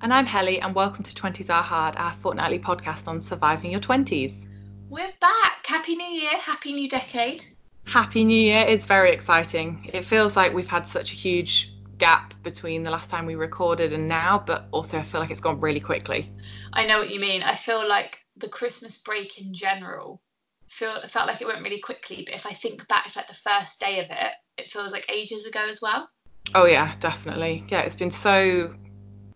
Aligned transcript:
And 0.00 0.14
I'm 0.14 0.26
Helly, 0.26 0.60
and 0.60 0.76
welcome 0.76 1.02
to 1.02 1.12
20s 1.12 1.50
Are 1.50 1.60
Hard, 1.60 1.96
our 1.96 2.12
fortnightly 2.12 2.60
podcast 2.60 3.08
on 3.08 3.20
surviving 3.20 3.72
your 3.72 3.80
20s. 3.80 4.46
We're 4.88 5.10
back. 5.20 5.66
Happy 5.66 5.96
New 5.96 6.04
Year. 6.04 6.36
Happy 6.38 6.72
New 6.72 6.88
Decade. 6.88 7.44
Happy 7.84 8.22
New 8.22 8.40
Year. 8.40 8.64
It's 8.68 8.84
very 8.84 9.10
exciting. 9.10 9.90
It 9.92 10.04
feels 10.04 10.36
like 10.36 10.54
we've 10.54 10.68
had 10.68 10.86
such 10.86 11.12
a 11.12 11.16
huge 11.16 11.72
gap 11.98 12.32
between 12.44 12.84
the 12.84 12.92
last 12.92 13.10
time 13.10 13.26
we 13.26 13.34
recorded 13.34 13.92
and 13.92 14.06
now, 14.06 14.40
but 14.46 14.68
also 14.70 14.98
I 14.98 15.02
feel 15.02 15.20
like 15.20 15.32
it's 15.32 15.40
gone 15.40 15.58
really 15.58 15.80
quickly. 15.80 16.30
I 16.72 16.86
know 16.86 17.00
what 17.00 17.10
you 17.10 17.18
mean. 17.18 17.42
I 17.42 17.56
feel 17.56 17.86
like 17.86 18.20
the 18.36 18.48
Christmas 18.48 18.98
break 18.98 19.40
in 19.40 19.52
general 19.52 20.22
feel 20.68 21.00
felt 21.08 21.26
like 21.26 21.42
it 21.42 21.48
went 21.48 21.64
really 21.64 21.80
quickly, 21.80 22.22
but 22.24 22.36
if 22.36 22.46
I 22.46 22.52
think 22.52 22.86
back 22.86 23.12
to 23.12 23.18
like 23.18 23.26
the 23.26 23.34
first 23.34 23.80
day 23.80 23.98
of 23.98 24.06
it, 24.10 24.32
it 24.58 24.70
feels 24.70 24.92
like 24.92 25.10
ages 25.10 25.44
ago 25.44 25.66
as 25.68 25.82
well. 25.82 26.08
Oh 26.54 26.66
yeah, 26.66 26.94
definitely. 27.00 27.64
Yeah, 27.68 27.80
it's 27.80 27.96
been 27.96 28.12
so 28.12 28.76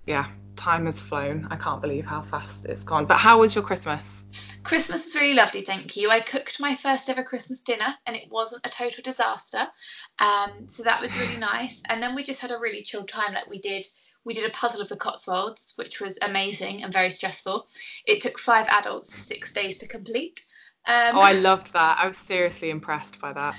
yeah, 0.06 0.26
time 0.56 0.86
has 0.86 1.00
flown. 1.00 1.48
I 1.50 1.56
can't 1.56 1.80
believe 1.80 2.06
how 2.06 2.22
fast 2.22 2.64
it's 2.64 2.84
gone. 2.84 3.06
But 3.06 3.18
how 3.18 3.40
was 3.40 3.54
your 3.54 3.64
Christmas? 3.64 4.24
Christmas 4.62 5.06
was 5.06 5.16
really 5.16 5.34
lovely, 5.34 5.62
thank 5.62 5.96
you. 5.96 6.10
I 6.10 6.20
cooked 6.20 6.60
my 6.60 6.74
first 6.76 7.08
ever 7.08 7.22
Christmas 7.22 7.60
dinner 7.60 7.94
and 8.06 8.16
it 8.16 8.30
wasn't 8.30 8.66
a 8.66 8.70
total 8.70 9.02
disaster. 9.02 9.66
Um, 10.18 10.68
so 10.68 10.84
that 10.84 11.00
was 11.00 11.16
really 11.18 11.36
nice. 11.38 11.82
And 11.88 12.02
then 12.02 12.14
we 12.14 12.22
just 12.24 12.40
had 12.40 12.52
a 12.52 12.58
really 12.58 12.82
chill 12.82 13.04
time. 13.04 13.34
Like 13.34 13.50
we 13.50 13.58
did 13.58 13.86
we 14.24 14.34
did 14.34 14.48
a 14.48 14.52
puzzle 14.52 14.80
of 14.80 14.88
the 14.88 14.96
Cotswolds, 14.96 15.72
which 15.76 16.00
was 16.00 16.18
amazing 16.22 16.84
and 16.84 16.92
very 16.92 17.10
stressful. 17.10 17.66
It 18.06 18.20
took 18.20 18.38
five 18.38 18.68
adults 18.68 19.12
six 19.12 19.52
days 19.52 19.78
to 19.78 19.88
complete. 19.88 20.40
Um, 20.86 21.16
oh, 21.16 21.20
I 21.20 21.32
loved 21.48 21.72
that. 21.72 21.98
I 21.98 22.08
was 22.08 22.16
seriously 22.16 22.70
impressed 22.70 23.20
by 23.20 23.32
that. 23.32 23.56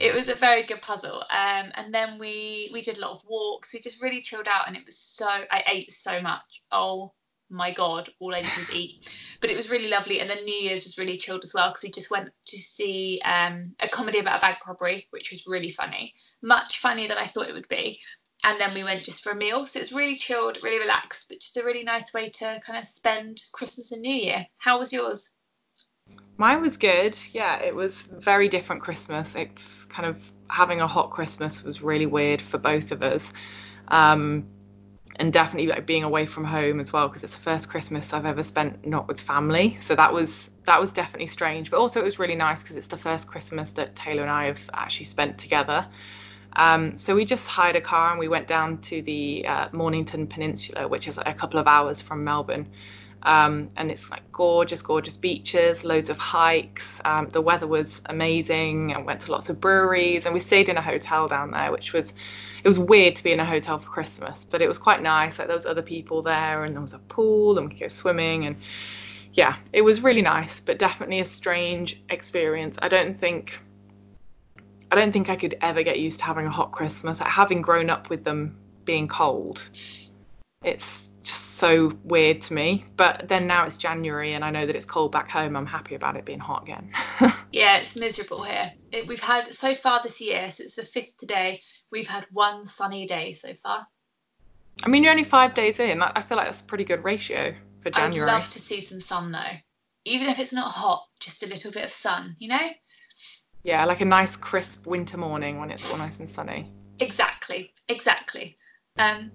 It 0.00 0.12
was 0.12 0.28
a 0.28 0.34
very 0.34 0.64
good 0.64 0.82
puzzle. 0.82 1.24
Um, 1.30 1.70
and 1.74 1.92
then 1.92 2.18
we 2.18 2.70
we 2.72 2.82
did 2.82 2.98
a 2.98 3.00
lot 3.00 3.12
of 3.12 3.22
walks. 3.28 3.72
We 3.72 3.80
just 3.80 4.02
really 4.02 4.22
chilled 4.22 4.48
out, 4.48 4.66
and 4.66 4.76
it 4.76 4.84
was 4.84 4.98
so. 4.98 5.28
I 5.28 5.62
ate 5.66 5.92
so 5.92 6.20
much. 6.20 6.62
Oh 6.72 7.12
my 7.50 7.72
god, 7.72 8.10
all 8.18 8.34
I 8.34 8.42
did 8.42 8.56
was 8.56 8.70
eat. 8.72 9.08
But 9.40 9.50
it 9.50 9.56
was 9.56 9.70
really 9.70 9.88
lovely. 9.88 10.20
And 10.20 10.28
then 10.28 10.44
New 10.44 10.54
Year's 10.54 10.84
was 10.84 10.98
really 10.98 11.18
chilled 11.18 11.44
as 11.44 11.54
well 11.54 11.68
because 11.70 11.82
we 11.82 11.90
just 11.90 12.10
went 12.10 12.30
to 12.46 12.58
see 12.58 13.20
um, 13.24 13.74
a 13.80 13.88
comedy 13.88 14.18
about 14.18 14.38
a 14.38 14.40
bank 14.40 14.58
robbery, 14.66 15.06
which 15.10 15.30
was 15.30 15.46
really 15.46 15.70
funny, 15.70 16.14
much 16.42 16.78
funnier 16.78 17.08
than 17.08 17.18
I 17.18 17.26
thought 17.26 17.48
it 17.48 17.54
would 17.54 17.68
be. 17.68 18.00
And 18.42 18.60
then 18.60 18.74
we 18.74 18.84
went 18.84 19.04
just 19.04 19.22
for 19.24 19.32
a 19.32 19.36
meal. 19.36 19.66
So 19.66 19.78
it 19.78 19.84
was 19.84 19.92
really 19.92 20.16
chilled, 20.16 20.62
really 20.62 20.80
relaxed, 20.80 21.26
but 21.28 21.40
just 21.40 21.56
a 21.56 21.64
really 21.64 21.82
nice 21.82 22.12
way 22.12 22.28
to 22.28 22.60
kind 22.66 22.78
of 22.78 22.84
spend 22.84 23.42
Christmas 23.52 23.92
and 23.92 24.02
New 24.02 24.14
Year. 24.14 24.46
How 24.58 24.78
was 24.78 24.92
yours? 24.92 25.33
Mine 26.36 26.62
was 26.62 26.76
good. 26.78 27.16
Yeah, 27.32 27.60
it 27.60 27.74
was 27.74 28.02
very 28.02 28.48
different 28.48 28.82
Christmas. 28.82 29.34
It 29.34 29.50
kind 29.88 30.06
of 30.06 30.30
having 30.48 30.80
a 30.80 30.86
hot 30.86 31.10
Christmas 31.10 31.62
was 31.62 31.80
really 31.80 32.06
weird 32.06 32.42
for 32.42 32.58
both 32.58 32.92
of 32.92 33.02
us. 33.02 33.32
Um, 33.88 34.48
and 35.16 35.32
definitely 35.32 35.68
like 35.68 35.86
being 35.86 36.02
away 36.02 36.26
from 36.26 36.44
home 36.44 36.80
as 36.80 36.92
well 36.92 37.08
because 37.08 37.22
it's 37.22 37.36
the 37.36 37.42
first 37.42 37.68
Christmas 37.68 38.12
I've 38.12 38.26
ever 38.26 38.42
spent 38.42 38.84
not 38.84 39.06
with 39.06 39.20
family. 39.20 39.76
So 39.80 39.94
that 39.94 40.12
was 40.12 40.50
that 40.66 40.80
was 40.80 40.92
definitely 40.92 41.28
strange, 41.28 41.70
but 41.70 41.78
also 41.78 42.00
it 42.00 42.04
was 42.04 42.18
really 42.18 42.34
nice 42.34 42.62
because 42.62 42.76
it's 42.76 42.88
the 42.88 42.96
first 42.96 43.28
Christmas 43.28 43.72
that 43.74 43.94
Taylor 43.94 44.22
and 44.22 44.30
I 44.30 44.46
have 44.46 44.70
actually 44.72 45.06
spent 45.06 45.38
together. 45.38 45.86
Um, 46.56 46.98
so 46.98 47.14
we 47.14 47.24
just 47.24 47.48
hired 47.48 47.76
a 47.76 47.80
car 47.80 48.10
and 48.10 48.18
we 48.18 48.28
went 48.28 48.46
down 48.46 48.78
to 48.82 49.02
the 49.02 49.46
uh, 49.46 49.68
Mornington 49.72 50.26
Peninsula, 50.26 50.86
which 50.86 51.08
is 51.08 51.18
a 51.18 51.34
couple 51.34 51.58
of 51.58 51.66
hours 51.66 52.00
from 52.00 52.24
Melbourne. 52.24 52.70
Um, 53.24 53.70
and 53.76 53.90
it's 53.90 54.10
like 54.10 54.30
gorgeous, 54.32 54.82
gorgeous 54.82 55.16
beaches, 55.16 55.82
loads 55.82 56.10
of 56.10 56.18
hikes. 56.18 57.00
Um, 57.04 57.28
the 57.30 57.40
weather 57.40 57.66
was 57.66 58.02
amazing. 58.06 58.94
I 58.94 59.00
went 59.00 59.22
to 59.22 59.32
lots 59.32 59.48
of 59.48 59.60
breweries, 59.60 60.26
and 60.26 60.34
we 60.34 60.40
stayed 60.40 60.68
in 60.68 60.76
a 60.76 60.82
hotel 60.82 61.26
down 61.26 61.50
there, 61.50 61.72
which 61.72 61.92
was 61.92 62.12
it 62.62 62.68
was 62.68 62.78
weird 62.78 63.16
to 63.16 63.24
be 63.24 63.32
in 63.32 63.40
a 63.40 63.44
hotel 63.44 63.78
for 63.78 63.88
Christmas, 63.88 64.44
but 64.44 64.60
it 64.60 64.68
was 64.68 64.78
quite 64.78 65.02
nice. 65.02 65.38
Like 65.38 65.48
there 65.48 65.56
was 65.56 65.66
other 65.66 65.82
people 65.82 66.22
there, 66.22 66.64
and 66.64 66.74
there 66.74 66.82
was 66.82 66.92
a 66.92 66.98
pool, 66.98 67.56
and 67.56 67.68
we 67.68 67.74
could 67.74 67.80
go 67.80 67.88
swimming, 67.88 68.46
and 68.46 68.56
yeah, 69.32 69.56
it 69.72 69.82
was 69.82 70.02
really 70.02 70.22
nice, 70.22 70.60
but 70.60 70.78
definitely 70.78 71.20
a 71.20 71.24
strange 71.24 72.00
experience. 72.10 72.78
I 72.82 72.88
don't 72.88 73.18
think 73.18 73.58
I 74.90 74.96
don't 74.96 75.12
think 75.12 75.30
I 75.30 75.36
could 75.36 75.56
ever 75.62 75.82
get 75.82 75.98
used 75.98 76.18
to 76.18 76.24
having 76.26 76.46
a 76.46 76.50
hot 76.50 76.72
Christmas. 76.72 77.20
Like 77.20 77.30
having 77.30 77.62
grown 77.62 77.88
up 77.88 78.10
with 78.10 78.22
them 78.22 78.58
being 78.84 79.08
cold, 79.08 79.66
it's 80.62 81.10
just 81.24 81.54
so 81.56 81.92
weird 82.04 82.42
to 82.42 82.54
me. 82.54 82.84
But 82.96 83.28
then 83.28 83.46
now 83.46 83.66
it's 83.66 83.76
January 83.76 84.34
and 84.34 84.44
I 84.44 84.50
know 84.50 84.66
that 84.66 84.76
it's 84.76 84.84
cold 84.84 85.10
back 85.10 85.28
home. 85.28 85.56
I'm 85.56 85.66
happy 85.66 85.94
about 85.94 86.16
it 86.16 86.24
being 86.24 86.38
hot 86.38 86.62
again. 86.62 86.90
yeah, 87.52 87.78
it's 87.78 87.96
miserable 87.96 88.44
here. 88.44 88.72
It, 88.92 89.08
we've 89.08 89.20
had 89.20 89.48
so 89.48 89.74
far 89.74 90.02
this 90.02 90.20
year, 90.20 90.50
so 90.50 90.64
it's 90.64 90.76
the 90.76 90.84
fifth 90.84 91.16
today. 91.16 91.62
We've 91.90 92.08
had 92.08 92.26
one 92.30 92.66
sunny 92.66 93.06
day 93.06 93.32
so 93.32 93.54
far. 93.54 93.86
I 94.82 94.88
mean, 94.88 95.02
you're 95.02 95.12
only 95.12 95.24
five 95.24 95.54
days 95.54 95.80
in. 95.80 96.02
I 96.02 96.22
feel 96.22 96.36
like 96.36 96.46
that's 96.46 96.60
a 96.60 96.64
pretty 96.64 96.84
good 96.84 97.04
ratio 97.04 97.54
for 97.80 97.90
January. 97.90 98.30
I'd 98.30 98.34
love 98.34 98.50
to 98.50 98.58
see 98.58 98.80
some 98.80 99.00
sun 99.00 99.32
though, 99.32 99.56
even 100.04 100.28
if 100.28 100.38
it's 100.38 100.52
not 100.52 100.70
hot, 100.70 101.06
just 101.20 101.42
a 101.42 101.48
little 101.48 101.72
bit 101.72 101.84
of 101.84 101.90
sun, 101.90 102.36
you 102.38 102.48
know? 102.48 102.70
Yeah, 103.62 103.84
like 103.86 104.02
a 104.02 104.04
nice 104.04 104.36
crisp 104.36 104.86
winter 104.86 105.16
morning 105.16 105.58
when 105.58 105.70
it's 105.70 105.90
all 105.90 105.98
nice 105.98 106.18
and 106.18 106.28
sunny. 106.28 106.70
Exactly, 106.98 107.72
exactly. 107.88 108.58
Um, 108.98 109.30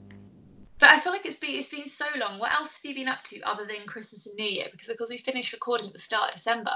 but 0.80 0.90
I 0.90 1.00
feel 1.00 1.12
like 1.12 1.26
it's 1.26 1.38
been 1.38 1.56
it's 1.56 1.70
been 1.70 1.90
so 1.90 2.06
long. 2.18 2.40
What 2.40 2.54
else 2.54 2.78
have 2.78 2.90
you 2.90 2.96
been 2.96 3.08
up 3.08 3.24
to 3.26 3.42
other 3.42 3.66
than 3.66 3.86
Christmas 3.86 4.28
and 4.28 4.36
New 4.38 4.46
Year? 4.46 4.68
Because 4.72 4.90
of 4.90 4.98
course 4.98 5.10
we 5.10 5.18
finished 5.18 5.54
recording 5.54 5.88
at 5.88 5.94
the 5.94 6.00
start 6.00 6.30
of 6.30 6.36
December. 6.36 6.76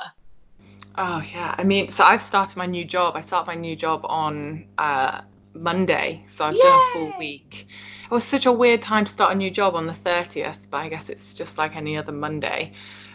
Oh 0.96 1.22
yeah, 1.22 1.56
I 1.58 1.64
mean, 1.64 1.90
so 1.90 2.04
I've 2.04 2.22
started 2.22 2.58
my 2.58 2.66
new 2.66 2.86
job. 2.86 3.16
I 3.16 3.22
start 3.22 3.48
my 3.48 3.56
new 3.56 3.76
job 3.76 4.02
on 4.04 4.66
uh, 4.78 5.22
Monday, 5.56 6.24
so 6.28 6.46
I've 6.46 6.56
Yay! 6.56 6.62
done 6.62 6.80
a 6.80 6.94
full 6.94 7.14
week. 7.18 7.68
It 8.06 8.12
was 8.12 8.26
such 8.26 8.46
a 8.46 8.52
weird 8.52 8.82
time 8.82 9.06
to 9.06 9.12
start 9.12 9.32
a 9.32 9.36
new 9.36 9.50
job 9.50 9.74
on 9.74 9.88
the 9.88 9.94
30th, 9.94 10.58
but 10.70 10.78
I 10.78 10.90
guess 10.90 11.10
it's 11.10 11.34
just 11.34 11.58
like 11.58 11.76
any 11.76 11.98
other 11.98 12.12
Monday. 12.12 12.74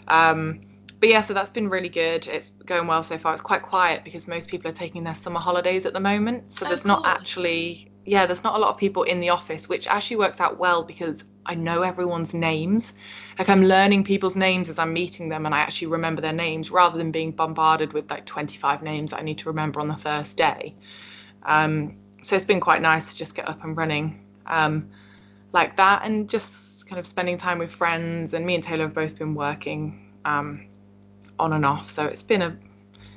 Um, 0.09 0.63
but 0.99 1.09
yeah, 1.09 1.21
so 1.21 1.35
that's 1.35 1.53
been 1.53 1.69
really 1.69 1.89
good. 1.89 2.27
It's 2.27 2.51
going 2.51 2.89
well 2.89 3.05
so 3.05 3.19
far. 3.19 3.33
It's 3.33 3.43
quite 3.43 3.63
quiet 3.63 4.03
because 4.03 4.27
most 4.27 4.49
people 4.49 4.69
are 4.71 4.75
taking 4.75 5.05
their 5.05 5.15
summer 5.15 5.39
holidays 5.39 5.87
at 5.87 5.93
the 5.93 6.01
moment, 6.01 6.53
so 6.53 6.65
there's 6.65 6.85
not 6.85 7.07
actually 7.07 7.93
yeah, 8.05 8.27
there's 8.27 8.45
not 8.45 8.57
a 8.57 8.59
lot 8.59 8.71
of 8.71 8.79
people 8.79 9.03
in 9.03 9.21
the 9.21 9.31
office, 9.31 9.69
which 9.69 9.87
actually 9.87 10.17
works 10.17 10.41
out 10.41 10.59
well 10.59 10.83
because 10.83 11.25
I 11.45 11.55
know 11.55 11.83
everyone's 11.83 12.35
names. 12.35 12.93
Like 13.39 13.49
I'm 13.49 13.63
learning 13.63 14.05
people's 14.05 14.37
names 14.37 14.69
as 14.69 14.79
I'm 14.79 14.93
meeting 14.93 15.29
them 15.29 15.47
and 15.47 15.55
I 15.55 15.59
actually 15.59 15.89
remember 15.89 16.23
their 16.23 16.33
names 16.33 16.71
rather 16.71 16.99
than 16.99 17.11
being 17.11 17.33
bombarded 17.33 17.93
with 17.93 18.11
like 18.11 18.27
25 18.27 18.83
names 18.83 19.13
I 19.13 19.23
need 19.23 19.39
to 19.39 19.49
remember 19.49 19.81
on 19.81 19.89
the 19.89 19.97
first 19.97 20.37
day. 20.37 20.75
Um, 21.43 21.97
so 22.23 22.37
it's 22.37 22.45
been 22.45 22.61
quite 22.61 22.83
nice 22.83 23.13
to 23.13 23.17
just 23.17 23.35
get 23.35 23.49
up 23.49 23.63
and 23.65 23.77
running 23.77 24.25
um, 24.47 24.91
like 25.53 25.77
that 25.77 26.03
and 26.05 26.29
just 26.29 26.87
kind 26.87 26.99
of 26.99 27.07
spending 27.07 27.39
time 27.39 27.59
with 27.59 27.71
friends. 27.71 28.35
And 28.35 28.45
me 28.45 28.55
and 28.55 28.65
Taylor 28.65 28.85
have 28.85 28.95
both 28.95 29.17
been 29.19 29.35
working 29.35 30.13
um, 30.25 30.67
on 31.39 31.53
and 31.53 31.65
off. 31.65 31.91
So 31.91 32.05
it's 32.07 32.23
been 32.23 32.43
a 32.43 32.57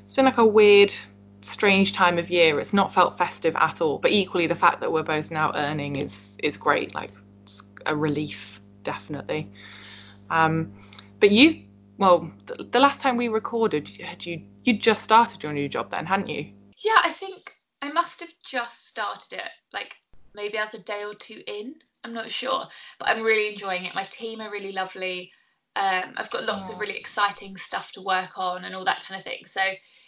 it's 0.03 0.13
been 0.13 0.25
like 0.25 0.37
a 0.37 0.45
weird 0.45 0.93
strange 1.41 1.93
time 1.93 2.17
of 2.17 2.29
year. 2.29 2.59
It's 2.59 2.73
not 2.73 2.93
felt 2.93 3.17
festive 3.17 3.55
at 3.55 3.81
all. 3.81 3.97
But 3.97 4.11
equally, 4.11 4.47
the 4.47 4.55
fact 4.55 4.81
that 4.81 4.91
we're 4.91 5.03
both 5.03 5.31
now 5.31 5.51
earning 5.55 5.97
is 5.97 6.37
is 6.43 6.57
great. 6.57 6.93
Like 6.93 7.11
a 7.85 7.95
relief, 7.95 8.61
definitely. 8.83 9.51
Um, 10.29 10.73
but 11.19 11.31
you, 11.31 11.63
well, 11.97 12.31
the, 12.45 12.63
the 12.63 12.79
last 12.79 13.01
time 13.01 13.17
we 13.17 13.27
recorded, 13.27 13.89
had 13.89 14.25
you 14.25 14.41
you 14.63 14.77
just 14.77 15.03
started 15.03 15.43
your 15.43 15.53
new 15.53 15.67
job 15.67 15.91
then, 15.91 16.05
hadn't 16.05 16.29
you? 16.29 16.51
Yeah, 16.77 16.97
I 17.03 17.11
think 17.11 17.53
I 17.81 17.91
must 17.91 18.19
have 18.21 18.33
just 18.45 18.87
started 18.87 19.33
it. 19.33 19.49
Like 19.73 19.95
maybe 20.33 20.57
as 20.57 20.73
a 20.73 20.83
day 20.83 21.03
or 21.03 21.13
two 21.13 21.41
in. 21.47 21.75
I'm 22.03 22.13
not 22.13 22.31
sure, 22.31 22.65
but 22.97 23.09
I'm 23.09 23.21
really 23.21 23.51
enjoying 23.51 23.85
it. 23.85 23.93
My 23.93 24.03
team 24.05 24.41
are 24.41 24.51
really 24.51 24.71
lovely. 24.71 25.31
Um, 25.75 26.15
I've 26.17 26.31
got 26.31 26.45
lots 26.45 26.71
of 26.71 26.79
really 26.79 26.97
exciting 26.97 27.55
stuff 27.57 27.91
to 27.93 28.01
work 28.01 28.37
on 28.37 28.65
and 28.65 28.75
all 28.75 28.85
that 28.85 29.03
kind 29.07 29.19
of 29.19 29.25
thing. 29.25 29.45
So 29.45 29.61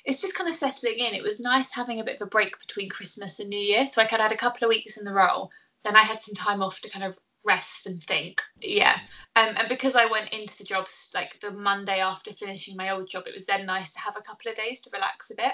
it's 0.05 0.21
just 0.21 0.35
kind 0.35 0.49
of 0.49 0.55
settling 0.55 0.99
in. 0.99 1.13
It 1.13 1.23
was 1.23 1.39
nice 1.39 1.71
having 1.71 1.99
a 1.99 2.03
bit 2.03 2.15
of 2.15 2.27
a 2.27 2.29
break 2.29 2.59
between 2.59 2.89
Christmas 2.89 3.39
and 3.39 3.49
New 3.49 3.59
Year. 3.59 3.85
So 3.87 4.01
I 4.01 4.05
could 4.05 4.19
had 4.19 4.31
a 4.31 4.37
couple 4.37 4.65
of 4.65 4.69
weeks 4.69 4.97
in 4.97 5.05
the 5.05 5.13
role. 5.13 5.51
Then 5.83 5.95
I 5.95 6.01
had 6.01 6.21
some 6.21 6.35
time 6.35 6.61
off 6.61 6.79
to 6.81 6.89
kind 6.89 7.05
of 7.05 7.17
rest 7.45 7.87
and 7.87 8.01
think. 8.03 8.41
Yeah. 8.61 8.97
Um, 9.35 9.55
and 9.57 9.67
because 9.67 9.95
I 9.95 10.05
went 10.05 10.29
into 10.29 10.57
the 10.57 10.63
jobs 10.63 11.11
like 11.13 11.39
the 11.41 11.51
Monday 11.51 11.99
after 11.99 12.31
finishing 12.33 12.77
my 12.77 12.91
old 12.91 13.09
job, 13.09 13.25
it 13.27 13.35
was 13.35 13.45
then 13.45 13.65
nice 13.65 13.91
to 13.93 13.99
have 13.99 14.15
a 14.15 14.21
couple 14.21 14.49
of 14.49 14.57
days 14.57 14.81
to 14.81 14.89
relax 14.93 15.29
a 15.31 15.35
bit. 15.35 15.51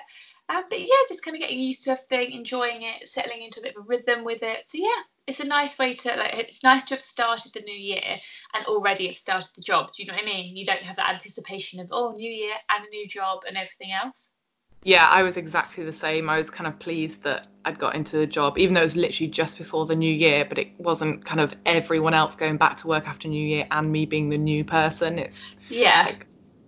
Um, 0.49 0.63
but 0.69 0.79
yeah, 0.79 0.87
just 1.07 1.23
kind 1.23 1.35
of 1.35 1.41
getting 1.41 1.59
used 1.59 1.83
to 1.85 1.91
everything, 1.91 2.31
enjoying 2.31 2.83
it, 2.83 3.07
settling 3.07 3.43
into 3.43 3.59
a 3.59 3.63
bit 3.63 3.75
of 3.75 3.83
a 3.83 3.87
rhythm 3.87 4.23
with 4.23 4.43
it. 4.43 4.65
So 4.67 4.77
yeah, 4.77 5.01
it's 5.27 5.39
a 5.39 5.45
nice 5.45 5.77
way 5.77 5.93
to 5.93 6.15
like. 6.15 6.37
It's 6.37 6.63
nice 6.63 6.85
to 6.85 6.95
have 6.95 7.01
started 7.01 7.53
the 7.53 7.61
new 7.61 7.79
year 7.79 8.19
and 8.53 8.65
already 8.65 9.07
have 9.07 9.15
started 9.15 9.51
the 9.55 9.61
job. 9.61 9.91
Do 9.93 10.03
you 10.03 10.07
know 10.07 10.15
what 10.15 10.23
I 10.23 10.25
mean? 10.25 10.55
You 10.55 10.65
don't 10.65 10.83
have 10.83 10.97
that 10.97 11.09
anticipation 11.09 11.79
of 11.79 11.89
oh, 11.91 12.11
new 12.11 12.31
year 12.31 12.55
and 12.75 12.85
a 12.85 12.89
new 12.89 13.07
job 13.07 13.41
and 13.47 13.57
everything 13.57 13.91
else. 13.91 14.31
Yeah, 14.83 15.07
I 15.07 15.23
was 15.23 15.37
exactly 15.37 15.83
the 15.83 15.93
same. 15.93 16.29
I 16.29 16.37
was 16.37 16.49
kind 16.49 16.67
of 16.67 16.79
pleased 16.79 17.23
that 17.23 17.47
I'd 17.65 17.77
got 17.77 17.95
into 17.95 18.17
the 18.17 18.25
job, 18.25 18.57
even 18.57 18.73
though 18.73 18.81
it 18.81 18.85
was 18.85 18.95
literally 18.95 19.29
just 19.29 19.57
before 19.57 19.85
the 19.85 19.95
new 19.95 20.11
year, 20.11 20.45
but 20.45 20.57
it 20.57 20.69
wasn't 20.77 21.25
kind 21.25 21.41
of 21.41 21.53
everyone 21.65 22.13
else 22.13 22.35
going 22.35 22.57
back 22.57 22.77
to 22.77 22.87
work 22.87 23.07
after 23.07 23.27
New 23.27 23.45
Year 23.45 23.67
and 23.71 23.91
me 23.91 24.05
being 24.05 24.29
the 24.29 24.37
new 24.37 24.63
person. 24.63 25.19
It's 25.19 25.53
yeah. 25.67 26.03
Like, 26.05 26.25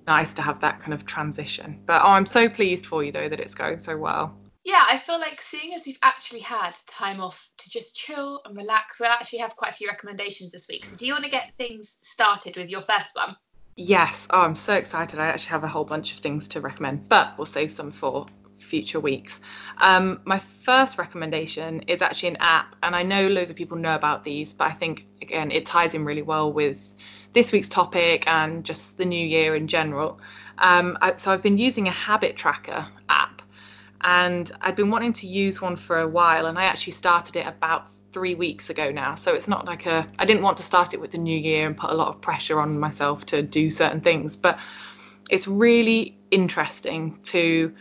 nice 0.08 0.34
to 0.34 0.42
have 0.42 0.60
that 0.60 0.80
kind 0.82 0.94
of 0.94 1.06
transition. 1.06 1.82
But 1.86 2.02
oh, 2.02 2.10
I'm 2.10 2.26
so 2.26 2.50
pleased 2.50 2.86
for 2.86 3.04
you 3.04 3.12
though 3.12 3.30
that 3.30 3.40
it's 3.40 3.56
going 3.56 3.80
so 3.80 3.98
well. 3.98 4.36
yeah, 4.64 4.84
I 4.86 4.98
feel 4.98 5.20
like 5.20 5.42
seeing 5.42 5.74
as 5.74 5.86
we've 5.86 5.98
actually 6.04 6.42
had 6.42 6.78
time 6.86 7.22
off 7.22 7.50
to 7.60 7.70
just 7.70 7.96
chill 7.96 8.42
and 8.46 8.56
relax, 8.56 9.00
we'll 9.00 9.10
actually 9.10 9.40
have 9.40 9.56
quite 9.56 9.72
a 9.72 9.76
few 9.76 9.88
recommendations 9.88 10.52
this 10.52 10.68
week. 10.68 10.86
So, 10.86 10.96
do 10.98 11.06
you 11.06 11.14
want 11.14 11.24
to 11.24 11.32
get 11.32 11.54
things 11.58 11.98
started 12.02 12.58
with 12.58 12.70
your 12.70 12.82
first 12.82 13.16
one? 13.16 13.36
Yes. 13.84 14.28
Oh, 14.30 14.42
I'm 14.42 14.54
so 14.54 14.76
excited. 14.76 15.20
I 15.20 15.26
actually 15.26 15.50
have 15.50 15.64
a 15.64 15.68
whole 15.68 15.86
bunch 15.86 16.14
of 16.14 16.20
things 16.20 16.48
to 16.50 16.62
recommend, 16.62 17.10
but 17.10 17.36
we'll 17.36 17.48
save 17.48 17.72
some 17.72 17.92
for 17.92 18.28
future 18.60 19.00
weeks. 19.00 19.42
Um, 19.80 20.22
my 20.24 20.38
first 20.38 21.00
recommendation 21.00 21.82
is 21.88 22.04
actually 22.04 22.30
an 22.30 22.38
app, 22.42 22.76
and 22.84 22.96
I 22.96 23.02
know 23.02 23.28
loads 23.28 23.50
of 23.50 23.56
people 23.56 23.78
know 23.78 23.96
about 23.96 24.24
these, 24.24 24.54
but 24.54 24.66
I 24.66 24.74
think, 24.74 25.08
again, 25.24 25.50
it 25.50 25.66
ties 25.66 25.96
in 25.96 26.06
really 26.06 26.22
well 26.22 26.54
with 26.54 26.94
this 27.34 27.52
week's 27.52 27.70
topic 27.70 28.26
and 28.28 28.64
just 28.64 28.98
the 28.98 29.06
new 29.06 29.26
year 29.26 29.56
in 29.56 29.68
general. 29.68 30.20
Um, 30.60 30.96
I, 31.02 31.16
so, 31.16 31.32
I've 31.32 31.42
been 31.42 31.58
using 31.58 31.88
a 31.88 31.92
habit 31.92 32.38
tracker 32.38 32.88
and 34.04 34.52
I'd 34.62 34.76
been 34.76 34.90
wanting 34.90 35.14
to 35.14 35.28
use 35.28 35.62
one 35.62 35.76
for 35.76 36.00
a 36.00 36.08
while 36.08 36.48
and 36.48 36.58
I 36.58 36.66
actually 36.66 36.94
started 36.94 37.36
it 37.36 37.48
about 37.48 37.90
three 38.12 38.36
weeks 38.36 38.70
ago 38.70 38.92
now. 38.92 39.16
So 39.16 39.34
it's 39.34 39.48
not 39.48 39.66
like 39.66 39.86
a 39.86 40.08
I 40.18 40.26
didn't 40.26 40.44
want 40.44 40.58
to 40.58 40.64
start 40.64 40.94
it 40.94 41.00
with 41.00 41.12
the 41.12 41.18
new 41.18 41.38
year 41.38 41.68
and 41.68 41.78
put 41.78 41.92
a 41.92 41.94
lot 41.94 42.08
of 42.10 42.22
pressure 42.22 42.60
on 42.60 42.80
myself 42.80 43.26
to 43.28 43.42
do 43.42 43.70
certain 43.70 44.02
things 44.02 44.38
but 44.38 44.60
it's 45.30 45.48
really 45.48 46.18
interesting 46.30 47.20
to 47.24 47.74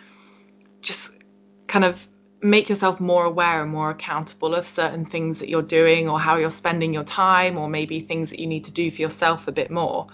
just 0.82 1.18
kind 1.66 1.84
of 1.84 2.06
make 2.42 2.68
yourself 2.68 3.00
more 3.00 3.24
aware 3.24 3.62
and 3.62 3.70
more 3.70 3.90
accountable 3.90 4.54
of 4.54 4.66
certain 4.66 5.04
things 5.04 5.40
that 5.40 5.48
you're 5.48 5.62
doing 5.62 6.08
or 6.08 6.18
how 6.18 6.36
you're 6.36 6.50
spending 6.50 6.94
your 6.94 7.04
time 7.04 7.58
or 7.58 7.68
maybe 7.68 8.00
things 8.00 8.30
that 8.30 8.40
you 8.40 8.46
need 8.46 8.64
to 8.64 8.72
do 8.72 8.90
for 8.90 9.02
yourself 9.02 9.46
a 9.48 9.52
bit 9.52 9.70
more. 9.70 10.06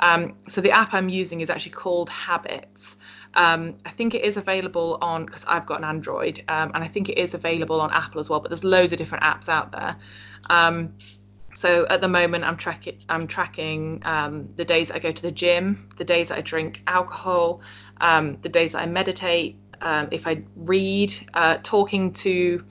Um, 0.00 0.34
so 0.48 0.60
the 0.60 0.72
app 0.72 0.94
I'm 0.94 1.08
using 1.08 1.40
is 1.40 1.50
actually 1.50 1.72
called 1.72 2.08
Habits 2.08 2.96
um, 3.38 3.76
I 3.86 3.90
think 3.90 4.14
it 4.16 4.24
is 4.24 4.36
available 4.36 4.98
on 5.00 5.24
because 5.24 5.44
I've 5.46 5.64
got 5.64 5.78
an 5.78 5.84
Android, 5.84 6.42
um, 6.48 6.72
and 6.74 6.82
I 6.82 6.88
think 6.88 7.08
it 7.08 7.18
is 7.18 7.34
available 7.34 7.80
on 7.80 7.92
Apple 7.92 8.20
as 8.20 8.28
well. 8.28 8.40
But 8.40 8.50
there's 8.50 8.64
loads 8.64 8.90
of 8.90 8.98
different 8.98 9.22
apps 9.22 9.48
out 9.48 9.70
there. 9.70 9.96
Um, 10.50 10.94
so 11.54 11.86
at 11.88 12.00
the 12.00 12.08
moment, 12.08 12.42
I'm 12.42 12.56
tracking 12.56 12.98
I'm 13.08 13.28
tracking 13.28 14.02
um, 14.04 14.48
the 14.56 14.64
days 14.64 14.90
I 14.90 14.98
go 14.98 15.12
to 15.12 15.22
the 15.22 15.30
gym, 15.30 15.88
the 15.96 16.04
days 16.04 16.32
I 16.32 16.40
drink 16.40 16.82
alcohol, 16.88 17.60
um, 18.00 18.38
the 18.42 18.48
days 18.48 18.74
I 18.74 18.86
meditate, 18.86 19.56
um, 19.80 20.08
if 20.10 20.26
I 20.26 20.42
read, 20.56 21.14
uh, 21.32 21.58
talking 21.62 22.12
to 22.14 22.64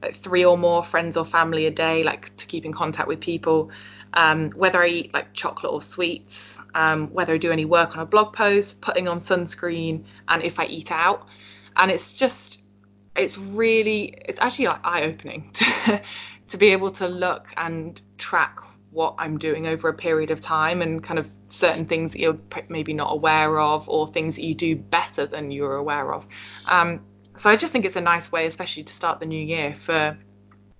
like 0.00 0.14
three 0.14 0.44
or 0.44 0.56
more 0.56 0.84
friends 0.84 1.16
or 1.16 1.24
family 1.24 1.66
a 1.66 1.72
day, 1.72 2.04
like 2.04 2.36
to 2.36 2.46
keep 2.46 2.64
in 2.64 2.72
contact 2.72 3.08
with 3.08 3.18
people 3.18 3.72
um, 4.14 4.50
whether 4.52 4.82
I 4.82 4.86
eat 4.86 5.14
like 5.14 5.34
chocolate 5.34 5.72
or 5.72 5.82
sweets, 5.82 6.58
um, 6.74 7.08
whether 7.08 7.34
I 7.34 7.38
do 7.38 7.50
any 7.50 7.64
work 7.64 7.96
on 7.96 8.02
a 8.02 8.06
blog 8.06 8.32
post, 8.32 8.80
putting 8.80 9.08
on 9.08 9.18
sunscreen, 9.18 10.04
and 10.28 10.42
if 10.42 10.58
I 10.58 10.66
eat 10.66 10.90
out. 10.90 11.26
And 11.76 11.90
it's 11.90 12.14
just, 12.14 12.62
it's 13.16 13.36
really, 13.36 14.14
it's 14.24 14.40
actually 14.40 14.68
like 14.68 14.80
eye 14.84 15.02
opening 15.02 15.50
to, 15.54 16.02
to 16.48 16.56
be 16.56 16.68
able 16.70 16.92
to 16.92 17.08
look 17.08 17.48
and 17.56 18.00
track 18.16 18.60
what 18.92 19.16
I'm 19.18 19.38
doing 19.38 19.66
over 19.66 19.88
a 19.88 19.94
period 19.94 20.30
of 20.30 20.40
time 20.40 20.80
and 20.80 21.02
kind 21.02 21.18
of 21.18 21.28
certain 21.48 21.84
things 21.84 22.12
that 22.12 22.20
you're 22.20 22.38
maybe 22.68 22.94
not 22.94 23.12
aware 23.12 23.58
of 23.58 23.88
or 23.88 24.06
things 24.06 24.36
that 24.36 24.44
you 24.44 24.54
do 24.54 24.76
better 24.76 25.26
than 25.26 25.50
you're 25.50 25.74
aware 25.74 26.14
of. 26.14 26.24
Um, 26.70 27.00
so 27.36 27.50
I 27.50 27.56
just 27.56 27.72
think 27.72 27.84
it's 27.84 27.96
a 27.96 28.00
nice 28.00 28.30
way, 28.30 28.46
especially 28.46 28.84
to 28.84 28.92
start 28.92 29.18
the 29.18 29.26
new 29.26 29.44
year, 29.44 29.74
for 29.74 30.16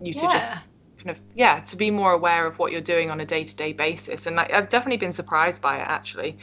you 0.01 0.13
yeah. 0.15 0.21
to 0.21 0.27
just 0.29 0.59
kind 1.05 1.17
of 1.17 1.23
yeah 1.35 1.61
to 1.61 1.77
be 1.77 1.91
more 1.91 2.12
aware 2.12 2.47
of 2.47 2.59
what 2.59 2.73
you're 2.73 2.81
doing 2.81 3.11
on 3.11 3.21
a 3.21 3.27
day-to-day 3.27 3.73
basis 3.73 4.27
and 4.27 4.37
like, 4.37 4.53
i've 4.53 4.69
definitely 4.69 4.97
been 4.97 5.12
surprised 5.12 5.61
by 5.61 5.77
it 5.77 5.87
actually 5.87 6.39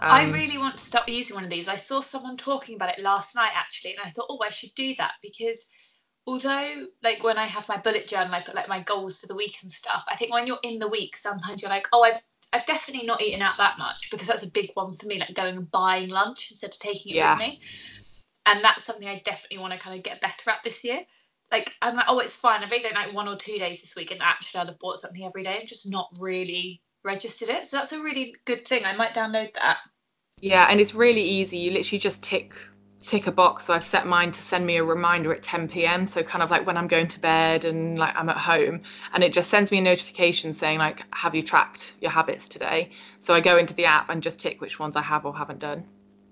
um, 0.00 0.10
I 0.10 0.30
really 0.30 0.58
want 0.58 0.76
to 0.76 0.84
start 0.84 1.08
using 1.08 1.36
one 1.36 1.44
of 1.44 1.50
these. 1.50 1.68
I 1.68 1.76
saw 1.76 2.00
someone 2.00 2.36
talking 2.36 2.74
about 2.74 2.90
it 2.90 3.00
last 3.00 3.36
night 3.36 3.52
actually, 3.54 3.92
and 3.92 4.00
I 4.04 4.10
thought, 4.10 4.26
oh, 4.28 4.40
I 4.44 4.50
should 4.50 4.74
do 4.74 4.92
that 4.98 5.12
because 5.22 5.66
although 6.26 6.86
like 7.04 7.22
when 7.22 7.38
I 7.38 7.46
have 7.46 7.68
my 7.68 7.76
bullet 7.76 8.08
journal, 8.08 8.34
I 8.34 8.40
put 8.40 8.56
like 8.56 8.68
my 8.68 8.80
goals 8.80 9.20
for 9.20 9.28
the 9.28 9.36
week 9.36 9.58
and 9.62 9.70
stuff. 9.70 10.04
I 10.08 10.16
think 10.16 10.32
when 10.32 10.48
you're 10.48 10.58
in 10.64 10.80
the 10.80 10.88
week, 10.88 11.16
sometimes 11.16 11.62
you're 11.62 11.70
like, 11.70 11.86
oh, 11.92 12.02
I've 12.02 12.20
I've 12.52 12.66
definitely 12.66 13.06
not 13.06 13.22
eaten 13.22 13.40
out 13.40 13.56
that 13.58 13.78
much 13.78 14.10
because 14.10 14.26
that's 14.26 14.42
a 14.42 14.50
big 14.50 14.72
one 14.74 14.94
for 14.96 15.06
me, 15.06 15.20
like 15.20 15.34
going 15.34 15.56
and 15.56 15.70
buying 15.70 16.08
lunch 16.08 16.50
instead 16.50 16.72
of 16.72 16.78
taking 16.80 17.12
it 17.12 17.18
yeah. 17.18 17.34
with 17.34 17.46
me. 17.46 17.60
And 18.46 18.64
that's 18.64 18.82
something 18.84 19.06
I 19.06 19.20
definitely 19.24 19.58
want 19.58 19.74
to 19.74 19.78
kind 19.78 19.96
of 19.96 20.02
get 20.02 20.20
better 20.20 20.50
at 20.50 20.64
this 20.64 20.82
year 20.84 21.02
like 21.50 21.74
I'm 21.82 21.96
like, 21.96 22.06
oh, 22.08 22.18
it's 22.18 22.36
fine. 22.36 22.62
I've 22.62 22.72
eaten 22.72 22.92
like 22.94 23.12
one 23.12 23.28
or 23.28 23.36
two 23.36 23.58
days 23.58 23.80
this 23.80 23.96
week, 23.96 24.10
and 24.10 24.20
actually 24.22 24.60
I'd 24.60 24.68
have 24.68 24.78
bought 24.78 24.98
something 24.98 25.24
every 25.24 25.42
day 25.42 25.58
and 25.58 25.68
just 25.68 25.90
not 25.90 26.08
really 26.20 26.82
registered 27.04 27.48
it. 27.48 27.66
So 27.66 27.76
that's 27.76 27.92
a 27.92 28.02
really 28.02 28.34
good 28.44 28.66
thing. 28.66 28.84
I 28.84 28.96
might 28.96 29.14
download 29.14 29.54
that. 29.54 29.78
Yeah, 30.40 30.66
and 30.68 30.80
it's 30.80 30.94
really 30.94 31.22
easy. 31.22 31.58
You 31.58 31.70
literally 31.70 31.98
just 31.98 32.22
tick 32.22 32.52
tick 33.06 33.26
a 33.26 33.32
box. 33.32 33.66
So 33.66 33.74
I've 33.74 33.84
set 33.84 34.06
mine 34.06 34.32
to 34.32 34.40
send 34.40 34.64
me 34.64 34.76
a 34.76 34.84
reminder 34.84 35.32
at 35.34 35.42
10 35.42 35.68
p.m. 35.68 36.06
So 36.06 36.22
kind 36.22 36.42
of 36.42 36.50
like 36.50 36.66
when 36.66 36.76
I'm 36.76 36.88
going 36.88 37.08
to 37.08 37.20
bed 37.20 37.64
and 37.64 37.98
like 37.98 38.16
I'm 38.16 38.28
at 38.28 38.36
home, 38.36 38.80
and 39.12 39.22
it 39.22 39.32
just 39.32 39.50
sends 39.50 39.70
me 39.70 39.78
a 39.78 39.82
notification 39.82 40.52
saying 40.52 40.78
like, 40.78 41.02
have 41.14 41.34
you 41.34 41.42
tracked 41.42 41.94
your 42.00 42.10
habits 42.10 42.48
today? 42.48 42.90
So 43.18 43.34
I 43.34 43.40
go 43.40 43.58
into 43.58 43.74
the 43.74 43.84
app 43.84 44.10
and 44.10 44.22
just 44.22 44.40
tick 44.40 44.60
which 44.60 44.78
ones 44.78 44.96
I 44.96 45.02
have 45.02 45.26
or 45.26 45.36
haven't 45.36 45.60
done. 45.60 45.84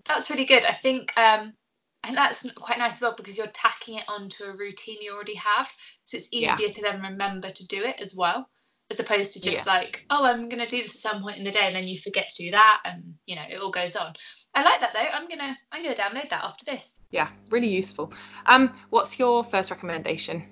That's 0.06 0.30
really 0.30 0.46
good. 0.46 0.64
I 0.64 0.72
think 0.72 1.16
um, 1.16 1.54
and 2.04 2.16
that's 2.16 2.48
quite 2.52 2.78
nice 2.78 2.94
as 2.94 3.02
well 3.02 3.14
because 3.16 3.36
you're 3.36 3.46
tacking 3.48 3.98
it 3.98 4.04
onto 4.08 4.44
a 4.44 4.56
routine 4.56 4.98
you 5.00 5.12
already 5.12 5.34
have 5.34 5.70
so 6.04 6.16
it's 6.16 6.28
easier 6.32 6.54
yeah. 6.58 6.68
to 6.68 6.82
then 6.82 7.02
remember 7.02 7.50
to 7.50 7.66
do 7.66 7.82
it 7.82 8.00
as 8.00 8.14
well 8.14 8.48
as 8.90 9.00
opposed 9.00 9.32
to 9.32 9.40
just 9.40 9.66
yeah. 9.66 9.72
like 9.72 10.04
oh 10.10 10.24
i'm 10.24 10.48
going 10.48 10.62
to 10.62 10.68
do 10.68 10.82
this 10.82 10.96
at 10.96 11.12
some 11.12 11.22
point 11.22 11.38
in 11.38 11.44
the 11.44 11.50
day 11.50 11.66
and 11.66 11.76
then 11.76 11.86
you 11.86 11.98
forget 11.98 12.28
to 12.30 12.44
do 12.44 12.50
that 12.50 12.82
and 12.84 13.14
you 13.26 13.36
know 13.36 13.42
it 13.48 13.60
all 13.60 13.70
goes 13.70 13.96
on 13.96 14.12
i 14.54 14.62
like 14.62 14.80
that 14.80 14.92
though 14.92 15.00
i'm 15.00 15.28
going 15.28 15.38
to 15.38 15.56
i'm 15.72 15.82
going 15.82 15.94
to 15.94 16.00
download 16.00 16.28
that 16.30 16.44
after 16.44 16.64
this 16.64 17.00
yeah 17.10 17.28
really 17.50 17.68
useful 17.68 18.12
um 18.46 18.72
what's 18.90 19.18
your 19.18 19.44
first 19.44 19.70
recommendation 19.70 20.44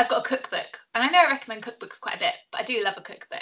I've 0.00 0.08
got 0.08 0.24
a 0.24 0.28
cookbook, 0.28 0.78
and 0.94 1.02
I 1.02 1.08
know 1.08 1.18
I 1.18 1.32
recommend 1.32 1.64
cookbooks 1.64 2.00
quite 2.00 2.14
a 2.14 2.20
bit, 2.20 2.34
but 2.52 2.60
I 2.60 2.64
do 2.64 2.84
love 2.84 2.94
a 2.96 3.02
cookbook. 3.02 3.40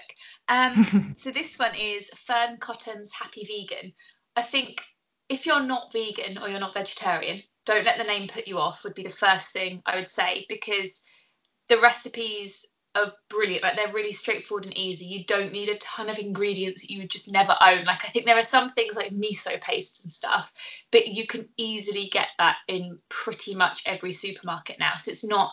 Um, 0.48 1.14
so 1.18 1.30
this 1.30 1.58
one 1.58 1.74
is 1.74 2.08
Fearne 2.26 2.58
Cotton's 2.58 3.12
Happy 3.12 3.44
Vegan. 3.44 3.92
I 4.36 4.42
think 4.42 4.82
if 5.28 5.46
you're 5.46 5.62
not 5.62 5.92
vegan 5.92 6.38
or 6.38 6.48
you're 6.48 6.60
not 6.60 6.74
vegetarian, 6.74 7.42
don't 7.64 7.84
let 7.84 7.98
the 7.98 8.04
name 8.04 8.28
put 8.28 8.46
you 8.46 8.58
off, 8.58 8.84
would 8.84 8.94
be 8.94 9.02
the 9.02 9.10
first 9.10 9.52
thing 9.52 9.82
I 9.84 9.96
would 9.96 10.08
say 10.08 10.46
because 10.48 11.02
the 11.68 11.78
recipes 11.78 12.64
are 12.94 13.12
brilliant. 13.28 13.62
Like 13.62 13.76
they're 13.76 13.92
really 13.92 14.12
straightforward 14.12 14.66
and 14.66 14.78
easy. 14.78 15.04
You 15.04 15.24
don't 15.24 15.52
need 15.52 15.68
a 15.68 15.78
ton 15.78 16.08
of 16.08 16.18
ingredients 16.18 16.82
that 16.82 16.90
you 16.90 17.00
would 17.00 17.10
just 17.10 17.30
never 17.30 17.56
own. 17.60 17.84
Like 17.84 18.04
I 18.04 18.08
think 18.08 18.24
there 18.24 18.38
are 18.38 18.42
some 18.42 18.68
things 18.68 18.96
like 18.96 19.12
miso 19.12 19.60
paste 19.60 20.04
and 20.04 20.12
stuff, 20.12 20.52
but 20.90 21.08
you 21.08 21.26
can 21.26 21.48
easily 21.56 22.06
get 22.06 22.28
that 22.38 22.58
in 22.68 22.98
pretty 23.08 23.54
much 23.54 23.82
every 23.84 24.12
supermarket 24.12 24.78
now. 24.78 24.96
So 24.96 25.10
it's 25.10 25.24
not 25.24 25.52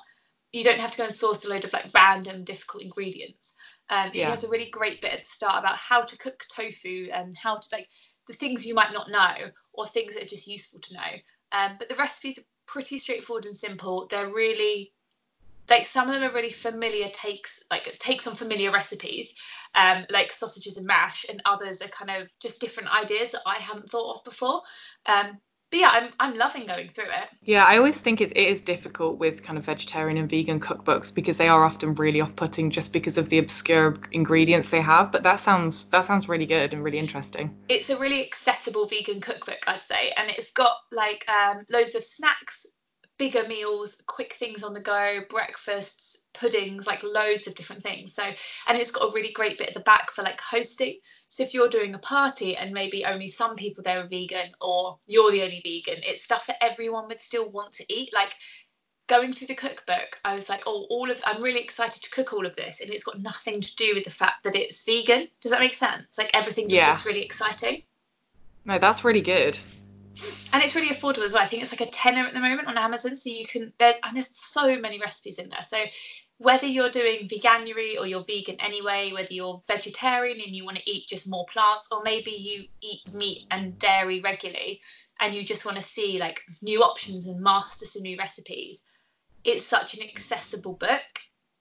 you 0.54 0.64
don't 0.64 0.80
have 0.80 0.92
to 0.92 0.98
go 1.00 1.04
and 1.06 1.14
source 1.14 1.46
a 1.46 1.50
load 1.50 1.66
of 1.66 1.74
like 1.74 1.90
random 1.96 2.44
difficult 2.44 2.84
ingredients. 2.84 3.54
Um, 3.90 4.12
she 4.14 4.20
yeah. 4.20 4.30
has 4.30 4.44
a 4.44 4.50
really 4.50 4.70
great 4.70 5.02
bit 5.02 5.14
at 5.14 5.24
the 5.24 5.30
start 5.30 5.58
about 5.58 5.78
how 5.78 6.04
to 6.04 6.18
cook 6.18 6.46
tofu 6.56 7.10
and 7.12 7.36
how 7.36 7.58
to 7.58 7.68
like 7.72 7.90
the 8.28 8.34
things 8.34 8.66
you 8.66 8.74
might 8.74 8.94
not 8.94 9.10
know 9.10 9.50
or 9.74 9.86
things 9.86 10.16
that 10.16 10.24
are 10.24 10.28
just 10.28 10.48
useful 10.48 10.80
to 10.80 10.94
know. 10.94 11.12
Um, 11.52 11.76
but 11.78 11.90
the 11.90 11.96
recipes 11.96 12.40
are 12.40 12.46
pretty 12.66 13.00
straightforward 13.00 13.46
and 13.46 13.56
simple. 13.56 14.08
They're 14.10 14.28
really 14.28 14.94
like 15.70 15.86
some 15.86 16.10
of 16.10 16.14
them 16.14 16.30
are 16.30 16.34
really 16.34 16.50
familiar 16.50 17.08
takes 17.10 17.64
like 17.72 17.86
takes 18.00 18.28
on 18.28 18.36
familiar 18.36 18.72
recipes 18.72 19.34
um, 19.76 20.06
like 20.10 20.32
sausages 20.32 20.78
and 20.78 20.86
mash 20.86 21.26
and 21.30 21.42
others 21.46 21.82
are 21.82 21.88
kind 21.88 22.12
of 22.22 22.28
just 22.42 22.60
different 22.60 22.94
ideas 22.94 23.32
that 23.32 23.42
i 23.46 23.56
hadn't 23.56 23.90
thought 23.90 24.16
of 24.16 24.24
before 24.24 24.62
um, 25.06 25.40
but 25.74 25.80
yeah, 25.80 25.90
I'm, 25.92 26.10
I'm 26.20 26.38
loving 26.38 26.68
going 26.68 26.88
through 26.88 27.06
it. 27.06 27.30
Yeah, 27.42 27.66
I 27.66 27.78
always 27.78 27.98
think 27.98 28.22
it, 28.22 28.32
it 28.38 28.48
is 28.48 28.62
difficult 28.62 29.18
with 29.18 29.42
kind 29.42 29.58
of 29.58 29.66
vegetarian 29.66 30.18
and 30.18 30.30
vegan 30.30 30.60
cookbooks 30.60 31.12
because 31.12 31.40
they 31.40 31.50
are 31.50 31.66
often 31.66 31.96
really 31.96 32.22
off-putting 32.22 32.70
just 32.70 32.94
because 32.94 33.18
of 33.18 33.30
the 33.30 33.40
obscure 33.40 33.98
ingredients 34.12 34.70
they 34.70 34.82
have. 34.82 35.12
But 35.12 35.24
that 35.24 35.40
sounds 35.40 35.88
that 35.88 36.06
sounds 36.06 36.30
really 36.30 36.46
good 36.46 36.76
and 36.76 36.84
really 36.84 37.00
interesting. 37.00 37.58
It's 37.70 37.90
a 37.90 37.98
really 37.98 38.24
accessible 38.24 38.86
vegan 38.86 39.20
cookbook, 39.20 39.64
I'd 39.66 39.82
say, 39.82 40.14
and 40.16 40.30
it's 40.30 40.52
got 40.52 40.78
like 40.92 41.28
um, 41.28 41.64
loads 41.72 41.96
of 41.96 42.04
snacks, 42.04 42.68
bigger 43.24 43.48
meals, 43.48 44.02
quick 44.06 44.34
things 44.34 44.64
on 44.64 44.74
the 44.74 44.82
go, 44.82 45.22
breakfasts, 45.30 46.24
puddings, 46.34 46.86
like 46.86 47.04
loads 47.04 47.48
of 47.48 47.56
different 47.56 47.82
things. 47.82 48.14
So, 48.14 48.24
and 48.68 48.78
it's 48.78 48.92
got 48.92 49.08
a 49.08 49.14
really 49.14 49.32
great 49.32 49.58
bit 49.58 49.70
at 49.70 49.74
the 49.74 49.80
back 49.80 50.12
for 50.12 50.24
like 50.24 50.42
hosting. 50.42 50.98
So, 51.30 51.42
if 51.42 51.54
you're 51.54 51.70
doing 51.70 51.96
a 51.96 52.00
party 52.00 52.58
and 52.58 52.74
maybe 52.74 53.06
only 53.06 53.30
some 53.30 53.56
people 53.56 53.82
there 53.82 54.02
are 54.02 54.08
vegan 54.08 54.52
or 54.60 54.98
you're 55.08 55.32
the 55.32 55.42
only 55.42 55.62
vegan, 55.64 56.04
it's 56.06 56.22
stuff 56.22 56.48
that 56.48 56.62
everyone 56.62 57.08
would 57.08 57.22
still 57.22 57.50
want 57.50 57.72
to 57.76 57.86
eat. 57.88 58.14
Like 58.14 58.34
going 59.08 59.32
through 59.32 59.48
the 59.48 59.56
cookbook, 59.56 60.20
I 60.26 60.36
was 60.36 60.50
like, 60.50 60.64
oh, 60.66 60.86
all 60.90 61.10
of 61.10 61.22
I'm 61.26 61.42
really 61.42 61.62
excited 61.62 62.04
to 62.04 62.10
cook 62.10 62.34
all 62.34 62.46
of 62.46 62.58
this, 62.58 62.82
and 62.82 62.92
it's 62.92 63.06
got 63.06 63.22
nothing 63.22 63.62
to 63.62 63.76
do 63.78 63.94
with 63.96 64.04
the 64.04 64.12
fact 64.12 64.44
that 64.44 64.56
it's 64.56 64.84
vegan. 64.84 65.30
Does 65.40 65.52
that 65.52 65.62
make 65.62 65.76
sense? 65.76 66.18
Like 66.18 66.32
everything 66.34 66.68
just 66.68 66.82
yeah. 66.82 66.90
looks 66.90 67.06
really 67.06 67.24
exciting. 67.24 67.84
No, 68.66 68.80
that's 68.80 69.06
really 69.06 69.22
good 69.22 69.60
and 70.54 70.64
it's 70.64 70.76
really 70.76 70.94
affordable 70.94 71.26
as 71.26 71.34
well. 71.34 71.42
I 71.42 71.48
think 71.48 71.64
it's 71.64 71.72
like 71.72 71.88
a 71.88 71.92
tenner 71.92 72.26
at 72.26 72.34
the 72.34 72.40
moment 72.40 72.68
on 72.68 72.78
Amazon, 72.78 73.16
so 73.16 73.30
you 73.30 73.46
can 73.46 73.74
there 73.80 73.96
and 74.04 74.16
there's 74.16 74.30
so 74.34 74.80
many 74.80 75.00
recipes 75.00 75.40
in 75.40 75.50
there. 75.50 75.64
So 75.64 75.78
whether 76.38 76.68
you're 76.68 76.90
doing 76.90 77.28
veganuary 77.28 78.00
or 78.00 78.06
you're 78.06 78.24
vegan 78.24 78.58
anyway, 78.60 79.12
whether 79.14 79.34
you're 79.34 79.62
vegetarian 79.68 80.42
and 80.42 80.56
you 80.56 80.66
want 80.66 80.78
to 80.78 80.92
eat 80.92 81.08
just 81.08 81.30
more 81.30 81.46
plants, 81.46 81.88
or 81.92 82.04
maybe 82.04 82.32
you 82.32 82.66
eat 82.82 83.14
meat 83.14 83.46
and 83.50 83.80
dairy 83.80 84.20
regularly 84.20 84.82
and 85.20 85.34
you 85.34 85.44
just 85.44 85.66
want 85.66 85.78
to 85.78 85.84
see 85.84 86.20
like 86.20 86.42
new 86.62 86.84
options 86.84 87.28
and 87.28 87.40
master 87.40 87.86
some 87.86 88.04
new 88.04 88.18
recipes, 88.18 88.84
it's 89.44 89.66
such 89.66 89.94
an 89.94 90.04
accessible 90.04 90.74
book. 90.74 91.02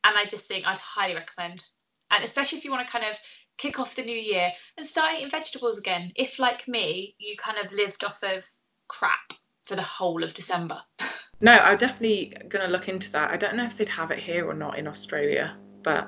And 0.05 0.17
I 0.17 0.25
just 0.25 0.49
think 0.49 0.67
I'd 0.67 0.81
highly 0.81 1.15
recommend. 1.15 1.63
And 2.11 2.25
especially 2.25 2.59
if 2.59 2.65
you 2.65 2.73
want 2.73 2.85
to 2.85 2.93
kind 2.93 3.05
of 3.05 3.17
kick 3.63 3.79
off 3.79 3.95
the 3.95 4.03
new 4.03 4.17
year 4.17 4.51
and 4.77 4.85
start 4.85 5.15
eating 5.15 5.31
vegetables 5.31 5.79
again. 5.79 6.11
If, 6.17 6.41
like 6.41 6.67
me, 6.67 7.15
you 7.19 7.37
kind 7.37 7.59
of 7.59 7.71
lived 7.71 8.03
off 8.03 8.23
of 8.25 8.45
crap 8.89 9.33
for 9.63 9.77
the 9.77 9.83
whole 9.83 10.25
of 10.25 10.35
December. 10.35 10.81
No, 11.45 11.59
I'm 11.59 11.77
definitely 11.77 12.33
going 12.49 12.65
to 12.65 12.71
look 12.71 12.89
into 12.89 13.11
that. 13.13 13.33
I 13.33 13.37
don't 13.37 13.57
know 13.57 13.65
if 13.65 13.77
they'd 13.77 13.89
have 13.89 14.13
it 14.13 14.21
here 14.21 14.49
or 14.49 14.55
not 14.55 14.79
in 14.79 14.87
Australia, 14.87 15.57
but. 15.83 16.07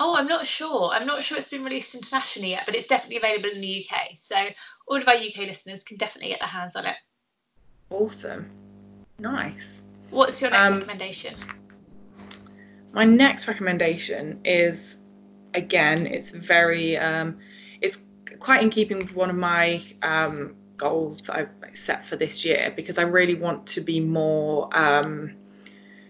Oh, 0.00 0.16
I'm 0.16 0.26
not 0.26 0.46
sure. 0.46 0.88
I'm 0.90 1.06
not 1.06 1.22
sure 1.22 1.36
it's 1.36 1.50
been 1.50 1.64
released 1.64 1.94
internationally 1.94 2.52
yet, 2.52 2.62
but 2.64 2.74
it's 2.74 2.86
definitely 2.86 3.18
available 3.18 3.50
in 3.50 3.60
the 3.60 3.84
UK. 3.84 4.12
So 4.14 4.36
all 4.86 4.96
of 4.96 5.06
our 5.06 5.16
UK 5.16 5.36
listeners 5.40 5.84
can 5.84 5.98
definitely 5.98 6.30
get 6.30 6.40
their 6.40 6.48
hands 6.48 6.76
on 6.76 6.86
it. 6.86 6.96
Awesome. 7.90 8.50
Nice. 9.18 9.82
What's 10.08 10.40
your 10.40 10.50
next 10.50 10.70
um, 10.70 10.78
recommendation? 10.78 11.34
My 12.94 13.04
next 13.04 13.48
recommendation 13.48 14.40
is 14.46 14.96
again, 15.58 16.06
it's 16.06 16.30
very 16.30 16.96
um, 16.96 17.38
it's 17.80 18.02
quite 18.38 18.62
in 18.62 18.70
keeping 18.70 18.98
with 18.98 19.14
one 19.14 19.30
of 19.30 19.36
my 19.36 19.82
um, 20.02 20.56
goals 20.76 21.22
that 21.22 21.36
I 21.36 21.72
set 21.74 22.04
for 22.04 22.16
this 22.16 22.44
year 22.44 22.72
because 22.74 22.98
I 22.98 23.02
really 23.02 23.34
want 23.34 23.66
to 23.68 23.80
be 23.80 24.00
more 24.00 24.68
um, 24.72 25.34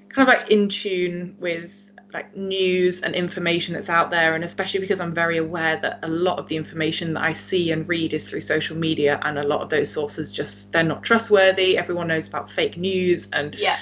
kind 0.09 0.29
of 0.29 0.29
like 0.29 0.51
in 0.51 0.69
tune 0.69 1.37
with 1.41 1.85
like 2.15 2.35
news 2.35 3.03
and 3.03 3.15
information 3.15 3.75
that's 3.75 3.91
out 3.91 4.11
there 4.11 4.35
and 4.35 4.43
especially 4.43 4.81
because 4.81 4.99
I'm 4.99 5.13
very 5.13 5.37
aware 5.37 5.79
that 5.83 5.99
a 6.03 6.09
lot 6.09 6.39
of 6.39 6.49
the 6.49 6.57
information 6.57 7.15
that 7.15 7.23
I 7.23 7.33
see 7.33 7.71
and 7.71 7.87
read 7.87 8.15
is 8.15 8.25
through 8.25 8.41
social 8.41 8.79
media 8.79 9.21
and 9.23 9.39
a 9.39 9.43
lot 9.43 9.61
of 9.61 9.69
those 9.69 9.91
sources 9.93 10.33
just 10.33 10.73
they're 10.73 10.83
not 10.83 11.03
trustworthy. 11.03 11.77
Everyone 11.77 12.09
knows 12.09 12.27
about 12.27 12.49
fake 12.51 12.79
news 12.79 13.29
and 13.33 13.55
yeah 13.55 13.79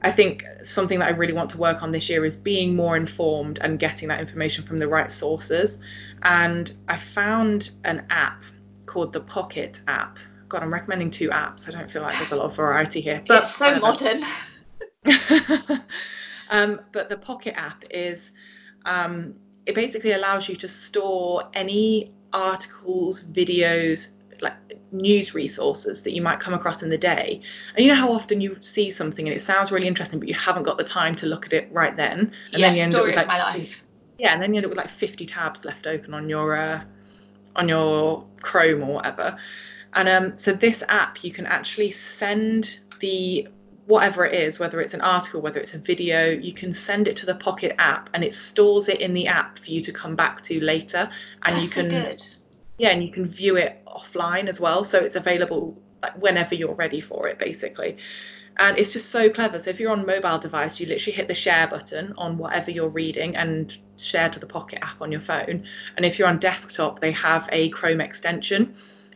I 0.00 0.10
think 0.12 0.44
something 0.62 1.00
that 1.00 1.08
I 1.08 1.10
really 1.10 1.32
want 1.32 1.50
to 1.50 1.58
work 1.58 1.82
on 1.82 1.90
this 1.90 2.08
year 2.08 2.24
is 2.24 2.36
being 2.36 2.76
more 2.76 2.96
informed 2.96 3.58
and 3.60 3.78
getting 3.78 4.08
that 4.08 4.20
information 4.20 4.64
from 4.64 4.78
the 4.78 4.86
right 4.86 5.10
sources 5.10 5.78
and 6.22 6.72
I 6.88 6.96
found 6.96 7.70
an 7.84 8.06
app 8.10 8.42
called 8.86 9.12
the 9.12 9.20
Pocket 9.20 9.80
app. 9.86 10.18
God, 10.48 10.62
I'm 10.62 10.72
recommending 10.72 11.10
two 11.10 11.28
apps. 11.28 11.68
I 11.68 11.72
don't 11.72 11.90
feel 11.90 12.02
like 12.02 12.16
there's 12.16 12.32
a 12.32 12.36
lot 12.36 12.46
of 12.46 12.56
variety 12.56 13.00
here. 13.00 13.22
But 13.26 13.44
it's 13.44 13.54
so 13.54 13.78
modern. 13.78 14.24
um, 16.50 16.80
but 16.92 17.08
the 17.08 17.18
Pocket 17.18 17.54
app 17.56 17.84
is 17.90 18.32
um, 18.84 19.34
it 19.66 19.74
basically 19.74 20.12
allows 20.12 20.48
you 20.48 20.56
to 20.56 20.68
store 20.68 21.50
any 21.54 22.14
articles, 22.32 23.22
videos, 23.22 24.08
news 24.90 25.34
resources 25.34 26.02
that 26.02 26.12
you 26.12 26.22
might 26.22 26.40
come 26.40 26.54
across 26.54 26.82
in 26.82 26.88
the 26.88 26.98
day. 26.98 27.40
And 27.74 27.84
you 27.84 27.90
know 27.90 27.98
how 27.98 28.12
often 28.12 28.40
you 28.40 28.56
see 28.60 28.90
something 28.90 29.26
and 29.26 29.36
it 29.36 29.40
sounds 29.40 29.70
really 29.70 29.86
interesting, 29.86 30.18
but 30.18 30.28
you 30.28 30.34
haven't 30.34 30.62
got 30.62 30.78
the 30.78 30.84
time 30.84 31.14
to 31.16 31.26
look 31.26 31.46
at 31.46 31.52
it 31.52 31.68
right 31.72 31.96
then, 31.96 32.32
and 32.52 32.60
yeah, 32.60 32.68
then 32.68 32.76
you 32.76 32.82
end 32.82 32.94
up 32.94 33.04
with 33.04 33.16
like 33.16 33.28
yeah, 34.18 34.32
and 34.32 34.42
then 34.42 34.52
you 34.52 34.58
end 34.58 34.66
up 34.66 34.70
with 34.70 34.78
like 34.78 34.88
50 34.88 35.26
tabs 35.26 35.64
left 35.64 35.86
open 35.86 36.12
on 36.12 36.28
your 36.28 36.56
uh, 36.56 36.82
on 37.56 37.68
your 37.68 38.26
Chrome 38.40 38.82
or 38.82 38.94
whatever. 38.94 39.38
And 39.94 40.08
um, 40.08 40.38
so 40.38 40.52
this 40.52 40.82
app, 40.88 41.24
you 41.24 41.32
can 41.32 41.46
actually 41.46 41.90
send 41.90 42.78
the 43.00 43.48
whatever 43.86 44.26
it 44.26 44.34
is, 44.34 44.58
whether 44.58 44.80
it's 44.82 44.92
an 44.92 45.00
article, 45.00 45.40
whether 45.40 45.58
it's 45.58 45.72
a 45.72 45.78
video, 45.78 46.28
you 46.28 46.52
can 46.52 46.74
send 46.74 47.08
it 47.08 47.16
to 47.16 47.26
the 47.26 47.34
Pocket 47.34 47.74
app, 47.78 48.10
and 48.12 48.22
it 48.22 48.34
stores 48.34 48.88
it 48.88 49.00
in 49.00 49.14
the 49.14 49.28
app 49.28 49.58
for 49.58 49.70
you 49.70 49.80
to 49.80 49.92
come 49.92 50.14
back 50.14 50.42
to 50.42 50.62
later, 50.62 51.10
and 51.42 51.56
That's 51.56 51.76
you 51.76 51.82
can 51.82 51.90
so 51.90 52.02
good. 52.02 52.24
Yeah, 52.78 52.90
and 52.90 53.02
you 53.02 53.10
can 53.10 53.26
view 53.26 53.56
it 53.56 53.82
offline 53.86 54.48
as 54.48 54.60
well, 54.60 54.84
so 54.84 54.98
it's 54.98 55.16
available 55.16 55.80
whenever 56.18 56.54
you're 56.54 56.74
ready 56.74 57.00
for 57.00 57.28
it, 57.28 57.38
basically 57.38 57.98
and 58.58 58.78
it's 58.78 58.92
just 58.92 59.10
so 59.10 59.30
clever. 59.30 59.58
So 59.58 59.70
if 59.70 59.78
you're 59.78 59.92
on 59.92 60.04
mobile 60.04 60.38
device, 60.38 60.80
you 60.80 60.86
literally 60.86 61.16
hit 61.16 61.28
the 61.28 61.34
share 61.34 61.68
button 61.68 62.14
on 62.18 62.38
whatever 62.38 62.70
you're 62.70 62.90
reading 62.90 63.36
and 63.36 63.76
share 63.98 64.28
to 64.30 64.40
the 64.40 64.46
Pocket 64.46 64.80
app 64.82 65.00
on 65.00 65.12
your 65.12 65.20
phone. 65.20 65.64
And 65.96 66.04
if 66.04 66.18
you're 66.18 66.28
on 66.28 66.38
desktop, 66.38 67.00
they 67.00 67.12
have 67.12 67.48
a 67.52 67.68
Chrome 67.68 68.00
extension 68.00 68.74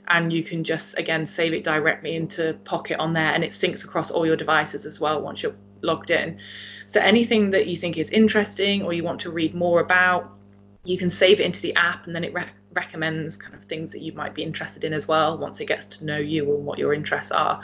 and 0.08 0.32
you 0.32 0.42
can 0.42 0.64
just 0.64 0.98
again 0.98 1.26
save 1.26 1.52
it 1.52 1.64
directly 1.64 2.14
into 2.14 2.54
Pocket 2.64 2.98
on 2.98 3.12
there 3.12 3.32
and 3.32 3.42
it 3.42 3.50
syncs 3.50 3.84
across 3.84 4.10
all 4.10 4.26
your 4.26 4.36
devices 4.36 4.86
as 4.86 5.00
well 5.00 5.20
once 5.20 5.42
you're 5.42 5.56
logged 5.82 6.12
in. 6.12 6.38
So 6.86 7.00
anything 7.00 7.50
that 7.50 7.66
you 7.66 7.76
think 7.76 7.98
is 7.98 8.10
interesting 8.10 8.82
or 8.82 8.92
you 8.92 9.02
want 9.02 9.20
to 9.20 9.30
read 9.30 9.54
more 9.54 9.80
about, 9.80 10.30
you 10.84 10.98
can 10.98 11.10
save 11.10 11.40
it 11.40 11.44
into 11.44 11.60
the 11.60 11.74
app 11.74 12.06
and 12.06 12.14
then 12.14 12.22
it 12.22 12.32
rec- 12.32 12.54
recommends 12.74 13.36
kind 13.36 13.54
of 13.54 13.64
things 13.64 13.92
that 13.92 14.00
you 14.00 14.12
might 14.12 14.34
be 14.34 14.42
interested 14.42 14.84
in 14.84 14.92
as 14.92 15.06
well 15.08 15.38
once 15.38 15.60
it 15.60 15.66
gets 15.66 15.86
to 15.86 16.04
know 16.04 16.18
you 16.18 16.54
and 16.54 16.64
what 16.64 16.78
your 16.78 16.94
interests 16.94 17.32
are. 17.32 17.60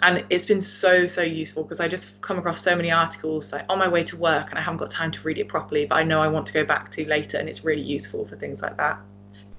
And 0.00 0.24
it's 0.30 0.46
been 0.46 0.60
so 0.60 1.06
so 1.06 1.22
useful 1.22 1.62
because 1.62 1.80
i 1.80 1.88
just 1.88 2.20
come 2.22 2.38
across 2.38 2.62
so 2.62 2.74
many 2.74 2.90
articles 2.90 3.52
like 3.52 3.66
on 3.68 3.78
my 3.78 3.88
way 3.88 4.02
to 4.04 4.16
work 4.16 4.50
and 4.50 4.58
i 4.58 4.62
haven't 4.62 4.78
got 4.78 4.90
time 4.90 5.10
to 5.10 5.20
read 5.22 5.38
it 5.38 5.48
properly 5.48 5.86
but 5.86 5.96
i 5.96 6.02
know 6.02 6.20
i 6.20 6.28
want 6.28 6.46
to 6.46 6.52
go 6.52 6.64
back 6.64 6.90
to 6.92 7.06
later 7.06 7.38
and 7.38 7.48
it's 7.48 7.64
really 7.64 7.82
useful 7.82 8.24
for 8.24 8.36
things 8.36 8.62
like 8.62 8.76
that. 8.76 8.98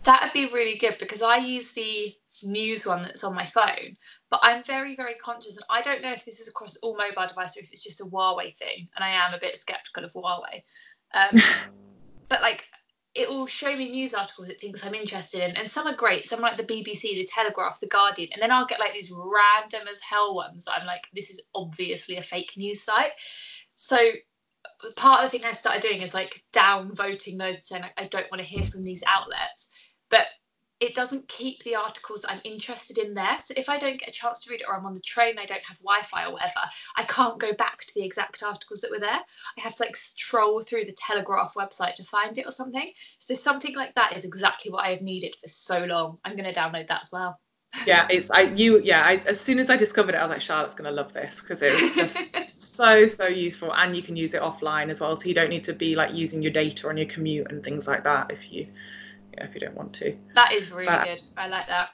That'd 0.04 0.34
be 0.34 0.48
really 0.52 0.78
good 0.78 0.98
because 0.98 1.22
i 1.22 1.38
use 1.38 1.74
the 1.74 2.16
news 2.44 2.88
one 2.88 3.04
that's 3.04 3.24
on 3.24 3.36
my 3.36 3.46
phone 3.46 3.96
but 4.32 4.40
i'm 4.42 4.64
very 4.64 4.96
very 4.96 5.14
conscious 5.14 5.58
and 5.58 5.66
i 5.70 5.82
don't 5.82 6.02
know 6.02 6.12
if 6.12 6.26
this 6.26 6.40
is 6.40 6.48
across 6.48 6.76
all 6.78 6.98
mobile 6.98 7.28
devices 7.28 7.58
or 7.58 7.60
if 7.60 7.72
it's 7.72 7.84
just 7.84 8.02
a 8.02 8.06
huawei 8.06 8.56
thing 8.56 8.88
and 8.96 9.04
i 9.04 9.10
am 9.10 9.34
a 9.34 9.40
bit 9.40 9.58
skeptical 9.58 10.04
of 10.04 10.12
huawei. 10.14 10.64
Um, 11.14 11.40
but 12.30 12.42
like 12.42 12.66
it 13.14 13.30
will 13.30 13.48
show 13.48 13.76
me 13.76 13.90
news 13.90 14.14
articles 14.14 14.50
it 14.50 14.62
thinks 14.62 14.86
I'm 14.86 14.96
interested 14.96 15.44
in, 15.44 15.58
and 15.58 15.70
some 15.70 15.88
are 15.88 15.96
great. 15.96 16.28
Some 16.28 16.40
are 16.40 16.44
like 16.44 16.58
the 16.58 16.64
BBC, 16.64 17.02
the 17.02 17.26
Telegraph, 17.26 17.80
the 17.80 17.88
Guardian, 17.88 18.30
and 18.34 18.42
then 18.42 18.52
I'll 18.52 18.66
get 18.66 18.80
like 18.80 18.94
these 18.94 19.12
random 19.12 19.88
as 19.90 20.00
hell 20.00 20.34
ones. 20.34 20.66
I'm 20.72 20.86
like, 20.86 21.08
this 21.14 21.30
is 21.30 21.42
obviously 21.54 22.18
a 22.18 22.24
fake 22.24 22.54
news 22.56 22.84
site. 22.84 23.12
So 23.76 23.98
part 24.96 25.24
of 25.24 25.32
the 25.32 25.38
thing 25.38 25.46
I 25.46 25.54
started 25.54 25.82
doing 25.82 26.02
is 26.02 26.14
like 26.14 26.44
downvoting 26.54 27.38
those 27.38 27.56
and 27.56 27.64
saying 27.64 27.82
like, 27.82 27.94
I 27.98 28.08
don't 28.08 28.30
want 28.32 28.42
to 28.42 28.48
hear 28.48 28.66
from 28.66 28.84
these 28.84 29.04
outlets. 29.06 29.70
But 30.10 30.28
it 30.82 30.96
doesn't 30.96 31.28
keep 31.28 31.64
the 31.64 31.76
articles 31.76 32.26
I'm 32.28 32.42
interested 32.44 32.98
in 32.98 33.14
there. 33.14 33.38
So 33.44 33.54
if 33.56 33.70
I 33.70 33.78
don't 33.78 34.00
get 34.00 34.10
a 34.10 34.12
chance 34.12 34.42
to 34.42 34.50
read 34.50 34.62
it 34.62 34.66
or 34.68 34.76
I'm 34.76 34.86
on 34.88 34.96
the 34.96 35.00
train, 35.00 35.38
I 35.38 35.46
don't 35.46 35.64
have 35.68 35.78
Wi-Fi 35.78 36.26
or 36.26 36.34
whatever, 36.34 36.60
I 36.98 37.04
can't 37.04 37.40
go 37.40 37.54
back 37.54 37.86
to 37.86 37.94
the 37.94 38.04
exact 38.04 38.42
articles 38.42 38.82
that 38.82 38.90
were 38.90 39.00
there. 39.00 39.10
I 39.10 39.62
have 39.62 39.76
to 39.76 39.84
like 39.84 39.96
stroll 39.96 40.62
through 40.62 40.86
the 40.86 40.94
Telegraph 40.94 41.54
website 41.54 41.96
to 41.96 42.04
find 42.04 42.36
it 42.40 42.48
or 42.48 42.52
something. 42.52 42.92
So 43.20 43.36
something 43.36 43.76
like 43.76 43.94
that 43.94 44.18
is 44.18 44.26
exactly 44.26 44.72
what 44.72 44.86
I 44.86 44.90
have 44.90 45.02
needed 45.02 45.36
for 45.40 45.48
so 45.48 45.86
long. 45.86 46.18
I'm 46.26 46.36
going 46.36 46.52
to 46.52 46.60
download 46.60 46.88
that 46.88 47.02
as 47.04 47.12
well. 47.12 47.40
Yeah, 47.86 48.06
it's 48.10 48.30
I 48.30 48.42
you 48.42 48.82
yeah. 48.84 49.02
I, 49.02 49.24
as 49.26 49.40
soon 49.40 49.58
as 49.58 49.70
I 49.70 49.78
discovered 49.78 50.14
it, 50.14 50.18
I 50.18 50.24
was 50.24 50.30
like, 50.30 50.42
Charlotte's 50.42 50.76
gonna 50.76 50.92
love 50.92 51.14
this 51.14 51.40
because 51.40 51.62
it's 51.62 51.96
just 51.96 52.76
so 52.76 53.08
so 53.08 53.28
useful, 53.28 53.74
and 53.74 53.96
you 53.96 54.04
can 54.04 54.18
use 54.18 54.34
it 54.34 54.42
offline 54.42 54.90
as 54.90 55.00
well, 55.00 55.16
so 55.16 55.30
you 55.30 55.34
don't 55.34 55.50
need 55.50 55.64
to 55.64 55.74
be 55.74 55.96
like 55.96 56.14
using 56.14 56.42
your 56.42 56.52
data 56.52 56.90
on 56.90 56.98
your 56.98 57.06
commute 57.06 57.50
and 57.50 57.64
things 57.64 57.88
like 57.88 58.04
that 58.04 58.30
if 58.32 58.52
you 58.52 58.68
yeah, 59.34 59.46
if 59.46 59.54
you 59.54 59.62
don't 59.62 59.76
want 59.76 59.94
to. 59.94 60.16
That 60.36 60.54
is 60.54 60.72
really 60.72 60.86
but, 60.86 61.06
good. 61.06 61.22
I 61.38 61.48
like 61.48 61.68
that. 61.68 61.90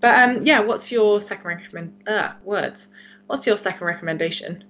But 0.00 0.18
um, 0.18 0.44
yeah, 0.46 0.60
what's 0.60 0.92
your 0.92 1.20
second 1.20 1.46
recommend? 1.46 2.02
Uh, 2.06 2.32
words. 2.44 2.88
What's 3.26 3.46
your 3.46 3.56
second 3.56 3.86
recommendation? 3.86 4.64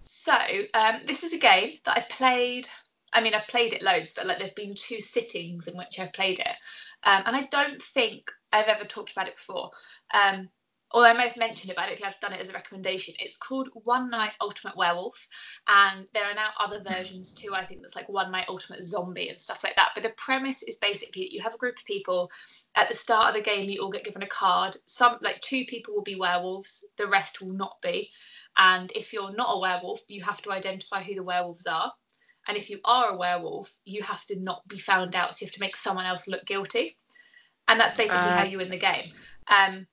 So 0.00 0.34
um, 0.74 1.00
this 1.06 1.22
is 1.22 1.32
a 1.32 1.38
game 1.38 1.78
that 1.84 1.96
I've 1.96 2.08
played. 2.08 2.68
I 3.12 3.20
mean, 3.20 3.34
I've 3.34 3.48
played 3.48 3.72
it 3.72 3.82
loads, 3.82 4.12
but 4.14 4.26
like 4.26 4.38
there've 4.38 4.54
been 4.54 4.74
two 4.74 5.00
sittings 5.00 5.66
in 5.66 5.76
which 5.76 5.98
I've 5.98 6.12
played 6.12 6.40
it, 6.40 6.56
um, 7.04 7.22
and 7.26 7.36
I 7.36 7.48
don't 7.50 7.82
think 7.82 8.30
I've 8.52 8.68
ever 8.68 8.84
talked 8.84 9.12
about 9.12 9.28
it 9.28 9.36
before. 9.36 9.70
Um, 10.12 10.48
although 10.92 11.08
I 11.08 11.12
may 11.12 11.28
have 11.28 11.36
mentioned 11.36 11.70
it, 11.70 11.76
but 11.76 11.84
I 11.84 11.88
don't 11.88 11.96
think 11.96 12.08
I've 12.08 12.20
done 12.20 12.32
it 12.32 12.40
as 12.40 12.50
a 12.50 12.54
recommendation. 12.54 13.14
It's 13.18 13.36
called 13.36 13.68
One 13.84 14.08
Night 14.10 14.32
Ultimate 14.40 14.76
Werewolf, 14.76 15.28
and 15.68 16.06
there 16.14 16.24
are 16.24 16.34
now 16.34 16.50
other 16.60 16.82
versions 16.82 17.32
too. 17.32 17.54
I 17.54 17.64
think 17.64 17.82
that's 17.82 17.96
like 17.96 18.08
One 18.08 18.30
Night 18.30 18.46
Ultimate 18.48 18.84
Zombie 18.84 19.28
and 19.28 19.40
stuff 19.40 19.64
like 19.64 19.76
that. 19.76 19.92
But 19.94 20.02
the 20.02 20.10
premise 20.10 20.62
is 20.62 20.76
basically 20.76 21.22
that 21.22 21.32
you 21.32 21.42
have 21.42 21.54
a 21.54 21.58
group 21.58 21.78
of 21.78 21.84
people. 21.84 22.30
At 22.74 22.88
the 22.88 22.94
start 22.94 23.28
of 23.28 23.34
the 23.34 23.40
game, 23.40 23.68
you 23.68 23.82
all 23.82 23.90
get 23.90 24.04
given 24.04 24.22
a 24.22 24.28
card. 24.28 24.76
Some 24.86 25.18
like 25.22 25.40
two 25.40 25.64
people 25.64 25.94
will 25.94 26.02
be 26.02 26.16
werewolves, 26.16 26.84
the 26.96 27.08
rest 27.08 27.40
will 27.40 27.52
not 27.52 27.76
be. 27.82 28.10
And 28.56 28.90
if 28.92 29.12
you're 29.12 29.34
not 29.34 29.54
a 29.54 29.58
werewolf, 29.58 30.00
you 30.08 30.22
have 30.22 30.40
to 30.42 30.52
identify 30.52 31.02
who 31.02 31.14
the 31.14 31.22
werewolves 31.22 31.66
are. 31.66 31.92
And 32.48 32.56
if 32.56 32.70
you 32.70 32.78
are 32.84 33.10
a 33.10 33.16
werewolf, 33.16 33.72
you 33.84 34.02
have 34.02 34.24
to 34.26 34.40
not 34.40 34.62
be 34.68 34.78
found 34.78 35.16
out. 35.16 35.34
So 35.34 35.42
you 35.42 35.48
have 35.48 35.54
to 35.54 35.60
make 35.60 35.76
someone 35.76 36.06
else 36.06 36.28
look 36.28 36.44
guilty. 36.46 36.96
And 37.68 37.80
that's 37.80 37.96
basically 37.96 38.20
uh, 38.20 38.36
how 38.36 38.44
you 38.44 38.58
win 38.58 38.70
the 38.70 38.78
game. 38.78 39.12
Um, 39.48 39.86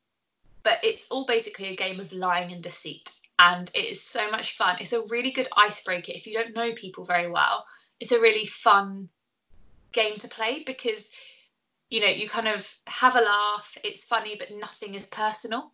but 0.64 0.80
it's 0.84 1.08
all 1.10 1.26
basically 1.26 1.68
a 1.68 1.76
game 1.76 2.00
of 2.00 2.12
lying 2.14 2.52
and 2.52 2.64
deceit 2.64 3.12
and 3.40 3.72
it 3.74 3.86
is 3.86 4.02
so 4.02 4.30
much 4.32 4.58
fun 4.58 4.78
it's 4.80 4.94
a 4.94 5.04
really 5.10 5.32
good 5.32 5.48
icebreaker 5.58 6.12
if 6.14 6.28
you 6.28 6.34
don't 6.34 6.56
know 6.56 6.72
people 6.74 7.06
very 7.06 7.30
well 7.30 7.66
it's 8.00 8.12
a 8.12 8.22
really 8.22 8.46
fun 8.46 9.10
game 9.92 10.18
to 10.18 10.28
play 10.28 10.64
because 10.66 11.10
you 11.90 12.00
know 12.00 12.08
you 12.08 12.28
kind 12.28 12.48
of 12.48 12.76
have 12.88 13.16
a 13.16 13.22
laugh 13.22 13.78
it's 13.84 14.04
funny 14.04 14.36
but 14.38 14.50
nothing 14.52 14.96
is 14.96 15.08
personal 15.08 15.72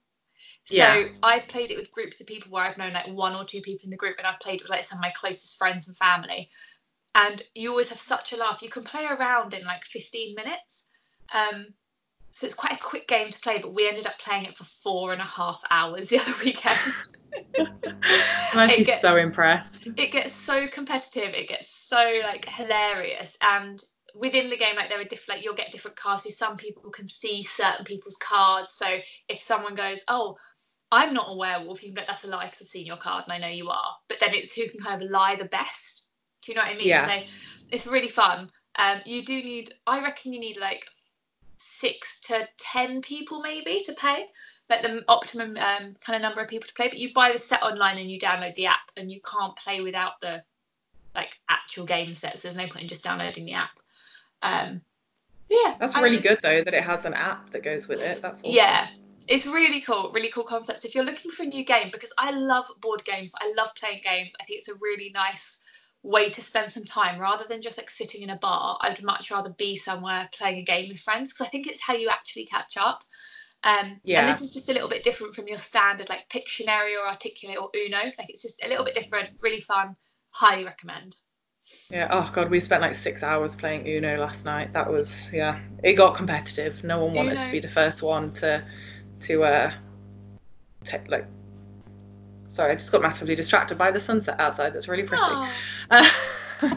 So 0.65 0.75
Yeah. 0.75 1.07
I've 1.23 1.47
played 1.47 1.71
it 1.71 1.77
with 1.77 1.91
groups 1.91 2.21
of 2.21 2.27
people 2.27 2.51
where 2.51 2.63
I've 2.63 2.77
known 2.77 2.93
like 2.93 3.07
one 3.07 3.35
or 3.35 3.43
two 3.43 3.61
people 3.61 3.85
in 3.85 3.89
the 3.91 3.97
group, 3.97 4.17
and 4.17 4.27
I've 4.27 4.39
played 4.39 4.61
with 4.61 4.69
like 4.69 4.83
some 4.83 4.99
of 4.99 5.01
my 5.01 5.11
closest 5.11 5.57
friends 5.57 5.87
and 5.87 5.97
family. 5.97 6.49
And 7.15 7.41
you 7.55 7.71
always 7.71 7.89
have 7.89 7.97
such 7.99 8.33
a 8.33 8.37
laugh. 8.37 8.61
You 8.61 8.69
can 8.69 8.83
play 8.83 9.05
around 9.05 9.53
in 9.53 9.65
like 9.65 9.83
15 9.83 10.35
minutes. 10.35 10.85
Um, 11.33 11.73
so 12.31 12.45
it's 12.45 12.53
quite 12.55 12.73
a 12.73 12.77
quick 12.77 13.07
game 13.07 13.29
to 13.29 13.39
play, 13.39 13.59
but 13.59 13.73
we 13.73 13.87
ended 13.87 14.05
up 14.05 14.17
playing 14.19 14.45
it 14.45 14.57
for 14.57 14.63
four 14.63 15.11
and 15.13 15.21
a 15.21 15.25
half 15.25 15.61
hours 15.71 16.09
the 16.09 16.19
other 16.19 16.33
weekend. 16.43 16.77
I'm 17.57 18.59
actually 18.59 18.81
It 18.81 18.87
get- 18.87 19.01
so 19.01 19.15
impressed. 19.15 19.87
it 19.97 20.11
gets 20.11 20.33
so 20.33 20.67
competitive 20.67 21.33
it 21.33 21.47
gets 21.49 21.69
so 21.69 22.19
like 22.23 22.47
hilarious 22.47 23.37
and 23.41 23.81
within 24.15 24.49
the 24.49 24.57
game 24.57 24.75
like 24.75 24.89
there 24.89 24.99
are 24.99 25.03
different 25.03 25.37
like 25.37 25.45
you'll 25.45 25.53
get 25.55 25.71
different 25.71 25.95
cards 25.97 26.23
so 26.23 26.29
some 26.29 26.57
people 26.57 26.89
can 26.89 27.07
see 27.07 27.41
certain 27.43 27.85
people's 27.85 28.17
cards 28.17 28.73
so 28.73 28.85
if 29.27 29.39
someone 29.41 29.75
goes 29.75 29.99
oh 30.07 30.35
i'm 30.91 31.13
not 31.13 31.27
a 31.29 31.35
werewolf 31.35 31.83
you 31.83 31.89
can 31.89 31.95
be 31.95 32.01
like 32.01 32.07
that's 32.07 32.23
a 32.23 32.27
lie 32.27 32.45
because 32.45 32.61
i've 32.63 32.67
seen 32.67 32.85
your 32.87 32.97
card 32.97 33.23
and 33.25 33.33
i 33.33 33.37
know 33.37 33.53
you 33.53 33.69
are 33.69 33.95
but 34.07 34.19
then 34.19 34.33
it's 34.33 34.53
who 34.53 34.67
can 34.67 34.79
kind 34.79 35.01
of 35.01 35.09
lie 35.09 35.35
the 35.35 35.45
best 35.45 36.07
do 36.43 36.51
you 36.51 36.55
know 36.55 36.63
what 36.63 36.71
i 36.71 36.77
mean 36.77 36.87
Yeah. 36.87 37.05
so 37.07 37.27
it's 37.71 37.85
really 37.87 38.07
fun 38.07 38.49
um 38.79 38.99
you 39.05 39.23
do 39.23 39.35
need 39.43 39.71
i 39.85 40.01
reckon 40.01 40.33
you 40.33 40.39
need 40.39 40.59
like 40.59 40.85
six 41.59 42.21
to 42.21 42.47
ten 42.57 43.01
people 43.01 43.41
maybe 43.41 43.81
to 43.85 43.93
play 43.93 44.25
like 44.69 44.81
the 44.81 45.03
optimum 45.07 45.57
um, 45.57 45.95
kind 45.99 46.15
of 46.15 46.21
number 46.21 46.41
of 46.41 46.47
people 46.47 46.67
to 46.67 46.73
play 46.73 46.87
but 46.87 46.97
you 46.97 47.13
buy 47.13 47.31
the 47.31 47.39
set 47.39 47.61
online 47.63 47.97
and 47.97 48.09
you 48.09 48.19
download 48.19 48.55
the 48.55 48.65
app 48.65 48.91
and 48.97 49.11
you 49.11 49.19
can't 49.21 49.55
play 49.55 49.81
without 49.81 50.19
the 50.21 50.41
like 51.15 51.39
actual 51.49 51.85
game 51.85 52.13
sets 52.13 52.41
there's 52.41 52.55
no 52.55 52.65
point 52.67 52.83
in 52.83 52.87
just 52.87 53.03
downloading 53.03 53.45
the 53.45 53.53
app 53.53 53.71
um 54.43 54.81
yeah 55.49 55.75
That's 55.79 55.95
really 55.95 56.15
would- 56.15 56.23
good 56.23 56.39
though 56.41 56.63
that 56.63 56.73
it 56.73 56.83
has 56.83 57.05
an 57.05 57.13
app 57.13 57.49
that 57.51 57.63
goes 57.63 57.87
with 57.87 57.99
it. 58.01 58.21
That's 58.21 58.39
awesome. 58.39 58.51
yeah 58.51 58.87
it's 59.27 59.45
really 59.45 59.81
cool 59.81 60.11
really 60.13 60.29
cool 60.29 60.43
concepts 60.45 60.85
if 60.85 60.95
you're 60.95 61.03
looking 61.03 61.29
for 61.31 61.43
a 61.43 61.45
new 61.47 61.63
game 61.65 61.89
because 61.91 62.11
i 62.17 62.31
love 62.31 62.65
board 62.81 63.03
games 63.05 63.33
i 63.39 63.53
love 63.57 63.69
playing 63.75 64.01
games 64.03 64.33
i 64.39 64.43
think 64.45 64.59
it's 64.59 64.69
a 64.69 64.75
really 64.81 65.11
nice 65.13 65.59
way 66.03 66.29
to 66.29 66.41
spend 66.41 66.71
some 66.71 66.85
time 66.85 67.19
rather 67.19 67.45
than 67.47 67.61
just 67.61 67.77
like 67.77 67.89
sitting 67.89 68.21
in 68.21 68.29
a 68.29 68.37
bar 68.37 68.77
i'd 68.81 69.03
much 69.03 69.31
rather 69.31 69.49
be 69.49 69.75
somewhere 69.75 70.29
playing 70.31 70.59
a 70.59 70.63
game 70.63 70.87
with 70.89 70.99
friends 70.99 71.33
because 71.33 71.45
i 71.45 71.49
think 71.49 71.67
it's 71.67 71.81
how 71.81 71.93
you 71.93 72.09
actually 72.09 72.45
catch 72.45 72.77
up 72.77 73.03
um, 73.63 73.99
Yeah. 74.03 74.21
and 74.21 74.29
this 74.29 74.41
is 74.41 74.51
just 74.51 74.69
a 74.69 74.73
little 74.73 74.87
bit 74.87 75.03
different 75.03 75.35
from 75.35 75.47
your 75.47 75.57
standard 75.57 76.09
like 76.09 76.29
Pictionary 76.29 76.95
or 76.97 77.05
Articulate 77.07 77.57
or 77.57 77.69
Uno. 77.75 77.97
Like 77.97 78.29
it's 78.29 78.41
just 78.41 78.63
a 78.63 78.69
little 78.69 78.85
bit 78.85 78.93
different, 78.95 79.31
really 79.41 79.59
fun. 79.59 79.95
Highly 80.31 80.63
recommend. 80.63 81.15
Yeah. 81.89 82.07
Oh 82.09 82.31
god, 82.33 82.49
we 82.49 82.61
spent 82.61 82.81
like 82.81 82.95
six 82.95 83.21
hours 83.21 83.55
playing 83.55 83.85
Uno 83.87 84.17
last 84.17 84.45
night. 84.45 84.73
That 84.73 84.89
was 84.89 85.29
yeah. 85.33 85.59
It 85.83 85.93
got 85.93 86.15
competitive. 86.15 86.83
No 86.83 87.03
one 87.03 87.13
wanted 87.13 87.37
to 87.39 87.51
be 87.51 87.59
the 87.59 87.67
first 87.67 88.01
one 88.01 88.31
to 88.35 88.63
to 89.21 89.43
uh 89.43 89.73
take 90.85 91.09
like. 91.09 91.25
Sorry, 92.59 92.73
I 92.73 92.75
just 92.75 92.91
got 92.91 93.01
massively 93.01 93.35
distracted 93.35 93.77
by 93.77 93.89
the 93.89 94.01
sunset 94.01 94.37
outside. 94.37 94.73
That's 94.73 94.89
really 94.89 95.03
pretty. 95.03 95.23
Oh, 95.25 95.49
Uh, 95.89 96.09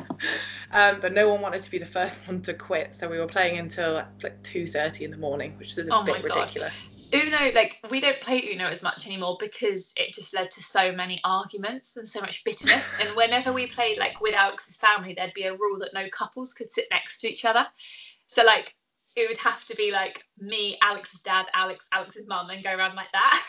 um, 0.72 1.00
but 1.00 1.12
no 1.12 1.28
one 1.28 1.42
wanted 1.42 1.60
to 1.62 1.70
be 1.72 1.78
the 1.78 1.86
first 1.86 2.20
one 2.28 2.40
to 2.42 2.54
quit, 2.54 2.94
so 2.94 3.08
we 3.08 3.18
were 3.18 3.26
playing 3.26 3.58
until 3.58 4.04
like 4.22 4.40
two 4.44 4.68
thirty 4.68 5.04
in 5.04 5.10
the 5.10 5.16
morning, 5.16 5.54
which 5.58 5.72
is 5.72 5.78
a 5.78 5.92
Oh 5.92 6.04
bit 6.04 6.22
ridiculous. 6.22 6.92
Uno, 7.12 7.50
like 7.52 7.80
we 7.90 8.00
don't 8.00 8.20
play 8.20 8.52
Uno 8.52 8.66
as 8.66 8.84
much 8.84 9.08
anymore 9.08 9.36
because 9.40 9.92
it 9.96 10.14
just 10.14 10.32
led 10.32 10.52
to 10.52 10.62
so 10.62 10.92
many 10.92 11.20
arguments 11.24 11.96
and 11.96 12.08
so 12.08 12.20
much 12.20 12.44
bitterness. 12.44 12.94
and 13.00 13.16
whenever 13.16 13.52
we 13.52 13.66
played 13.66 13.98
like 13.98 14.20
with 14.20 14.36
Alex's 14.36 14.76
family, 14.76 15.14
there'd 15.14 15.34
be 15.34 15.46
a 15.46 15.56
rule 15.56 15.80
that 15.80 15.92
no 15.92 16.08
couples 16.10 16.54
could 16.54 16.70
sit 16.70 16.86
next 16.92 17.18
to 17.22 17.28
each 17.28 17.44
other. 17.44 17.66
So 18.28 18.44
like 18.44 18.72
it 19.16 19.28
would 19.28 19.38
have 19.38 19.64
to 19.64 19.74
be 19.74 19.90
like 19.90 20.24
me, 20.38 20.78
Alex's 20.80 21.22
dad, 21.22 21.46
Alex, 21.54 21.88
Alex's 21.90 22.28
mum, 22.28 22.50
and 22.50 22.62
go 22.62 22.70
around 22.70 22.94
like 22.94 23.10
that. 23.10 23.44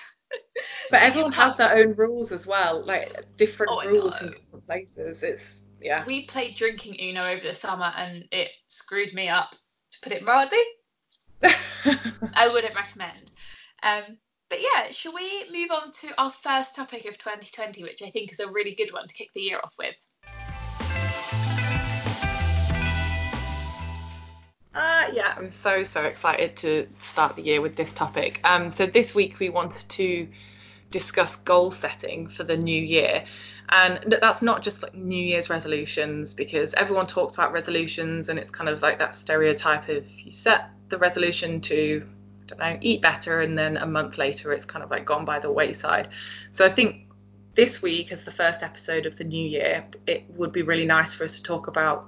But 0.93 1.01
You 1.01 1.07
everyone 1.07 1.31
has 1.31 1.55
their 1.55 1.75
own 1.75 1.95
rules 1.95 2.31
as 2.31 2.45
well, 2.45 2.85
like 2.85 3.11
different 3.35 3.71
Oh, 3.73 3.83
rules 3.83 4.21
know. 4.21 4.27
in 4.27 4.33
different 4.33 4.65
places. 4.67 5.23
It's 5.23 5.63
yeah. 5.81 6.05
we 6.05 6.27
played 6.27 6.55
drinking 6.55 6.97
Uno 7.01 7.25
over 7.31 7.41
the 7.41 7.55
summer 7.55 7.91
and 7.97 8.27
it 8.31 8.51
screwed 8.67 9.11
me 9.11 9.27
up, 9.27 9.49
to 9.53 9.99
put 10.03 10.11
it 10.11 10.21
mildly. 10.21 10.61
I 12.35 12.47
wouldn't 12.47 12.75
recommend. 12.75 13.31
Um, 13.81 14.03
but 14.51 14.59
yeah, 14.61 14.91
shall 14.91 15.15
we 15.15 15.49
move 15.51 15.71
on 15.71 15.91
to 15.93 16.21
our 16.21 16.29
first 16.29 16.75
topic 16.75 17.05
of 17.05 17.17
2020, 17.17 17.81
which 17.81 18.03
I 18.03 18.11
think 18.11 18.31
is 18.31 18.39
a 18.39 18.51
really 18.51 18.75
good 18.75 18.93
one 18.93 19.07
to 19.07 19.13
kick 19.15 19.29
the 19.33 19.41
year 19.41 19.59
off 19.63 19.73
with? 19.79 19.95
Uh, 24.75 25.09
yeah, 25.11 25.33
I'm 25.35 25.49
so 25.49 25.83
so 25.83 26.03
excited 26.03 26.55
to 26.57 26.87
start 27.01 27.35
the 27.35 27.41
year 27.41 27.61
with 27.61 27.75
this 27.75 27.95
topic. 27.95 28.41
Um, 28.43 28.69
so 28.69 28.85
this 28.85 29.15
week 29.15 29.39
we 29.39 29.49
wanted 29.49 29.89
to 29.89 30.27
discuss 30.93 31.35
goal 31.37 31.71
setting 31.71 32.27
for 32.27 32.45
the 32.45 32.55
new 32.55 32.81
year, 32.81 33.25
and 33.69 34.15
that's 34.21 34.41
not 34.41 34.61
just 34.61 34.83
like 34.83 34.93
New 34.93 35.21
Year's 35.21 35.49
resolutions 35.49 36.35
because 36.35 36.73
everyone 36.75 37.07
talks 37.07 37.33
about 37.33 37.51
resolutions 37.51 38.29
and 38.29 38.37
it's 38.37 38.51
kind 38.51 38.69
of 38.69 38.81
like 38.81 38.99
that 38.99 39.15
stereotype 39.15 39.89
of 39.89 40.09
you 40.09 40.31
set 40.31 40.69
the 40.89 40.97
resolution 40.97 41.59
to 41.61 42.07
I 42.07 42.45
don't 42.45 42.59
know 42.59 42.77
eat 42.81 43.01
better 43.01 43.41
and 43.41 43.57
then 43.57 43.77
a 43.77 43.87
month 43.87 44.17
later 44.17 44.53
it's 44.53 44.65
kind 44.65 44.83
of 44.83 44.91
like 44.91 45.05
gone 45.05 45.25
by 45.25 45.39
the 45.39 45.51
wayside. 45.51 46.09
So 46.51 46.65
I 46.65 46.69
think 46.69 47.07
this 47.55 47.81
week 47.81 48.11
as 48.11 48.23
the 48.23 48.31
first 48.31 48.61
episode 48.61 49.05
of 49.05 49.15
the 49.15 49.23
new 49.23 49.47
year, 49.49 49.85
it 50.05 50.25
would 50.29 50.51
be 50.51 50.61
really 50.61 50.85
nice 50.85 51.15
for 51.15 51.23
us 51.23 51.37
to 51.37 51.43
talk 51.43 51.67
about 51.67 52.05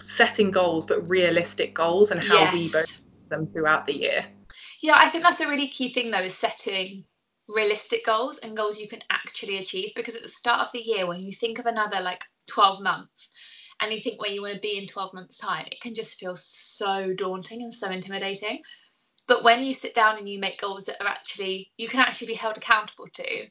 setting 0.00 0.50
goals 0.50 0.86
but 0.86 1.10
realistic 1.10 1.74
goals 1.74 2.10
and 2.10 2.22
how 2.22 2.52
we 2.52 2.70
both 2.70 3.00
them 3.28 3.46
throughout 3.46 3.86
the 3.86 3.96
year. 3.96 4.26
Yeah, 4.82 4.94
I 4.96 5.08
think 5.08 5.24
that's 5.24 5.40
a 5.40 5.48
really 5.48 5.68
key 5.68 5.88
thing 5.88 6.10
though, 6.10 6.20
is 6.20 6.36
setting 6.36 7.04
realistic 7.54 8.04
goals 8.04 8.38
and 8.38 8.56
goals 8.56 8.78
you 8.78 8.88
can 8.88 9.02
actually 9.10 9.58
achieve. 9.58 9.92
Because 9.94 10.16
at 10.16 10.22
the 10.22 10.28
start 10.28 10.60
of 10.60 10.72
the 10.72 10.82
year, 10.82 11.06
when 11.06 11.20
you 11.20 11.32
think 11.32 11.58
of 11.58 11.66
another 11.66 12.00
like 12.00 12.24
12 12.46 12.80
months 12.80 13.30
and 13.80 13.92
you 13.92 14.00
think 14.00 14.20
where 14.20 14.30
you 14.30 14.42
want 14.42 14.54
to 14.54 14.60
be 14.60 14.78
in 14.78 14.86
12 14.86 15.14
months' 15.14 15.38
time, 15.38 15.66
it 15.70 15.80
can 15.80 15.94
just 15.94 16.18
feel 16.18 16.36
so 16.36 17.12
daunting 17.12 17.62
and 17.62 17.74
so 17.74 17.90
intimidating. 17.90 18.62
But 19.26 19.44
when 19.44 19.62
you 19.62 19.72
sit 19.72 19.94
down 19.94 20.18
and 20.18 20.28
you 20.28 20.38
make 20.38 20.60
goals 20.60 20.86
that 20.86 21.00
are 21.00 21.08
actually, 21.08 21.70
you 21.76 21.88
can 21.88 22.00
actually 22.00 22.28
be 22.28 22.34
held 22.34 22.56
accountable 22.56 23.06
to, 23.14 23.46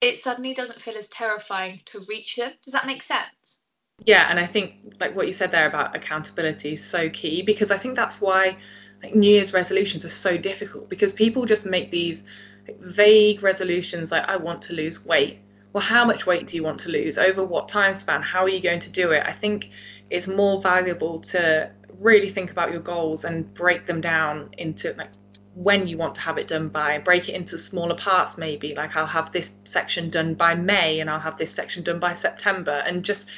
it 0.00 0.18
suddenly 0.18 0.54
doesn't 0.54 0.80
feel 0.80 0.96
as 0.96 1.08
terrifying 1.08 1.80
to 1.86 2.00
reach 2.08 2.36
them. 2.36 2.52
Does 2.62 2.72
that 2.72 2.86
make 2.86 3.02
sense? 3.02 3.60
yeah 4.04 4.26
and 4.30 4.38
i 4.38 4.46
think 4.46 4.74
like 5.00 5.14
what 5.14 5.26
you 5.26 5.32
said 5.32 5.50
there 5.52 5.66
about 5.66 5.94
accountability 5.94 6.74
is 6.74 6.84
so 6.84 7.08
key 7.10 7.42
because 7.42 7.70
i 7.70 7.76
think 7.76 7.94
that's 7.94 8.20
why 8.20 8.56
like 9.02 9.14
new 9.14 9.32
year's 9.32 9.52
resolutions 9.52 10.04
are 10.04 10.10
so 10.10 10.36
difficult 10.36 10.88
because 10.88 11.12
people 11.12 11.44
just 11.44 11.66
make 11.66 11.90
these 11.90 12.22
like, 12.66 12.80
vague 12.80 13.42
resolutions 13.42 14.10
like 14.10 14.28
i 14.28 14.36
want 14.36 14.62
to 14.62 14.72
lose 14.72 15.04
weight. 15.04 15.38
Well 15.72 15.82
how 15.82 16.04
much 16.04 16.26
weight 16.26 16.46
do 16.46 16.56
you 16.56 16.62
want 16.62 16.80
to 16.80 16.90
lose? 16.90 17.18
Over 17.18 17.44
what 17.44 17.68
time 17.68 17.94
span? 17.94 18.22
How 18.22 18.42
are 18.42 18.48
you 18.48 18.60
going 18.60 18.80
to 18.80 18.90
do 18.90 19.12
it? 19.12 19.22
I 19.26 19.32
think 19.32 19.70
it's 20.10 20.26
more 20.26 20.60
valuable 20.60 21.20
to 21.20 21.70
really 21.98 22.28
think 22.28 22.50
about 22.50 22.72
your 22.72 22.80
goals 22.80 23.24
and 23.24 23.52
break 23.54 23.86
them 23.86 24.00
down 24.00 24.50
into 24.58 24.94
like 24.94 25.10
when 25.54 25.86
you 25.86 25.98
want 25.98 26.14
to 26.14 26.20
have 26.20 26.38
it 26.38 26.48
done 26.48 26.68
by. 26.68 26.98
Break 26.98 27.28
it 27.28 27.34
into 27.34 27.58
smaller 27.58 27.94
parts 27.94 28.36
maybe 28.36 28.74
like 28.74 28.96
i'll 28.96 29.06
have 29.06 29.32
this 29.32 29.52
section 29.64 30.10
done 30.10 30.34
by 30.34 30.54
may 30.54 31.00
and 31.00 31.10
i'll 31.10 31.20
have 31.20 31.36
this 31.38 31.52
section 31.52 31.82
done 31.82 32.00
by 32.00 32.14
september. 32.14 32.82
And 32.86 33.04
just 33.04 33.30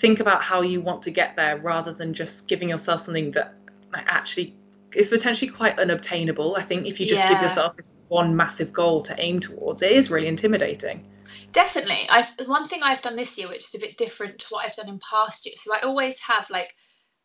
think 0.00 0.20
about 0.20 0.42
how 0.42 0.62
you 0.62 0.80
want 0.80 1.02
to 1.02 1.10
get 1.10 1.36
there 1.36 1.58
rather 1.58 1.92
than 1.92 2.14
just 2.14 2.48
giving 2.48 2.70
yourself 2.70 3.02
something 3.02 3.32
that 3.32 3.54
like, 3.92 4.04
actually 4.06 4.54
is 4.94 5.08
potentially 5.08 5.50
quite 5.50 5.78
unobtainable. 5.78 6.56
I 6.56 6.62
think 6.62 6.86
if 6.86 7.00
you 7.00 7.06
just 7.06 7.26
give 7.28 7.40
yourself 7.40 7.76
this 7.76 7.92
one 8.10 8.36
massive 8.36 8.72
goal 8.72 9.02
to 9.02 9.14
aim 9.18 9.40
towards 9.40 9.82
it 9.82 9.92
is 9.92 10.10
really 10.10 10.28
intimidating 10.28 11.04
Definitely. 11.52 12.08
I've 12.08 12.30
one 12.46 12.66
thing 12.66 12.82
I've 12.82 13.02
done 13.02 13.16
this 13.16 13.38
year, 13.38 13.48
which 13.48 13.68
is 13.68 13.74
a 13.74 13.80
bit 13.80 13.96
different 13.96 14.40
to 14.40 14.46
what 14.50 14.66
I've 14.66 14.76
done 14.76 14.88
in 14.88 15.00
past 15.00 15.46
years. 15.46 15.62
So 15.62 15.74
I 15.74 15.80
always 15.80 16.20
have 16.20 16.48
like 16.50 16.74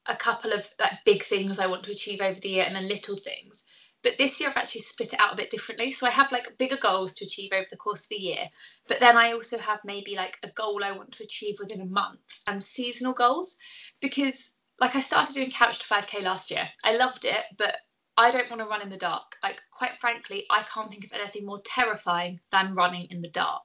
a 0.06 0.15
couple 0.15 0.54
of 0.54 0.67
like 0.80 1.04
big 1.06 1.24
things 1.24 1.60
I 1.60 1.67
want 1.67 1.84
to 1.84 1.91
achieve 1.91 2.21
over 2.21 2.39
the 2.39 2.50
year 2.50 2.65
and 2.65 2.76
then 2.76 2.88
little 2.88 3.17
things. 3.17 3.63
But 4.04 4.17
this 4.19 4.39
year 4.39 4.50
I've 4.50 4.58
actually 4.58 4.82
split 4.82 5.13
it 5.13 5.19
out 5.19 5.34
a 5.34 5.38
bit 5.38 5.50
differently. 5.50 5.91
So 5.91 6.06
I 6.06 6.12
have 6.12 6.32
like 6.32 6.58
bigger 6.58 6.78
goals 6.78 7.15
to 7.15 7.26
achieve 7.26 7.52
over 7.54 7.65
the 7.69 7.78
course 7.78 8.04
of 8.04 8.10
the 8.10 8.17
year. 8.17 8.50
But 8.88 9.00
then 9.00 9.17
I 9.17 9.32
also 9.32 9.58
have 9.58 9.80
maybe 9.84 10.15
like 10.15 10.38
a 10.43 10.52
goal 10.52 10.84
I 10.84 10.91
want 10.91 11.13
to 11.13 11.24
achieve 11.24 11.56
within 11.60 11.82
a 11.82 11.86
month 11.86 12.19
and 12.48 12.62
seasonal 12.62 13.13
goals. 13.13 13.58
Because 14.02 14.54
like 14.80 14.95
I 14.95 15.00
started 15.00 15.34
doing 15.34 15.50
couch 15.50 15.80
to 15.80 15.86
5k 15.86 16.24
last 16.24 16.52
year. 16.52 16.67
I 16.84 16.98
loved 16.98 17.26
it, 17.26 17.43
but 17.58 17.76
I 18.17 18.32
don't 18.32 18.49
want 18.49 18.62
to 18.62 18.67
run 18.67 18.82
in 18.82 18.89
the 18.89 18.97
dark. 18.97 19.38
Like 19.43 19.62
quite 19.71 19.97
frankly, 19.97 20.45
I 20.49 20.63
can't 20.63 20.89
think 20.89 21.06
of 21.06 21.13
anything 21.13 21.45
more 21.45 21.62
terrifying 21.65 22.39
than 22.51 22.75
running 22.75 23.08
in 23.10 23.21
the 23.21 23.30
dark. 23.30 23.63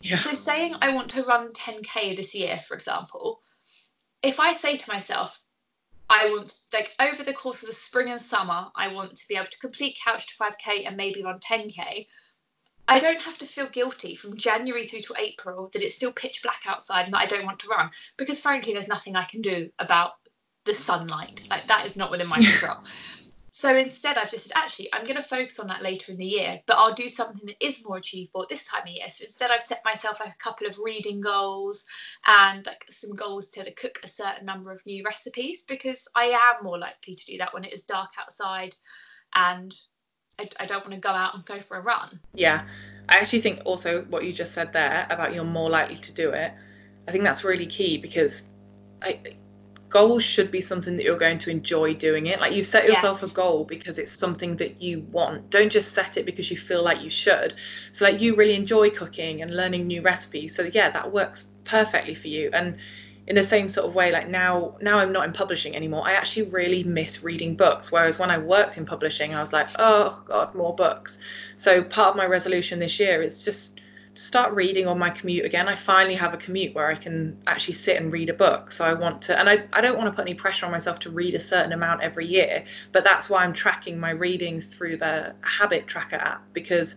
yeah 0.00 0.16
So 0.16 0.32
saying 0.32 0.74
I 0.80 0.94
want 0.94 1.10
to 1.10 1.22
run 1.22 1.52
10k 1.52 2.16
this 2.16 2.34
year, 2.34 2.58
for 2.66 2.74
example, 2.74 3.40
if 4.22 4.40
I 4.40 4.54
say 4.54 4.76
to 4.76 4.90
myself, 4.90 5.38
I 6.08 6.30
want 6.30 6.54
like 6.72 6.92
over 7.00 7.22
the 7.22 7.32
course 7.32 7.62
of 7.62 7.68
the 7.68 7.74
spring 7.74 8.10
and 8.10 8.20
summer, 8.20 8.68
I 8.74 8.88
want 8.88 9.16
to 9.16 9.28
be 9.28 9.36
able 9.36 9.46
to 9.46 9.58
complete 9.58 9.98
couch 10.04 10.26
to 10.28 10.42
5k 10.42 10.86
and 10.86 10.96
maybe 10.96 11.22
run 11.22 11.40
10k. 11.40 12.06
I 12.86 12.98
don't 12.98 13.22
have 13.22 13.38
to 13.38 13.46
feel 13.46 13.66
guilty 13.66 14.14
from 14.14 14.36
January 14.36 14.86
through 14.86 15.00
to 15.02 15.14
April 15.18 15.70
that 15.72 15.82
it's 15.82 15.94
still 15.94 16.12
pitch 16.12 16.42
black 16.42 16.62
outside 16.66 17.06
and 17.06 17.14
that 17.14 17.20
I 17.20 17.26
don't 17.26 17.46
want 17.46 17.60
to 17.60 17.68
run 17.68 17.90
because 18.18 18.40
frankly 18.40 18.74
there's 18.74 18.88
nothing 18.88 19.16
I 19.16 19.24
can 19.24 19.40
do 19.40 19.70
about 19.78 20.12
the 20.64 20.74
sunlight. 20.74 21.42
Like 21.48 21.68
that 21.68 21.86
is 21.86 21.96
not 21.96 22.10
within 22.10 22.26
my 22.26 22.36
control. 22.44 22.76
So 23.56 23.76
instead, 23.76 24.18
I've 24.18 24.32
just 24.32 24.48
said, 24.48 24.56
actually, 24.56 24.92
I'm 24.92 25.04
going 25.04 25.14
to 25.14 25.22
focus 25.22 25.60
on 25.60 25.68
that 25.68 25.80
later 25.80 26.10
in 26.10 26.18
the 26.18 26.26
year, 26.26 26.60
but 26.66 26.76
I'll 26.76 26.92
do 26.92 27.08
something 27.08 27.46
that 27.46 27.64
is 27.64 27.84
more 27.86 27.98
achievable 27.98 28.42
at 28.42 28.48
this 28.48 28.64
time 28.64 28.82
of 28.82 28.88
year. 28.88 29.08
So 29.08 29.22
instead, 29.22 29.52
I've 29.52 29.62
set 29.62 29.80
myself 29.84 30.18
like 30.18 30.30
a 30.30 30.42
couple 30.42 30.66
of 30.66 30.76
reading 30.80 31.20
goals 31.20 31.84
and 32.26 32.66
like 32.66 32.84
some 32.90 33.14
goals 33.14 33.50
to 33.50 33.72
cook 33.74 34.00
a 34.02 34.08
certain 34.08 34.44
number 34.44 34.72
of 34.72 34.84
new 34.86 35.04
recipes 35.04 35.62
because 35.62 36.08
I 36.16 36.36
am 36.56 36.64
more 36.64 36.80
likely 36.80 37.14
to 37.14 37.26
do 37.26 37.38
that 37.38 37.54
when 37.54 37.62
it 37.62 37.72
is 37.72 37.84
dark 37.84 38.10
outside 38.20 38.74
and 39.36 39.72
I, 40.36 40.48
I 40.58 40.66
don't 40.66 40.82
want 40.82 40.94
to 40.94 40.98
go 40.98 41.10
out 41.10 41.36
and 41.36 41.44
go 41.44 41.60
for 41.60 41.76
a 41.76 41.80
run. 41.80 42.18
Yeah. 42.34 42.66
I 43.08 43.18
actually 43.18 43.42
think 43.42 43.60
also 43.64 44.02
what 44.06 44.24
you 44.24 44.32
just 44.32 44.52
said 44.52 44.72
there 44.72 45.06
about 45.10 45.32
you're 45.32 45.44
more 45.44 45.70
likely 45.70 45.98
to 45.98 46.12
do 46.12 46.30
it, 46.30 46.52
I 47.06 47.12
think 47.12 47.22
that's 47.22 47.44
really 47.44 47.66
key 47.66 47.98
because 47.98 48.42
I, 49.00 49.20
goals 49.94 50.24
should 50.24 50.50
be 50.50 50.60
something 50.60 50.96
that 50.96 51.04
you're 51.04 51.16
going 51.16 51.38
to 51.38 51.50
enjoy 51.50 51.94
doing 51.94 52.26
it. 52.26 52.40
Like 52.40 52.52
you've 52.52 52.66
set 52.66 52.88
yourself 52.88 53.20
yes. 53.22 53.30
a 53.30 53.32
goal 53.32 53.64
because 53.64 54.00
it's 54.00 54.10
something 54.10 54.56
that 54.56 54.82
you 54.82 55.02
want. 55.12 55.50
Don't 55.50 55.70
just 55.70 55.92
set 55.92 56.16
it 56.16 56.26
because 56.26 56.50
you 56.50 56.56
feel 56.56 56.82
like 56.82 57.00
you 57.00 57.10
should. 57.10 57.54
So 57.92 58.04
like 58.04 58.20
you 58.20 58.34
really 58.34 58.56
enjoy 58.56 58.90
cooking 58.90 59.40
and 59.40 59.56
learning 59.56 59.86
new 59.86 60.02
recipes. 60.02 60.56
So 60.56 60.68
yeah, 60.72 60.90
that 60.90 61.12
works 61.12 61.46
perfectly 61.64 62.16
for 62.16 62.26
you. 62.26 62.50
And 62.52 62.78
in 63.28 63.36
the 63.36 63.44
same 63.44 63.68
sort 63.68 63.86
of 63.86 63.94
way, 63.94 64.10
like 64.10 64.28
now 64.28 64.76
now 64.82 64.98
I'm 64.98 65.12
not 65.12 65.26
in 65.26 65.32
publishing 65.32 65.76
anymore. 65.76 66.02
I 66.04 66.14
actually 66.14 66.50
really 66.50 66.82
miss 66.82 67.22
reading 67.22 67.54
books. 67.54 67.92
Whereas 67.92 68.18
when 68.18 68.32
I 68.32 68.38
worked 68.38 68.76
in 68.76 68.86
publishing, 68.86 69.32
I 69.32 69.42
was 69.42 69.52
like, 69.52 69.68
oh 69.78 70.20
God, 70.26 70.56
more 70.56 70.74
books. 70.74 71.20
So 71.56 71.84
part 71.84 72.10
of 72.10 72.16
my 72.16 72.26
resolution 72.26 72.80
this 72.80 72.98
year 72.98 73.22
is 73.22 73.44
just 73.44 73.78
start 74.14 74.52
reading 74.54 74.86
on 74.86 74.98
my 74.98 75.10
commute 75.10 75.44
again. 75.44 75.68
I 75.68 75.74
finally 75.74 76.14
have 76.14 76.34
a 76.34 76.36
commute 76.36 76.74
where 76.74 76.88
I 76.88 76.94
can 76.94 77.36
actually 77.46 77.74
sit 77.74 77.96
and 77.96 78.12
read 78.12 78.30
a 78.30 78.34
book. 78.34 78.70
So 78.70 78.84
I 78.84 78.94
want 78.94 79.22
to, 79.22 79.38
and 79.38 79.48
I, 79.48 79.64
I 79.72 79.80
don't 79.80 79.96
want 79.96 80.06
to 80.06 80.12
put 80.12 80.22
any 80.22 80.34
pressure 80.34 80.66
on 80.66 80.72
myself 80.72 81.00
to 81.00 81.10
read 81.10 81.34
a 81.34 81.40
certain 81.40 81.72
amount 81.72 82.02
every 82.02 82.26
year, 82.26 82.64
but 82.92 83.04
that's 83.04 83.28
why 83.28 83.42
I'm 83.42 83.52
tracking 83.52 83.98
my 83.98 84.10
reading 84.10 84.60
through 84.60 84.98
the 84.98 85.34
habit 85.42 85.88
tracker 85.88 86.16
app 86.16 86.44
because 86.52 86.96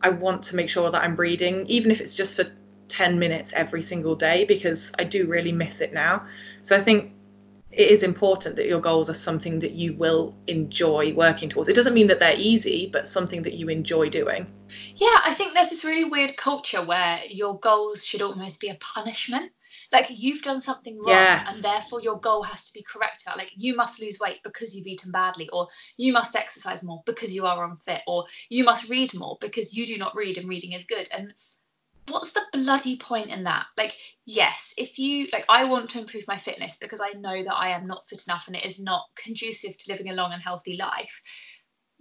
I 0.00 0.10
want 0.10 0.44
to 0.44 0.56
make 0.56 0.68
sure 0.68 0.90
that 0.90 1.02
I'm 1.02 1.16
reading, 1.16 1.66
even 1.66 1.90
if 1.90 2.00
it's 2.00 2.14
just 2.14 2.36
for 2.36 2.46
10 2.88 3.18
minutes 3.18 3.52
every 3.52 3.82
single 3.82 4.14
day, 4.14 4.44
because 4.44 4.92
I 4.98 5.04
do 5.04 5.26
really 5.26 5.52
miss 5.52 5.80
it 5.80 5.92
now. 5.92 6.26
So 6.62 6.76
I 6.76 6.80
think 6.80 7.12
it 7.76 7.90
is 7.90 8.02
important 8.04 8.56
that 8.56 8.66
your 8.66 8.80
goals 8.80 9.10
are 9.10 9.14
something 9.14 9.58
that 9.58 9.72
you 9.72 9.94
will 9.94 10.34
enjoy 10.46 11.12
working 11.12 11.48
towards. 11.48 11.68
It 11.68 11.74
doesn't 11.74 11.94
mean 11.94 12.06
that 12.06 12.20
they're 12.20 12.38
easy, 12.38 12.88
but 12.92 13.08
something 13.08 13.42
that 13.42 13.54
you 13.54 13.68
enjoy 13.68 14.10
doing. 14.10 14.46
Yeah, 14.96 15.18
I 15.24 15.34
think 15.34 15.54
there's 15.54 15.70
this 15.70 15.84
really 15.84 16.08
weird 16.08 16.36
culture 16.36 16.84
where 16.84 17.20
your 17.28 17.58
goals 17.58 18.04
should 18.04 18.22
almost 18.22 18.60
be 18.60 18.68
a 18.68 18.76
punishment. 18.76 19.50
Like 19.92 20.06
you've 20.08 20.42
done 20.42 20.60
something 20.60 20.96
wrong 20.98 21.08
yes. 21.08 21.52
and 21.52 21.64
therefore 21.64 22.00
your 22.00 22.20
goal 22.20 22.44
has 22.44 22.68
to 22.68 22.74
be 22.74 22.84
corrected. 22.84 23.32
Like 23.36 23.50
you 23.56 23.74
must 23.74 24.00
lose 24.00 24.20
weight 24.20 24.42
because 24.44 24.74
you've 24.74 24.86
eaten 24.86 25.10
badly, 25.10 25.48
or 25.48 25.66
you 25.96 26.12
must 26.12 26.36
exercise 26.36 26.84
more 26.84 27.02
because 27.06 27.34
you 27.34 27.44
are 27.46 27.64
unfit, 27.64 28.02
or 28.06 28.26
you 28.48 28.62
must 28.62 28.88
read 28.88 29.12
more 29.14 29.36
because 29.40 29.74
you 29.74 29.84
do 29.86 29.98
not 29.98 30.14
read 30.14 30.38
and 30.38 30.48
reading 30.48 30.72
is 30.72 30.84
good. 30.84 31.08
And 31.12 31.34
what's 32.08 32.32
the 32.32 32.44
bloody 32.52 32.96
point 32.96 33.30
in 33.30 33.44
that? 33.44 33.66
Like, 33.76 33.96
yes, 34.26 34.74
if 34.76 34.98
you 34.98 35.28
like, 35.32 35.44
I 35.48 35.64
want 35.64 35.90
to 35.90 36.00
improve 36.00 36.24
my 36.28 36.36
fitness 36.36 36.76
because 36.76 37.00
I 37.00 37.18
know 37.18 37.42
that 37.42 37.54
I 37.54 37.70
am 37.70 37.86
not 37.86 38.08
fit 38.08 38.26
enough 38.26 38.46
and 38.46 38.56
it 38.56 38.64
is 38.64 38.80
not 38.80 39.04
conducive 39.16 39.76
to 39.78 39.92
living 39.92 40.10
a 40.10 40.14
long 40.14 40.32
and 40.32 40.42
healthy 40.42 40.76
life. 40.76 41.22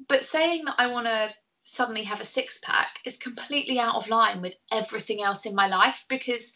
But 0.08 0.26
saying 0.26 0.66
that 0.66 0.76
I 0.78 0.88
want 0.88 1.08
to 1.08 1.34
suddenly 1.66 2.04
have 2.04 2.20
a 2.20 2.26
six 2.26 2.60
pack 2.62 3.00
is 3.06 3.18
completely 3.18 3.80
out 3.80 3.96
of 3.96 4.10
line 4.10 4.42
with 4.42 4.54
everything 4.72 5.24
else 5.24 5.46
in 5.46 5.56
my 5.56 5.68
life 5.68 6.06
because 6.10 6.54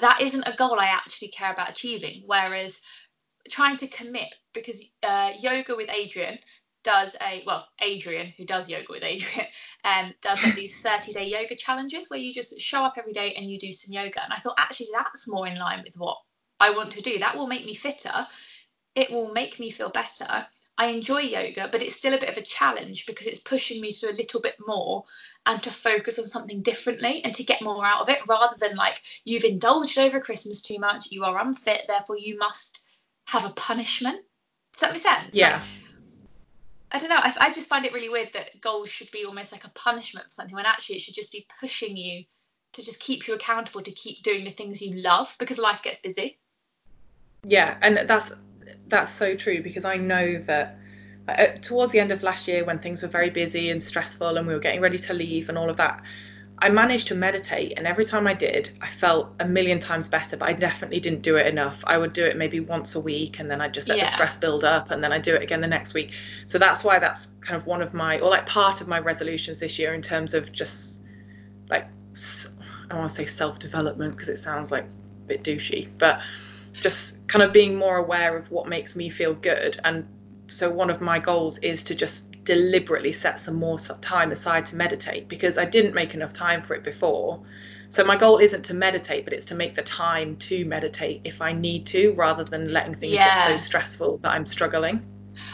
that 0.00 0.20
isn't 0.20 0.46
a 0.46 0.56
goal 0.56 0.78
I 0.78 0.86
actually 0.86 1.28
care 1.28 1.52
about 1.52 1.70
achieving. 1.70 2.22
Whereas 2.26 2.80
trying 3.50 3.76
to 3.78 3.88
commit, 3.88 4.32
because 4.52 4.84
uh, 5.02 5.32
yoga 5.38 5.74
with 5.74 5.88
Adriene 5.88 6.38
does 6.84 7.16
a 7.20 7.42
well 7.46 7.66
Adriene 7.80 8.34
who 8.36 8.44
does 8.44 8.68
yoga 8.68 8.86
with 8.90 9.02
Adriene 9.02 9.46
um, 9.84 10.14
does 10.22 10.42
like 10.42 10.54
these 10.54 10.80
30 10.80 11.12
day 11.12 11.28
yoga 11.28 11.56
challenges 11.56 12.08
where 12.08 12.20
you 12.20 12.32
just 12.32 12.60
show 12.60 12.84
up 12.84 12.94
every 12.98 13.12
day 13.12 13.34
and 13.34 13.50
you 13.50 13.58
do 13.58 13.72
some 13.72 13.92
yoga. 13.92 14.22
And 14.22 14.32
i 14.32 14.36
thought 14.36 14.58
actually 14.58 14.88
that's 14.92 15.28
more 15.28 15.46
in 15.46 15.58
line 15.58 15.82
with 15.84 15.96
what 15.96 16.18
i 16.60 16.70
want 16.70 16.92
to 16.92 17.02
do. 17.02 17.18
That 17.18 17.36
will 17.36 17.46
make 17.46 17.64
me 17.64 17.74
fitter. 17.74 18.26
It 18.94 19.10
will 19.10 19.32
make 19.32 19.58
me 19.58 19.70
feel 19.70 19.90
better. 19.90 20.46
I 20.78 20.86
enjoy 20.86 21.20
yoga 21.20 21.68
but 21.70 21.82
it's 21.82 21.96
still 21.96 22.14
a 22.14 22.18
bit 22.18 22.30
of 22.30 22.36
a 22.38 22.42
challenge 22.42 23.06
because 23.06 23.26
it's 23.26 23.40
pushing 23.40 23.80
me 23.80 23.92
to 23.92 24.10
a 24.10 24.16
little 24.16 24.40
bit 24.40 24.56
more 24.66 25.04
and 25.44 25.62
to 25.62 25.70
focus 25.70 26.18
on 26.18 26.26
something 26.26 26.62
differently 26.62 27.22
and 27.24 27.34
to 27.34 27.44
get 27.44 27.62
more 27.62 27.84
out 27.84 28.00
of 28.00 28.08
it 28.08 28.26
rather 28.26 28.56
than 28.58 28.74
like 28.74 29.00
you've 29.24 29.44
indulged 29.44 29.98
over 29.98 30.18
christmas 30.18 30.62
too 30.62 30.78
much 30.78 31.12
you 31.12 31.24
are 31.24 31.38
unfit 31.38 31.82
therefore 31.88 32.16
you 32.16 32.38
must 32.38 32.82
have 33.26 33.44
a 33.44 33.50
punishment. 33.50 34.20
Does 34.74 34.80
that 34.80 34.92
make 34.92 35.02
sense? 35.02 35.30
Yeah. 35.32 35.56
like, 35.58 35.62
I 36.92 36.98
don't 36.98 37.08
know. 37.08 37.16
I, 37.16 37.34
I 37.40 37.52
just 37.52 37.68
find 37.68 37.84
it 37.84 37.92
really 37.92 38.10
weird 38.10 38.32
that 38.34 38.60
goals 38.60 38.90
should 38.90 39.10
be 39.10 39.24
almost 39.24 39.50
like 39.50 39.64
a 39.64 39.70
punishment 39.70 40.26
for 40.26 40.32
something 40.32 40.54
when 40.54 40.66
actually 40.66 40.96
it 40.96 41.02
should 41.02 41.14
just 41.14 41.32
be 41.32 41.46
pushing 41.58 41.96
you 41.96 42.24
to 42.74 42.84
just 42.84 43.00
keep 43.00 43.26
you 43.26 43.34
accountable 43.34 43.82
to 43.82 43.90
keep 43.90 44.22
doing 44.22 44.44
the 44.44 44.50
things 44.50 44.82
you 44.82 45.00
love 45.02 45.34
because 45.38 45.58
life 45.58 45.82
gets 45.82 46.00
busy. 46.00 46.38
Yeah, 47.44 47.76
and 47.82 48.08
that's 48.08 48.32
that's 48.88 49.10
so 49.10 49.34
true 49.34 49.62
because 49.62 49.84
I 49.84 49.96
know 49.96 50.38
that 50.42 50.78
uh, 51.28 51.46
towards 51.60 51.92
the 51.92 52.00
end 52.00 52.12
of 52.12 52.22
last 52.22 52.46
year 52.46 52.64
when 52.64 52.78
things 52.78 53.02
were 53.02 53.08
very 53.08 53.30
busy 53.30 53.70
and 53.70 53.82
stressful 53.82 54.36
and 54.36 54.46
we 54.46 54.54
were 54.54 54.60
getting 54.60 54.80
ready 54.80 54.98
to 54.98 55.14
leave 55.14 55.48
and 55.48 55.58
all 55.58 55.70
of 55.70 55.78
that, 55.78 56.02
I 56.62 56.68
managed 56.68 57.08
to 57.08 57.16
meditate, 57.16 57.74
and 57.76 57.88
every 57.88 58.04
time 58.04 58.28
I 58.28 58.34
did, 58.34 58.70
I 58.80 58.88
felt 58.88 59.34
a 59.40 59.44
million 59.44 59.80
times 59.80 60.06
better. 60.06 60.36
But 60.36 60.48
I 60.48 60.52
definitely 60.52 61.00
didn't 61.00 61.22
do 61.22 61.34
it 61.34 61.48
enough. 61.48 61.82
I 61.88 61.98
would 61.98 62.12
do 62.12 62.24
it 62.24 62.36
maybe 62.36 62.60
once 62.60 62.94
a 62.94 63.00
week, 63.00 63.40
and 63.40 63.50
then 63.50 63.60
I'd 63.60 63.74
just 63.74 63.88
let 63.88 63.98
yeah. 63.98 64.04
the 64.04 64.12
stress 64.12 64.36
build 64.36 64.62
up, 64.62 64.92
and 64.92 65.02
then 65.02 65.12
I'd 65.12 65.22
do 65.22 65.34
it 65.34 65.42
again 65.42 65.60
the 65.60 65.66
next 65.66 65.92
week. 65.92 66.12
So 66.46 66.58
that's 66.58 66.84
why 66.84 67.00
that's 67.00 67.32
kind 67.40 67.60
of 67.60 67.66
one 67.66 67.82
of 67.82 67.92
my, 67.94 68.20
or 68.20 68.30
like 68.30 68.46
part 68.46 68.80
of 68.80 68.86
my 68.86 69.00
resolutions 69.00 69.58
this 69.58 69.76
year 69.80 69.92
in 69.92 70.02
terms 70.02 70.34
of 70.34 70.52
just 70.52 71.02
like, 71.68 71.88
I 72.14 72.88
don't 72.90 72.98
want 73.00 73.10
to 73.10 73.16
say 73.16 73.24
self 73.24 73.58
development 73.58 74.12
because 74.12 74.28
it 74.28 74.38
sounds 74.38 74.70
like 74.70 74.84
a 74.84 75.26
bit 75.26 75.42
douchey, 75.42 75.88
but 75.98 76.20
just 76.74 77.26
kind 77.26 77.42
of 77.42 77.52
being 77.52 77.74
more 77.74 77.96
aware 77.96 78.36
of 78.36 78.52
what 78.52 78.68
makes 78.68 78.94
me 78.94 79.08
feel 79.08 79.34
good. 79.34 79.80
And 79.82 80.06
so 80.46 80.70
one 80.70 80.90
of 80.90 81.00
my 81.00 81.18
goals 81.18 81.58
is 81.58 81.82
to 81.84 81.96
just 81.96 82.24
deliberately 82.44 83.12
set 83.12 83.40
some 83.40 83.54
more 83.54 83.78
time 83.78 84.32
aside 84.32 84.66
to 84.66 84.76
meditate 84.76 85.28
because 85.28 85.58
I 85.58 85.64
didn't 85.64 85.94
make 85.94 86.14
enough 86.14 86.32
time 86.32 86.62
for 86.62 86.74
it 86.74 86.82
before. 86.82 87.42
So 87.88 88.04
my 88.04 88.16
goal 88.16 88.38
isn't 88.38 88.64
to 88.66 88.74
meditate, 88.74 89.24
but 89.24 89.34
it's 89.34 89.46
to 89.46 89.54
make 89.54 89.74
the 89.74 89.82
time 89.82 90.36
to 90.36 90.64
meditate 90.64 91.20
if 91.24 91.42
I 91.42 91.52
need 91.52 91.86
to, 91.88 92.12
rather 92.12 92.42
than 92.42 92.72
letting 92.72 92.94
things 92.94 93.14
yeah. 93.14 93.48
get 93.48 93.60
so 93.60 93.64
stressful 93.64 94.18
that 94.18 94.32
I'm 94.32 94.46
struggling. 94.46 95.06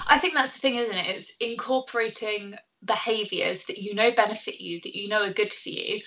I 0.09 0.19
think 0.19 0.35
that's 0.35 0.55
the 0.55 0.61
thing, 0.61 0.77
isn't 0.77 0.97
it? 0.97 1.07
It's 1.09 1.33
incorporating 1.41 2.55
behaviors 2.85 3.65
that 3.65 3.79
you 3.79 3.95
know 3.95 4.13
benefit 4.13 4.61
you, 4.61 4.81
that 4.83 4.95
you 4.95 5.09
know 5.09 5.25
are 5.25 5.33
good 5.33 5.53
for 5.53 5.69
you, 5.69 6.01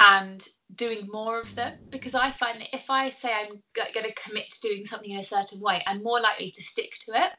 and 0.00 0.44
doing 0.74 1.06
more 1.12 1.38
of 1.38 1.54
them. 1.54 1.78
Because 1.90 2.16
I 2.16 2.32
find 2.32 2.60
that 2.60 2.74
if 2.74 2.90
I 2.90 3.10
say 3.10 3.32
I'm 3.32 3.62
going 3.74 4.06
to 4.06 4.14
commit 4.14 4.50
to 4.50 4.68
doing 4.68 4.84
something 4.84 5.12
in 5.12 5.20
a 5.20 5.22
certain 5.22 5.60
way, 5.60 5.80
I'm 5.86 6.02
more 6.02 6.20
likely 6.20 6.50
to 6.50 6.62
stick 6.62 6.90
to 7.06 7.12
it 7.14 7.32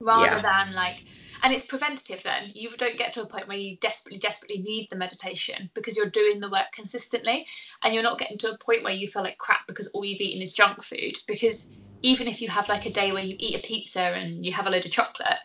rather 0.00 0.36
yeah. 0.36 0.42
than 0.42 0.74
like 0.74 1.04
and 1.42 1.52
it's 1.52 1.64
preventative 1.64 2.22
then. 2.22 2.52
You 2.54 2.76
don't 2.76 2.98
get 2.98 3.12
to 3.14 3.22
a 3.22 3.26
point 3.26 3.48
where 3.48 3.56
you 3.56 3.76
desperately 3.76 4.18
desperately 4.18 4.58
need 4.58 4.88
the 4.90 4.96
meditation 4.96 5.70
because 5.74 5.96
you're 5.96 6.10
doing 6.10 6.40
the 6.40 6.50
work 6.50 6.72
consistently 6.72 7.46
and 7.82 7.94
you're 7.94 8.02
not 8.02 8.18
getting 8.18 8.38
to 8.38 8.52
a 8.52 8.58
point 8.58 8.84
where 8.84 8.92
you 8.92 9.08
feel 9.08 9.22
like 9.22 9.38
crap 9.38 9.66
because 9.66 9.88
all 9.88 10.04
you've 10.04 10.20
eaten 10.20 10.42
is 10.42 10.52
junk 10.52 10.82
food. 10.82 11.16
Because 11.26 11.70
even 12.02 12.28
if 12.28 12.42
you 12.42 12.48
have 12.48 12.68
like 12.68 12.86
a 12.86 12.92
day 12.92 13.12
where 13.12 13.24
you 13.24 13.36
eat 13.38 13.56
a 13.56 13.66
pizza 13.66 14.00
and 14.00 14.44
you 14.44 14.52
have 14.52 14.66
a 14.66 14.70
load 14.70 14.84
of 14.84 14.90
chocolate 14.90 15.38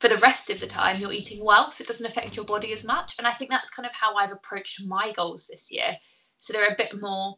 for 0.00 0.08
the 0.08 0.16
rest 0.18 0.48
of 0.48 0.60
the 0.60 0.66
time 0.66 1.00
you're 1.00 1.12
eating 1.12 1.44
well 1.44 1.72
so 1.72 1.82
it 1.82 1.88
doesn't 1.88 2.06
affect 2.06 2.36
your 2.36 2.44
body 2.44 2.72
as 2.72 2.84
much. 2.84 3.16
And 3.18 3.26
i 3.26 3.32
think 3.32 3.50
that's 3.50 3.70
kind 3.70 3.86
of 3.86 3.94
how 3.94 4.16
i've 4.16 4.32
approached 4.32 4.86
my 4.86 5.12
goals 5.12 5.46
this 5.46 5.70
year. 5.70 5.96
So 6.38 6.52
they're 6.52 6.72
a 6.72 6.76
bit 6.76 7.00
more 7.00 7.36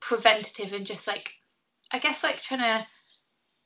preventative 0.00 0.72
and 0.72 0.84
just 0.84 1.06
like 1.06 1.32
i 1.92 1.98
guess 1.98 2.24
like 2.24 2.42
trying 2.42 2.60
to 2.60 2.86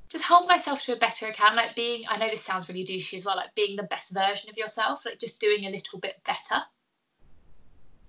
just 0.08 0.24
hold 0.24 0.48
myself 0.48 0.82
to 0.82 0.92
a 0.92 0.96
better 0.96 1.26
account 1.26 1.56
like 1.56 1.74
being 1.74 2.04
i 2.08 2.16
know 2.16 2.28
this 2.28 2.42
sounds 2.42 2.68
really 2.68 2.84
douchey 2.84 3.14
as 3.14 3.24
well 3.24 3.36
like 3.36 3.54
being 3.54 3.76
the 3.76 3.82
best 3.84 4.14
version 4.14 4.50
of 4.50 4.56
yourself 4.56 5.04
like 5.04 5.18
just 5.18 5.40
doing 5.40 5.64
a 5.66 5.70
little 5.70 5.98
bit 5.98 6.14
better. 6.24 6.62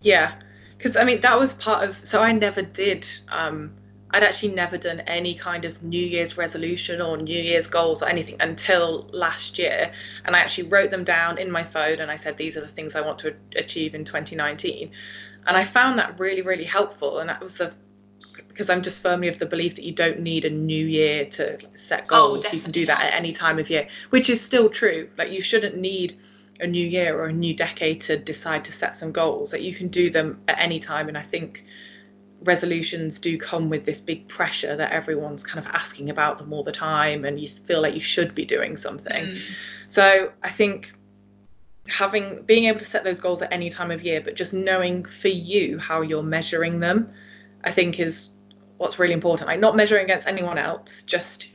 Yeah 0.02 0.40
because 0.78 0.96
i 0.96 1.04
mean 1.04 1.22
that 1.22 1.40
was 1.40 1.54
part 1.56 1.88
of 1.88 1.98
so 2.06 2.22
i 2.22 2.32
never 2.32 2.62
did 2.62 3.08
um 3.30 3.74
i'd 4.12 4.24
actually 4.24 4.54
never 4.54 4.78
done 4.78 5.00
any 5.02 5.34
kind 5.34 5.66
of 5.66 5.82
new 5.84 6.04
year's 6.04 6.38
resolution 6.38 7.02
or 7.02 7.18
new 7.18 7.40
year's 7.40 7.68
goals 7.68 8.02
or 8.02 8.08
anything 8.08 8.36
until 8.40 9.10
last 9.12 9.58
year 9.58 9.92
and 10.26 10.36
i 10.36 10.40
actually 10.40 10.68
wrote 10.68 10.92
them 10.92 11.04
down 11.04 11.38
in 11.38 11.52
my 11.52 11.64
phone 11.64 12.00
and 12.00 12.12
i 12.12 12.16
said 12.16 12.38
these 12.38 12.56
are 12.56 12.62
the 12.62 12.68
things 12.68 12.96
i 12.96 13.02
want 13.02 13.20
to 13.20 13.36
achieve 13.56 13.96
in 13.96 14.06
2019 14.06 14.92
and 15.48 15.58
i 15.58 15.64
found 15.64 15.98
that 15.98 16.20
really 16.20 16.42
really 16.42 16.64
helpful 16.64 17.20
and 17.20 17.30
that 17.30 17.42
was 17.42 17.58
the 17.58 17.74
because 18.48 18.70
I'm 18.70 18.82
just 18.82 19.02
firmly 19.02 19.28
of 19.28 19.40
the 19.40 19.46
belief 19.46 19.76
that 19.76 19.84
you 19.84 19.94
don't 19.94 20.22
need 20.22 20.46
a 20.46 20.50
new 20.50 20.86
year 20.86 21.26
to 21.26 21.60
set 21.76 22.08
oh, 22.12 22.34
goals. 22.34 22.46
Oh, 22.48 22.54
you 22.54 22.62
can 22.62 22.72
do 22.72 22.86
that 22.88 23.02
at 23.02 23.14
any 23.14 23.32
time 23.32 23.60
of 23.60 23.70
year, 23.70 23.88
which 24.10 24.30
is 24.30 24.42
still 24.42 24.70
true. 24.70 25.10
Like 25.18 25.32
you 25.32 25.42
shouldn't 25.42 25.78
need 25.78 26.18
a 26.60 26.68
new 26.68 26.86
year 26.86 27.16
or 27.18 27.26
a 27.26 27.34
new 27.34 27.54
decade 27.54 28.02
to 28.02 28.18
decide 28.18 28.66
to 28.66 28.72
set 28.72 28.98
some 28.98 29.12
goals. 29.12 29.52
That 29.52 29.58
like 29.58 29.66
you 29.66 29.76
can 29.76 29.90
do 29.90 30.10
them 30.10 30.42
at 30.48 30.60
any 30.60 30.80
time. 30.80 31.08
And 31.08 31.18
I 31.18 31.22
think 31.22 31.64
resolutions 32.42 33.20
do 33.20 33.38
come 33.38 33.70
with 33.70 33.86
this 33.86 34.02
big 34.02 34.28
pressure 34.28 34.76
that 34.76 34.92
everyone's 34.92 35.44
kind 35.44 35.64
of 35.66 35.72
asking 35.74 36.10
about 36.10 36.38
them 36.38 36.54
all 36.54 36.64
the 36.64 36.72
time 36.72 37.26
and 37.26 37.40
you 37.40 37.48
feel 37.48 37.82
like 37.82 37.94
you 37.94 38.00
should 38.00 38.36
be 38.36 38.46
doing 38.46 38.76
something. 38.76 39.24
Mm. 39.26 39.42
So 39.88 40.32
I 40.44 40.50
think 40.50 40.94
having 41.88 42.44
being 42.44 42.66
able 42.66 42.80
to 42.80 42.86
set 42.86 43.04
those 43.04 43.20
goals 43.20 43.42
at 43.42 43.52
any 43.54 43.70
time 43.70 43.92
of 43.92 44.04
year 44.04 44.20
but 44.20 44.36
just 44.36 44.54
knowing 44.54 45.06
for 45.06 45.30
you 45.30 45.80
how 45.80 46.02
you're 46.02 46.22
measuring 46.22 46.82
them 46.82 47.10
I 47.64 47.72
think 47.72 48.00
is 48.00 48.32
what's 48.78 49.00
really 49.00 49.14
important. 49.14 49.48
Like 49.48 49.60
not 49.60 49.76
measuring 49.76 50.04
against 50.04 50.28
anyone 50.28 50.58
else, 50.58 51.04
just 51.04 51.50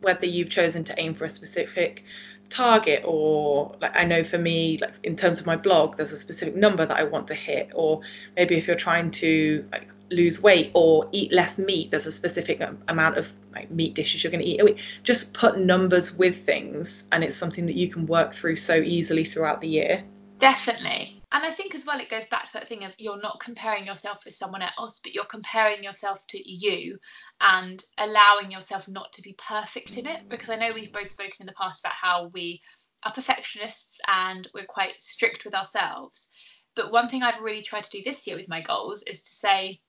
whether 0.00 0.26
you've 0.26 0.50
chosen 0.50 0.84
to 0.84 1.00
aim 1.00 1.14
for 1.14 1.24
a 1.24 1.28
specific 1.28 2.04
target 2.50 3.02
or 3.04 3.74
like 3.80 3.96
I 3.96 4.04
know 4.04 4.22
for 4.22 4.38
me 4.38 4.78
like 4.80 4.94
in 5.02 5.16
terms 5.16 5.40
of 5.40 5.46
my 5.46 5.56
blog 5.56 5.96
there's 5.96 6.12
a 6.12 6.18
specific 6.18 6.54
number 6.54 6.84
that 6.84 6.96
I 6.96 7.04
want 7.04 7.28
to 7.28 7.34
hit 7.34 7.70
or 7.74 8.02
maybe 8.36 8.56
if 8.56 8.66
you're 8.66 8.76
trying 8.76 9.10
to 9.12 9.66
like 9.72 9.88
lose 10.10 10.40
weight 10.42 10.70
or 10.74 11.08
eat 11.10 11.32
less 11.32 11.58
meat 11.58 11.90
there's 11.90 12.06
a 12.06 12.12
specific 12.12 12.62
amount 12.86 13.16
of 13.16 13.32
like 13.54 13.70
meat 13.70 13.94
dishes 13.94 14.22
you're 14.22 14.30
going 14.30 14.44
to 14.44 14.46
eat 14.46 14.78
just 15.02 15.32
put 15.32 15.58
numbers 15.58 16.12
with 16.12 16.44
things 16.44 17.04
and 17.10 17.24
it's 17.24 17.34
something 17.34 17.66
that 17.66 17.76
you 17.76 17.88
can 17.88 18.06
work 18.06 18.34
through 18.34 18.56
so 18.56 18.74
easily 18.74 19.24
throughout 19.24 19.60
the 19.60 19.68
year. 19.68 20.04
Definitely 20.38 21.23
and 21.34 21.44
I 21.44 21.50
think 21.50 21.74
as 21.74 21.84
well 21.84 21.98
it 21.98 22.08
goes 22.08 22.28
back 22.28 22.46
to 22.46 22.52
that 22.52 22.68
thing 22.68 22.84
of 22.84 22.94
you're 22.96 23.20
not 23.20 23.40
comparing 23.40 23.86
yourself 23.86 24.24
with 24.24 24.34
someone 24.34 24.62
else, 24.62 25.00
but 25.02 25.12
you're 25.12 25.24
comparing 25.24 25.82
yourself 25.82 26.24
to 26.28 26.38
you 26.40 26.98
and 27.40 27.82
allowing 27.98 28.52
yourself 28.52 28.86
not 28.86 29.12
to 29.14 29.22
be 29.22 29.34
perfect 29.36 29.98
in 29.98 30.06
it. 30.06 30.28
Because 30.28 30.48
I 30.48 30.54
know 30.54 30.72
we've 30.72 30.92
both 30.92 31.10
spoken 31.10 31.34
in 31.40 31.46
the 31.46 31.52
past 31.60 31.80
about 31.80 31.92
how 31.92 32.30
we 32.32 32.60
are 33.04 33.12
perfectionists 33.12 34.00
and 34.06 34.46
we're 34.54 34.64
quite 34.64 35.02
strict 35.02 35.44
with 35.44 35.56
ourselves. 35.56 36.28
But 36.76 36.92
one 36.92 37.08
thing 37.08 37.24
I've 37.24 37.40
really 37.40 37.62
tried 37.62 37.82
to 37.82 37.98
do 37.98 38.04
this 38.04 38.24
year 38.28 38.36
with 38.36 38.48
my 38.48 38.60
goals 38.60 39.02
is 39.02 39.20
to 39.22 39.30
say, 39.30 39.80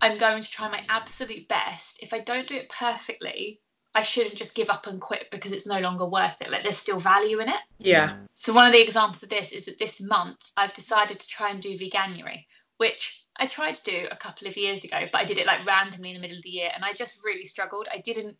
I'm 0.00 0.16
going 0.16 0.42
to 0.42 0.50
try 0.50 0.70
my 0.70 0.86
absolute 0.88 1.48
best. 1.48 2.02
If 2.02 2.14
I 2.14 2.20
don't 2.20 2.48
do 2.48 2.56
it 2.56 2.70
perfectly, 2.70 3.60
I 3.94 4.02
shouldn't 4.02 4.34
just 4.34 4.56
give 4.56 4.70
up 4.70 4.86
and 4.86 5.00
quit 5.00 5.30
because 5.30 5.52
it's 5.52 5.66
no 5.66 5.78
longer 5.78 6.04
worth 6.04 6.40
it. 6.40 6.50
Like 6.50 6.64
there's 6.64 6.76
still 6.76 6.98
value 6.98 7.38
in 7.38 7.48
it. 7.48 7.60
Yeah. 7.78 8.16
So 8.34 8.52
one 8.52 8.66
of 8.66 8.72
the 8.72 8.82
examples 8.82 9.22
of 9.22 9.28
this 9.28 9.52
is 9.52 9.66
that 9.66 9.78
this 9.78 10.00
month 10.00 10.38
I've 10.56 10.74
decided 10.74 11.20
to 11.20 11.28
try 11.28 11.50
and 11.50 11.62
do 11.62 11.78
veganuary, 11.78 12.46
which 12.78 13.24
I 13.36 13.46
tried 13.46 13.76
to 13.76 13.90
do 13.90 14.08
a 14.10 14.16
couple 14.16 14.48
of 14.48 14.56
years 14.56 14.82
ago, 14.82 15.06
but 15.12 15.20
I 15.20 15.24
did 15.24 15.38
it 15.38 15.46
like 15.46 15.64
randomly 15.64 16.10
in 16.10 16.16
the 16.16 16.20
middle 16.20 16.36
of 16.36 16.42
the 16.42 16.50
year 16.50 16.70
and 16.74 16.84
I 16.84 16.92
just 16.92 17.24
really 17.24 17.44
struggled. 17.44 17.86
I 17.92 17.98
didn't 17.98 18.36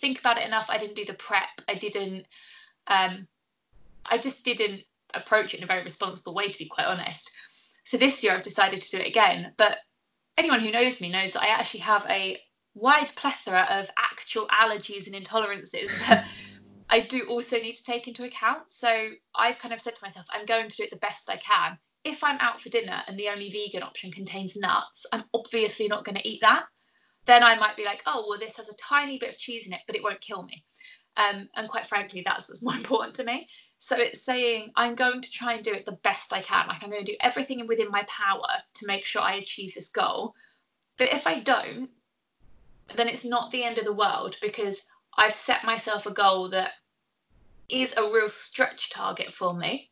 think 0.00 0.18
about 0.18 0.38
it 0.38 0.46
enough. 0.46 0.66
I 0.68 0.76
didn't 0.76 0.96
do 0.96 1.06
the 1.06 1.14
prep. 1.14 1.48
I 1.66 1.74
didn't 1.74 2.26
um 2.86 3.26
I 4.04 4.18
just 4.18 4.44
didn't 4.44 4.82
approach 5.14 5.54
it 5.54 5.58
in 5.58 5.64
a 5.64 5.68
very 5.68 5.82
responsible 5.82 6.34
way 6.34 6.50
to 6.50 6.58
be 6.58 6.66
quite 6.66 6.86
honest. 6.86 7.30
So 7.84 7.96
this 7.96 8.22
year 8.22 8.34
I've 8.34 8.42
decided 8.42 8.82
to 8.82 8.96
do 8.96 9.02
it 9.02 9.08
again, 9.08 9.52
but 9.56 9.78
anyone 10.36 10.60
who 10.60 10.70
knows 10.70 11.00
me 11.00 11.08
knows 11.08 11.32
that 11.32 11.42
I 11.42 11.48
actually 11.48 11.80
have 11.80 12.04
a 12.10 12.38
wide 12.74 13.14
plethora 13.14 13.66
of 13.70 13.90
actual 13.96 14.46
allergies 14.48 15.06
and 15.06 15.14
intolerances 15.14 15.88
that 16.08 16.26
I 16.88 17.00
do 17.00 17.26
also 17.28 17.58
need 17.58 17.76
to 17.76 17.84
take 17.84 18.08
into 18.08 18.24
account. 18.24 18.70
So 18.70 19.10
I've 19.34 19.58
kind 19.58 19.72
of 19.72 19.80
said 19.80 19.94
to 19.94 20.04
myself, 20.04 20.26
I'm 20.30 20.46
going 20.46 20.68
to 20.68 20.76
do 20.76 20.82
it 20.82 20.90
the 20.90 20.96
best 20.96 21.30
I 21.30 21.36
can. 21.36 21.78
If 22.04 22.22
I'm 22.22 22.38
out 22.40 22.60
for 22.60 22.68
dinner 22.68 23.02
and 23.08 23.18
the 23.18 23.30
only 23.30 23.50
vegan 23.50 23.82
option 23.82 24.12
contains 24.12 24.56
nuts, 24.56 25.06
I'm 25.10 25.24
obviously 25.32 25.88
not 25.88 26.04
going 26.04 26.16
to 26.16 26.28
eat 26.28 26.42
that. 26.42 26.66
Then 27.24 27.42
I 27.42 27.56
might 27.56 27.76
be 27.76 27.86
like, 27.86 28.02
oh, 28.06 28.26
well, 28.28 28.38
this 28.38 28.58
has 28.58 28.68
a 28.68 28.76
tiny 28.76 29.18
bit 29.18 29.30
of 29.30 29.38
cheese 29.38 29.66
in 29.66 29.72
it, 29.72 29.80
but 29.86 29.96
it 29.96 30.02
won't 30.02 30.20
kill 30.20 30.42
me. 30.42 30.62
Um, 31.16 31.48
and 31.56 31.68
quite 31.68 31.86
frankly, 31.86 32.22
that's 32.24 32.48
what's 32.48 32.62
more 32.62 32.74
important 32.76 33.14
to 33.16 33.24
me. 33.24 33.48
So 33.78 33.96
it's 33.96 34.24
saying 34.24 34.72
I'm 34.76 34.94
going 34.94 35.22
to 35.22 35.30
try 35.30 35.54
and 35.54 35.64
do 35.64 35.72
it 35.72 35.86
the 35.86 35.92
best 36.02 36.32
I 36.32 36.42
can. 36.42 36.66
Like 36.68 36.82
I'm 36.82 36.90
going 36.90 37.04
to 37.04 37.12
do 37.12 37.18
everything 37.20 37.66
within 37.66 37.90
my 37.90 38.04
power 38.08 38.48
to 38.74 38.86
make 38.86 39.04
sure 39.04 39.22
I 39.22 39.34
achieve 39.34 39.74
this 39.74 39.88
goal. 39.88 40.34
But 40.98 41.12
if 41.12 41.26
I 41.26 41.40
don't, 41.40 41.90
then 42.96 43.08
it's 43.08 43.24
not 43.24 43.50
the 43.50 43.64
end 43.64 43.78
of 43.78 43.84
the 43.84 43.92
world 43.92 44.36
because 44.42 44.82
I've 45.16 45.34
set 45.34 45.64
myself 45.64 46.06
a 46.06 46.12
goal 46.12 46.50
that 46.50 46.72
is 47.68 47.96
a 47.96 48.02
real 48.02 48.28
stretch 48.28 48.90
target 48.90 49.32
for 49.32 49.54
me. 49.54 49.90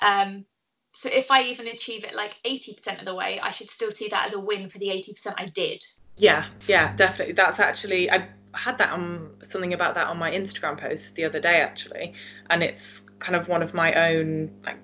Um, 0.00 0.46
so 0.92 1.08
if 1.12 1.30
I 1.30 1.44
even 1.44 1.68
achieve 1.68 2.04
it 2.04 2.14
like 2.14 2.34
80% 2.44 2.98
of 2.98 3.04
the 3.04 3.14
way, 3.14 3.40
I 3.40 3.50
should 3.50 3.70
still 3.70 3.90
see 3.90 4.08
that 4.08 4.26
as 4.26 4.34
a 4.34 4.40
win 4.40 4.68
for 4.68 4.78
the 4.78 4.88
80% 4.88 5.34
I 5.38 5.46
did. 5.46 5.82
Yeah, 6.16 6.46
yeah, 6.66 6.94
definitely. 6.96 7.34
That's 7.34 7.58
actually 7.58 8.10
I 8.10 8.28
had 8.54 8.76
that 8.78 8.90
on 8.90 9.30
something 9.42 9.72
about 9.72 9.94
that 9.94 10.08
on 10.08 10.18
my 10.18 10.30
Instagram 10.30 10.78
post 10.78 11.14
the 11.14 11.24
other 11.24 11.40
day 11.40 11.60
actually, 11.60 12.12
and 12.50 12.62
it's 12.62 13.04
kind 13.18 13.34
of 13.34 13.48
one 13.48 13.62
of 13.62 13.72
my 13.72 13.92
own 13.94 14.50
like 14.64 14.78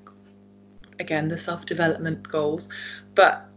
again 0.98 1.28
the 1.28 1.36
self 1.36 1.66
development 1.66 2.26
goals, 2.26 2.68
but 3.14 3.47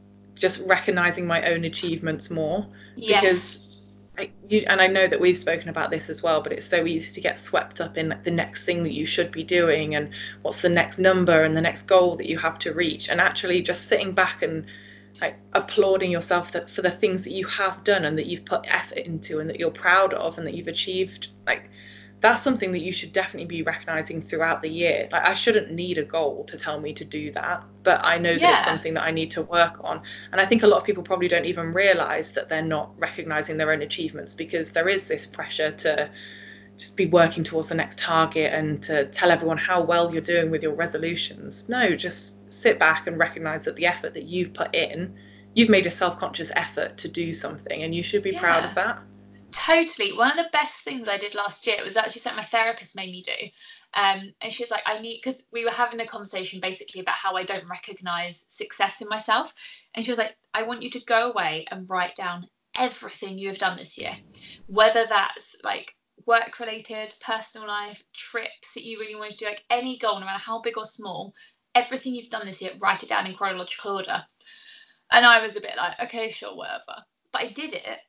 just 0.41 0.59
recognizing 0.65 1.27
my 1.27 1.43
own 1.43 1.63
achievements 1.63 2.31
more 2.31 2.65
yes. 2.95 3.21
because 3.21 3.81
I, 4.17 4.31
you, 4.49 4.65
and 4.67 4.81
I 4.81 4.87
know 4.87 5.07
that 5.07 5.21
we've 5.21 5.37
spoken 5.37 5.69
about 5.69 5.91
this 5.91 6.09
as 6.09 6.21
well, 6.21 6.41
but 6.41 6.51
it's 6.51 6.65
so 6.65 6.85
easy 6.85 7.13
to 7.13 7.21
get 7.21 7.39
swept 7.39 7.79
up 7.79 7.97
in 7.97 8.19
the 8.23 8.31
next 8.31 8.65
thing 8.65 8.83
that 8.83 8.91
you 8.91 9.05
should 9.05 9.31
be 9.31 9.43
doing 9.43 9.95
and 9.95 10.09
what's 10.41 10.61
the 10.61 10.69
next 10.69 10.97
number 10.97 11.43
and 11.43 11.55
the 11.55 11.61
next 11.61 11.83
goal 11.83 12.17
that 12.17 12.27
you 12.27 12.37
have 12.39 12.59
to 12.59 12.73
reach, 12.73 13.07
and 13.07 13.21
actually 13.21 13.61
just 13.61 13.87
sitting 13.87 14.11
back 14.11 14.41
and 14.41 14.65
like 15.21 15.35
applauding 15.53 16.11
yourself 16.11 16.53
that 16.53 16.69
for 16.69 16.81
the 16.81 16.91
things 16.91 17.23
that 17.23 17.31
you 17.31 17.45
have 17.45 17.83
done 17.83 18.05
and 18.05 18.17
that 18.17 18.25
you've 18.25 18.45
put 18.45 18.65
effort 18.73 18.97
into 18.97 19.39
and 19.39 19.49
that 19.49 19.59
you're 19.59 19.71
proud 19.71 20.13
of 20.13 20.37
and 20.37 20.47
that 20.47 20.53
you've 20.53 20.67
achieved 20.69 21.27
like 21.45 21.69
that's 22.21 22.43
something 22.43 22.71
that 22.71 22.81
you 22.81 22.91
should 22.91 23.11
definitely 23.13 23.47
be 23.47 23.63
recognizing 23.63 24.21
throughout 24.21 24.61
the 24.61 24.69
year. 24.69 25.09
Like 25.11 25.25
I 25.25 25.33
shouldn't 25.33 25.71
need 25.71 25.97
a 25.97 26.03
goal 26.03 26.45
to 26.45 26.57
tell 26.57 26.79
me 26.79 26.93
to 26.93 27.03
do 27.03 27.31
that, 27.31 27.63
but 27.81 28.05
I 28.05 28.19
know 28.19 28.29
yeah. 28.29 28.37
that 28.37 28.59
it's 28.59 28.67
something 28.67 28.93
that 28.93 29.03
I 29.03 29.09
need 29.09 29.31
to 29.31 29.41
work 29.41 29.83
on. 29.83 30.03
And 30.31 30.39
I 30.39 30.45
think 30.45 30.61
a 30.61 30.67
lot 30.67 30.77
of 30.77 30.83
people 30.83 31.01
probably 31.01 31.27
don't 31.27 31.45
even 31.45 31.73
realize 31.73 32.33
that 32.33 32.47
they're 32.47 32.61
not 32.61 32.93
recognizing 32.99 33.57
their 33.57 33.71
own 33.71 33.81
achievements 33.81 34.35
because 34.35 34.69
there 34.69 34.87
is 34.87 35.07
this 35.07 35.25
pressure 35.25 35.71
to 35.71 36.11
just 36.77 36.95
be 36.95 37.07
working 37.07 37.43
towards 37.43 37.69
the 37.69 37.75
next 37.75 37.97
target 37.97 38.53
and 38.53 38.83
to 38.83 39.05
tell 39.05 39.31
everyone 39.31 39.57
how 39.57 39.81
well 39.81 40.13
you're 40.13 40.21
doing 40.21 40.51
with 40.51 40.61
your 40.61 40.75
resolutions. 40.75 41.67
No, 41.67 41.95
just 41.95 42.53
sit 42.53 42.77
back 42.77 43.07
and 43.07 43.17
recognize 43.17 43.65
that 43.65 43.75
the 43.75 43.87
effort 43.87 44.13
that 44.13 44.23
you've 44.23 44.53
put 44.53 44.75
in, 44.75 45.15
you've 45.55 45.69
made 45.69 45.87
a 45.87 45.91
self-conscious 45.91 46.51
effort 46.55 46.97
to 46.99 47.07
do 47.07 47.33
something 47.33 47.81
and 47.81 47.95
you 47.95 48.03
should 48.03 48.21
be 48.21 48.31
yeah. 48.31 48.39
proud 48.39 48.63
of 48.63 48.75
that. 48.75 48.99
Totally. 49.51 50.13
One 50.13 50.31
of 50.31 50.37
the 50.37 50.49
best 50.53 50.83
things 50.83 51.07
I 51.07 51.17
did 51.17 51.35
last 51.35 51.67
year 51.67 51.83
was 51.83 51.97
actually 51.97 52.21
something 52.21 52.37
my 52.37 52.45
therapist 52.45 52.95
made 52.95 53.11
me 53.11 53.21
do. 53.21 53.47
Um, 53.93 54.33
and 54.39 54.51
she's 54.51 54.71
like, 54.71 54.83
I 54.85 54.99
need, 54.99 55.19
because 55.23 55.45
we 55.51 55.65
were 55.65 55.71
having 55.71 55.97
the 55.97 56.05
conversation 56.05 56.61
basically 56.61 57.01
about 57.01 57.15
how 57.15 57.35
I 57.35 57.43
don't 57.43 57.67
recognize 57.67 58.45
success 58.47 59.01
in 59.01 59.09
myself. 59.09 59.53
And 59.93 60.05
she 60.05 60.11
was 60.11 60.17
like, 60.17 60.35
I 60.53 60.63
want 60.63 60.83
you 60.83 60.89
to 60.91 61.05
go 61.05 61.31
away 61.31 61.65
and 61.69 61.89
write 61.89 62.15
down 62.15 62.47
everything 62.77 63.37
you 63.37 63.49
have 63.49 63.57
done 63.57 63.77
this 63.77 63.97
year, 63.97 64.15
whether 64.67 65.05
that's 65.05 65.57
like 65.63 65.95
work 66.25 66.59
related, 66.59 67.13
personal 67.21 67.67
life, 67.67 68.03
trips 68.13 68.73
that 68.75 68.85
you 68.85 68.99
really 68.99 69.15
want 69.15 69.31
to 69.31 69.37
do, 69.37 69.45
like 69.45 69.65
any 69.69 69.97
goal, 69.97 70.19
no 70.19 70.25
matter 70.25 70.39
how 70.39 70.61
big 70.61 70.77
or 70.77 70.85
small, 70.85 71.33
everything 71.75 72.13
you've 72.13 72.29
done 72.29 72.45
this 72.45 72.61
year, 72.61 72.71
write 72.79 73.03
it 73.03 73.09
down 73.09 73.27
in 73.27 73.33
chronological 73.33 73.97
order. 73.97 74.23
And 75.11 75.25
I 75.25 75.41
was 75.45 75.57
a 75.57 75.61
bit 75.61 75.75
like, 75.75 75.99
okay, 76.03 76.29
sure, 76.29 76.55
whatever. 76.55 77.03
But 77.33 77.41
I 77.41 77.47
did 77.47 77.73
it 77.73 77.99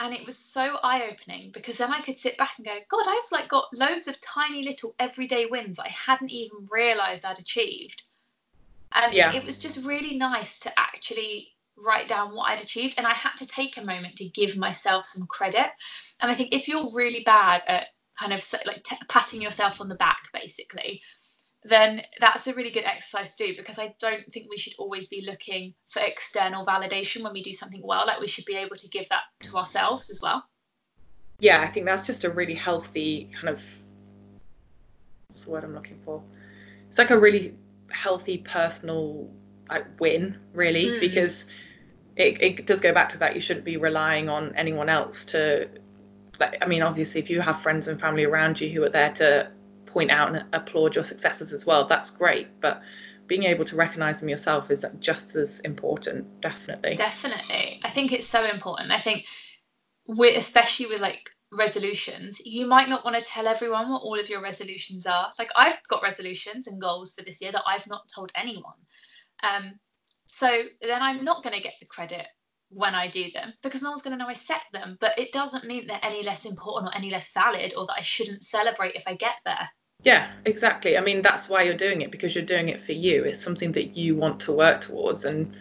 and 0.00 0.14
it 0.14 0.24
was 0.24 0.36
so 0.36 0.78
eye-opening 0.82 1.50
because 1.50 1.76
then 1.76 1.92
I 1.92 2.00
could 2.00 2.16
sit 2.16 2.38
back 2.38 2.52
and 2.56 2.64
go, 2.64 2.74
God, 2.88 3.04
I've 3.06 3.30
like 3.30 3.48
got 3.48 3.68
loads 3.72 4.08
of 4.08 4.18
tiny 4.22 4.62
little 4.62 4.94
everyday 4.98 5.44
wins 5.44 5.78
I 5.78 5.88
hadn't 5.88 6.30
even 6.30 6.66
realised 6.70 7.26
I'd 7.26 7.38
achieved. 7.38 8.02
And 8.92 9.12
yeah. 9.12 9.32
it 9.34 9.44
was 9.44 9.58
just 9.58 9.86
really 9.86 10.16
nice 10.16 10.58
to 10.60 10.72
actually 10.76 11.48
write 11.86 12.08
down 12.08 12.34
what 12.34 12.50
I'd 12.50 12.62
achieved. 12.62 12.94
And 12.96 13.06
I 13.06 13.12
had 13.12 13.36
to 13.36 13.46
take 13.46 13.76
a 13.76 13.84
moment 13.84 14.16
to 14.16 14.24
give 14.24 14.56
myself 14.56 15.04
some 15.04 15.26
credit. 15.26 15.70
And 16.18 16.30
I 16.30 16.34
think 16.34 16.54
if 16.54 16.66
you're 16.66 16.90
really 16.94 17.22
bad 17.22 17.62
at 17.68 17.88
kind 18.18 18.32
of 18.32 18.42
like 18.66 18.82
t- 18.82 18.96
patting 19.08 19.42
yourself 19.42 19.82
on 19.82 19.88
the 19.88 19.94
back, 19.94 20.20
basically, 20.32 21.02
then 21.64 22.02
that's 22.20 22.46
a 22.46 22.54
really 22.54 22.70
good 22.70 22.84
exercise 22.84 23.36
to 23.36 23.46
do 23.46 23.56
because 23.56 23.78
I 23.78 23.94
don't 24.00 24.32
think 24.32 24.46
we 24.48 24.58
should 24.58 24.74
always 24.78 25.08
be 25.08 25.24
looking 25.26 25.74
for 25.88 26.00
external 26.00 26.64
validation 26.64 27.22
when 27.22 27.34
we 27.34 27.42
do 27.42 27.52
something 27.52 27.82
well. 27.84 28.06
Like 28.06 28.20
we 28.20 28.28
should 28.28 28.46
be 28.46 28.56
able 28.56 28.76
to 28.76 28.88
give 28.88 29.08
that 29.10 29.24
to 29.42 29.56
ourselves 29.56 30.10
as 30.10 30.20
well. 30.22 30.44
Yeah, 31.38 31.60
I 31.60 31.68
think 31.68 31.86
that's 31.86 32.06
just 32.06 32.24
a 32.24 32.30
really 32.30 32.54
healthy 32.54 33.30
kind 33.34 33.48
of 33.48 33.62
what's 35.28 35.44
the 35.44 35.50
word 35.50 35.64
I'm 35.64 35.74
looking 35.74 35.98
for? 36.04 36.22
It's 36.88 36.98
like 36.98 37.10
a 37.10 37.18
really 37.18 37.54
healthy 37.90 38.38
personal 38.38 39.30
like, 39.68 39.86
win, 40.00 40.38
really, 40.52 40.86
mm. 40.86 41.00
because 41.00 41.46
it, 42.16 42.42
it 42.42 42.66
does 42.66 42.80
go 42.80 42.92
back 42.92 43.10
to 43.10 43.18
that. 43.18 43.34
You 43.34 43.40
shouldn't 43.40 43.64
be 43.64 43.76
relying 43.76 44.28
on 44.28 44.54
anyone 44.56 44.88
else 44.88 45.24
to 45.26 45.68
like 46.38 46.58
I 46.62 46.66
mean, 46.66 46.82
obviously 46.82 47.20
if 47.20 47.28
you 47.28 47.40
have 47.42 47.60
friends 47.60 47.86
and 47.86 48.00
family 48.00 48.24
around 48.24 48.60
you 48.60 48.70
who 48.70 48.82
are 48.82 48.88
there 48.88 49.12
to 49.14 49.50
point 49.92 50.10
out 50.10 50.34
and 50.34 50.44
applaud 50.52 50.94
your 50.94 51.04
successes 51.04 51.52
as 51.52 51.66
well. 51.66 51.86
That's 51.86 52.10
great, 52.10 52.60
but 52.60 52.82
being 53.26 53.44
able 53.44 53.64
to 53.64 53.76
recognize 53.76 54.20
them 54.20 54.28
yourself 54.28 54.70
is 54.70 54.84
just 54.98 55.36
as 55.36 55.60
important, 55.60 56.40
definitely. 56.40 56.96
Definitely. 56.96 57.80
I 57.84 57.90
think 57.90 58.12
it's 58.12 58.26
so 58.26 58.44
important. 58.44 58.90
I 58.90 58.98
think 58.98 59.24
we 60.08 60.34
especially 60.34 60.86
with 60.86 61.00
like 61.00 61.30
resolutions, 61.52 62.40
you 62.44 62.66
might 62.66 62.88
not 62.88 63.04
want 63.04 63.16
to 63.16 63.24
tell 63.24 63.46
everyone 63.46 63.90
what 63.90 64.02
all 64.02 64.18
of 64.18 64.28
your 64.28 64.42
resolutions 64.42 65.06
are. 65.06 65.32
Like 65.38 65.50
I've 65.54 65.78
got 65.88 66.02
resolutions 66.02 66.66
and 66.66 66.80
goals 66.80 67.12
for 67.12 67.24
this 67.24 67.40
year 67.40 67.52
that 67.52 67.62
I've 67.66 67.86
not 67.86 68.08
told 68.12 68.32
anyone. 68.34 68.74
Um, 69.42 69.78
so 70.26 70.62
then 70.80 71.02
I'm 71.02 71.24
not 71.24 71.42
going 71.42 71.54
to 71.54 71.62
get 71.62 71.74
the 71.80 71.86
credit 71.86 72.26
when 72.70 72.94
I 72.94 73.08
do 73.08 73.30
them 73.32 73.52
because 73.62 73.82
no 73.82 73.90
one's 73.90 74.02
going 74.02 74.16
to 74.16 74.22
know 74.22 74.28
I 74.28 74.34
set 74.34 74.62
them. 74.72 74.96
But 75.00 75.18
it 75.18 75.32
doesn't 75.32 75.64
mean 75.66 75.86
they're 75.86 76.00
any 76.02 76.22
less 76.22 76.46
important 76.46 76.92
or 76.92 76.96
any 76.96 77.10
less 77.10 77.32
valid 77.32 77.74
or 77.76 77.86
that 77.86 77.96
I 77.98 78.02
shouldn't 78.02 78.44
celebrate 78.44 78.94
if 78.94 79.04
I 79.06 79.14
get 79.14 79.34
there. 79.44 79.68
Yeah, 80.02 80.30
exactly. 80.44 80.96
I 80.96 81.00
mean, 81.00 81.22
that's 81.22 81.48
why 81.48 81.62
you're 81.62 81.74
doing 81.74 82.00
it 82.00 82.10
because 82.10 82.34
you're 82.34 82.44
doing 82.44 82.68
it 82.68 82.80
for 82.80 82.92
you. 82.92 83.24
It's 83.24 83.42
something 83.42 83.72
that 83.72 83.96
you 83.96 84.16
want 84.16 84.40
to 84.40 84.52
work 84.52 84.80
towards 84.80 85.24
and 85.24 85.54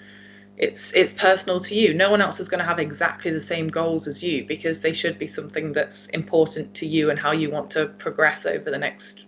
it's 0.58 0.93
it's 0.93 1.13
personal 1.13 1.62
to 1.62 1.75
you. 1.75 1.93
No 1.93 2.12
one 2.12 2.21
else 2.21 2.39
is 2.39 2.49
going 2.49 2.60
to 2.60 2.65
have 2.65 2.80
exactly 2.80 3.32
the 3.32 3.41
same 3.41 3.67
goals 3.67 4.08
as 4.08 4.21
you 4.21 4.45
because 4.45 4.82
they 4.82 4.93
should 4.93 5.17
be 5.17 5.28
something 5.28 5.71
that's 5.71 6.08
important 6.08 6.75
to 6.75 6.86
you 6.86 7.10
and 7.10 7.19
how 7.19 7.32
you 7.32 7.49
want 7.49 7.71
to 7.71 7.88
progress 7.88 8.45
over 8.45 8.69
the 8.69 8.78
next 8.78 9.25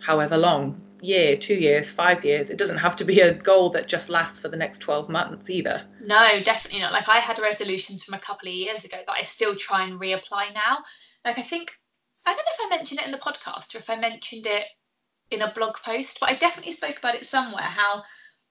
however 0.00 0.36
long 0.36 0.80
year, 1.00 1.36
two 1.36 1.54
years, 1.54 1.92
five 1.92 2.24
years. 2.24 2.50
It 2.50 2.58
doesn't 2.58 2.78
have 2.78 2.96
to 2.96 3.04
be 3.04 3.20
a 3.20 3.32
goal 3.32 3.70
that 3.70 3.86
just 3.86 4.08
lasts 4.08 4.40
for 4.40 4.48
the 4.48 4.56
next 4.56 4.78
12 4.78 5.08
months 5.08 5.48
either. 5.48 5.84
No, 6.00 6.40
definitely 6.42 6.80
not. 6.80 6.92
Like 6.92 7.08
I 7.08 7.18
had 7.18 7.38
resolutions 7.38 8.02
from 8.02 8.14
a 8.14 8.18
couple 8.18 8.48
of 8.48 8.54
years 8.54 8.84
ago 8.84 8.96
that 9.06 9.16
I 9.16 9.22
still 9.22 9.54
try 9.54 9.84
and 9.84 10.00
reapply 10.00 10.54
now. 10.54 10.78
Like 11.24 11.38
I 11.38 11.42
think, 11.42 11.77
I 12.28 12.32
don't 12.34 12.44
know 12.44 12.52
if 12.52 12.66
I 12.66 12.76
mentioned 12.76 13.00
it 13.00 13.06
in 13.06 13.12
the 13.12 13.18
podcast 13.18 13.74
or 13.74 13.78
if 13.78 13.88
I 13.88 13.96
mentioned 13.96 14.46
it 14.46 14.66
in 15.30 15.40
a 15.40 15.52
blog 15.52 15.76
post, 15.76 16.18
but 16.20 16.28
I 16.28 16.34
definitely 16.34 16.72
spoke 16.72 16.98
about 16.98 17.14
it 17.14 17.24
somewhere 17.24 17.62
how 17.62 18.02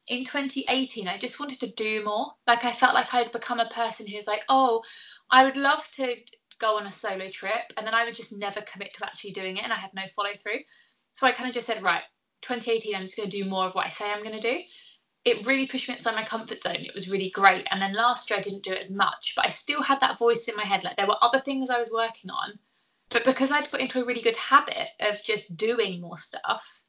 in 0.07 0.23
2018 0.23 1.07
I 1.07 1.17
just 1.17 1.39
wanted 1.39 1.59
to 1.59 1.71
do 1.73 2.03
more. 2.03 2.31
Like 2.47 2.65
I 2.65 2.71
felt 2.71 2.95
like 2.95 3.13
I'd 3.13 3.31
become 3.31 3.59
a 3.59 3.69
person 3.69 4.07
who's 4.07 4.25
like, 4.25 4.43
oh, 4.49 4.81
I 5.29 5.45
would 5.45 5.57
love 5.57 5.87
to 5.93 6.15
go 6.59 6.77
on 6.77 6.87
a 6.87 6.91
solo 6.91 7.29
trip 7.29 7.71
and 7.77 7.85
then 7.85 7.93
I 7.93 8.05
would 8.05 8.15
just 8.15 8.35
never 8.35 8.61
commit 8.61 8.95
to 8.95 9.05
actually 9.05 9.31
doing 9.31 9.57
it 9.57 9.63
and 9.63 9.71
I 9.73 9.77
had 9.77 9.93
no 9.93 10.03
follow 10.15 10.33
through. 10.41 10.59
So 11.13 11.27
I 11.27 11.31
kind 11.31 11.47
of 11.47 11.53
just 11.53 11.67
said, 11.67 11.83
right, 11.83 12.03
2018, 12.41 12.95
I'm 12.95 13.01
just 13.01 13.17
going 13.17 13.29
to 13.29 13.43
do 13.43 13.47
more 13.47 13.65
of 13.65 13.75
what 13.75 13.85
I 13.85 13.89
say 13.89 14.11
I'm 14.11 14.23
going 14.23 14.39
to 14.39 14.55
do. 14.55 14.59
It 15.25 15.45
really 15.45 15.67
pushed 15.67 15.87
me 15.87 15.95
outside 15.95 16.15
my 16.15 16.23
comfort 16.23 16.61
zone. 16.61 16.77
It 16.77 16.95
was 16.95 17.11
really 17.11 17.29
great. 17.29 17.67
And 17.69 17.81
then 17.81 17.93
last 17.93 18.29
year, 18.29 18.39
I 18.39 18.41
didn't 18.41 18.63
do 18.63 18.71
it 18.71 18.81
as 18.81 18.91
much, 18.91 19.33
but 19.35 19.45
I 19.45 19.49
still 19.49 19.81
had 19.81 20.01
that 20.01 20.17
voice 20.17 20.47
in 20.47 20.55
my 20.55 20.63
head. 20.63 20.83
Like 20.83 20.95
there 20.95 21.07
were 21.07 21.17
other 21.21 21.39
things 21.39 21.69
I 21.69 21.79
was 21.79 21.91
working 21.91 22.31
on, 22.31 22.57
but 23.09 23.23
because 23.23 23.51
I'd 23.51 23.71
got 23.71 23.81
into 23.81 24.01
a 24.01 24.05
really 24.05 24.21
good 24.21 24.37
habit 24.37 24.87
of 24.99 25.23
just 25.23 25.55
doing 25.55 26.01
more 26.01 26.17
stuff, 26.17 26.83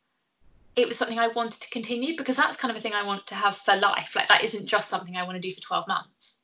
it 0.77 0.87
was 0.87 0.97
something 0.97 1.19
I 1.19 1.29
wanted 1.29 1.63
to 1.63 1.71
continue 1.71 2.17
because 2.17 2.37
that's 2.37 2.57
kind 2.57 2.71
of 2.71 2.77
a 2.77 2.81
thing 2.81 2.95
I 2.95 3.05
want 3.05 3.27
to 3.29 3.35
have 3.35 3.57
for 3.57 3.77
life. 3.77 4.15
Like 4.15 4.29
that 4.29 4.45
isn't 4.45 4.67
just 4.67 4.89
something 4.89 5.17
I 5.17 5.25
want 5.25 5.35
to 5.35 5.41
do 5.41 5.53
for 5.55 5.61
12 5.61 5.89
months. 5.89 6.41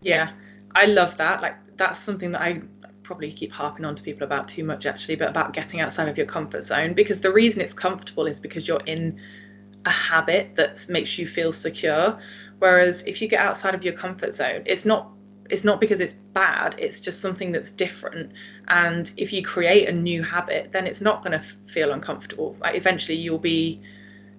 Yeah, 0.00 0.32
I 0.74 0.86
love 0.86 1.16
that. 1.18 1.42
Like 1.42 1.76
that's 1.76 1.98
something 1.98 2.32
that 2.32 2.40
I 2.40 2.62
probably 3.02 3.32
keep 3.32 3.52
harping 3.52 3.84
on 3.84 3.94
to 3.94 4.02
people 4.02 4.24
about 4.24 4.48
too 4.48 4.64
much 4.64 4.86
actually, 4.86 5.16
but 5.16 5.28
about 5.28 5.52
getting 5.52 5.80
outside 5.80 6.08
of 6.08 6.16
your 6.16 6.26
comfort 6.26 6.62
zone 6.62 6.94
because 6.94 7.20
the 7.20 7.32
reason 7.32 7.60
it's 7.60 7.74
comfortable 7.74 8.26
is 8.26 8.40
because 8.40 8.66
you're 8.66 8.82
in 8.86 9.20
a 9.84 9.90
habit 9.90 10.54
that 10.56 10.88
makes 10.88 11.18
you 11.18 11.26
feel 11.26 11.52
secure. 11.52 12.18
Whereas 12.58 13.02
if 13.04 13.20
you 13.20 13.28
get 13.28 13.40
outside 13.40 13.74
of 13.74 13.84
your 13.84 13.94
comfort 13.94 14.34
zone, 14.34 14.62
it's 14.66 14.84
not 14.84 15.08
it's 15.52 15.64
not 15.64 15.82
because 15.82 16.00
it's 16.00 16.14
bad, 16.14 16.74
it's 16.78 16.98
just 16.98 17.20
something 17.20 17.52
that's 17.52 17.70
different. 17.70 18.32
And 18.68 19.12
if 19.18 19.34
you 19.34 19.44
create 19.44 19.86
a 19.86 19.92
new 19.92 20.22
habit, 20.22 20.72
then 20.72 20.86
it's 20.86 21.02
not 21.02 21.22
going 21.22 21.38
to 21.38 21.46
feel 21.70 21.92
uncomfortable. 21.92 22.56
Like 22.58 22.74
eventually 22.74 23.18
you'll 23.18 23.38
be 23.38 23.82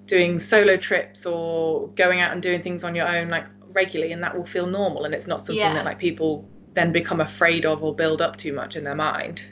doing 0.08 0.40
solo 0.40 0.76
trips 0.76 1.28
or 1.28 1.88
going 1.90 2.20
out 2.20 2.32
and 2.32 2.42
doing 2.42 2.64
things 2.64 2.84
on 2.84 2.96
your 2.96 3.08
own 3.08 3.30
like 3.30 3.46
regularly 3.74 4.12
and 4.12 4.24
that 4.24 4.36
will 4.36 4.46
feel 4.46 4.66
normal 4.66 5.06
and 5.06 5.14
it's 5.14 5.28
not 5.28 5.40
something 5.40 5.58
yeah. 5.58 5.74
that 5.74 5.86
like 5.86 6.00
people 6.00 6.50
then 6.74 6.92
become 6.92 7.22
afraid 7.22 7.66
of 7.66 7.84
or 7.84 7.94
build 7.94 8.20
up 8.20 8.36
too 8.36 8.52
much 8.52 8.76
in 8.76 8.84
their 8.84 8.96
mind. 8.96 9.44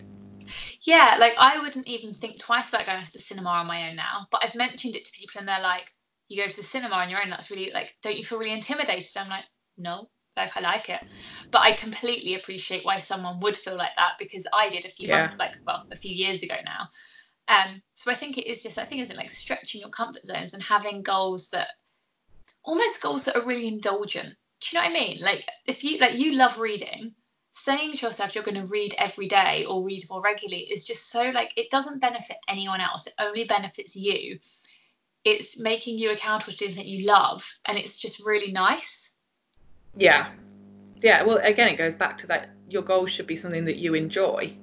Yeah, 0.81 1.15
like 1.19 1.35
I 1.37 1.59
wouldn't 1.59 1.87
even 1.87 2.15
think 2.15 2.39
twice 2.39 2.69
about 2.69 2.87
going 2.87 3.05
to 3.05 3.13
the 3.13 3.19
cinema 3.19 3.49
on 3.49 3.67
my 3.67 3.87
own 3.89 3.95
now, 3.95 4.25
but 4.31 4.43
I've 4.43 4.55
mentioned 4.55 4.95
it 4.95 5.05
to 5.05 5.11
people 5.11 5.37
and 5.37 5.47
they're 5.47 5.61
like, 5.61 5.93
you 6.27 6.41
go 6.41 6.49
to 6.49 6.57
the 6.57 6.63
cinema 6.63 6.95
on 6.95 7.11
your 7.11 7.21
own, 7.21 7.29
that's 7.29 7.51
really 7.51 7.71
like, 7.71 7.95
don't 8.01 8.17
you 8.17 8.25
feel 8.25 8.39
really 8.39 8.51
intimidated? 8.51 9.15
I'm 9.15 9.29
like, 9.29 9.45
no, 9.77 10.09
like 10.37 10.55
I 10.55 10.61
like 10.61 10.89
it. 10.89 11.01
But 11.51 11.61
I 11.61 11.73
completely 11.73 12.35
appreciate 12.35 12.85
why 12.85 12.99
someone 12.99 13.39
would 13.41 13.57
feel 13.57 13.75
like 13.75 13.95
that 13.97 14.13
because 14.19 14.47
I 14.53 14.69
did 14.69 14.85
a 14.85 14.89
few 14.89 15.07
yeah. 15.07 15.27
months, 15.27 15.39
like 15.39 15.55
well, 15.65 15.85
a 15.91 15.95
few 15.95 16.13
years 16.13 16.43
ago 16.43 16.55
now. 16.65 16.87
Um, 17.47 17.81
so 17.95 18.11
I 18.11 18.15
think 18.15 18.37
it 18.37 18.47
is 18.47 18.63
just 18.63 18.77
I 18.77 18.85
think 18.85 19.01
it's 19.01 19.13
like 19.13 19.31
stretching 19.31 19.81
your 19.81 19.89
comfort 19.89 20.25
zones 20.25 20.53
and 20.53 20.63
having 20.63 21.03
goals 21.03 21.49
that 21.49 21.69
almost 22.63 23.01
goals 23.01 23.25
that 23.25 23.35
are 23.35 23.45
really 23.45 23.67
indulgent 23.67 24.35
do 24.61 24.77
you 24.77 24.81
know 24.81 24.87
what 24.87 24.95
I 24.95 24.99
mean? 24.99 25.19
Like 25.21 25.45
if 25.65 25.83
you 25.83 25.97
like 25.97 26.17
you 26.17 26.35
love 26.35 26.59
reading, 26.59 27.15
saying 27.53 27.93
to 27.93 28.05
yourself 28.05 28.35
you're 28.35 28.43
going 28.43 28.61
to 28.61 28.71
read 28.71 28.95
every 28.97 29.27
day 29.27 29.65
or 29.65 29.83
read 29.83 30.03
more 30.09 30.21
regularly 30.21 30.63
is 30.63 30.85
just 30.85 31.09
so 31.09 31.31
like 31.31 31.51
it 31.57 31.71
doesn't 31.71 31.99
benefit 31.99 32.37
anyone 32.47 32.79
else. 32.79 33.07
It 33.07 33.13
only 33.19 33.43
benefits 33.43 33.95
you. 33.95 34.39
It's 35.23 35.59
making 35.59 35.97
you 35.97 36.11
accountable 36.11 36.53
to 36.53 36.57
doing 36.57 36.75
that 36.75 36.85
you 36.85 37.07
love, 37.07 37.47
and 37.65 37.77
it's 37.77 37.97
just 37.97 38.25
really 38.25 38.51
nice. 38.51 39.10
Yeah, 39.95 40.29
yeah. 40.97 41.23
Well, 41.23 41.37
again, 41.37 41.69
it 41.69 41.77
goes 41.77 41.95
back 41.95 42.19
to 42.19 42.27
that. 42.27 42.49
Your 42.69 42.83
goal 42.83 43.05
should 43.05 43.27
be 43.27 43.35
something 43.35 43.65
that 43.65 43.77
you 43.77 43.93
enjoy. 43.93 44.55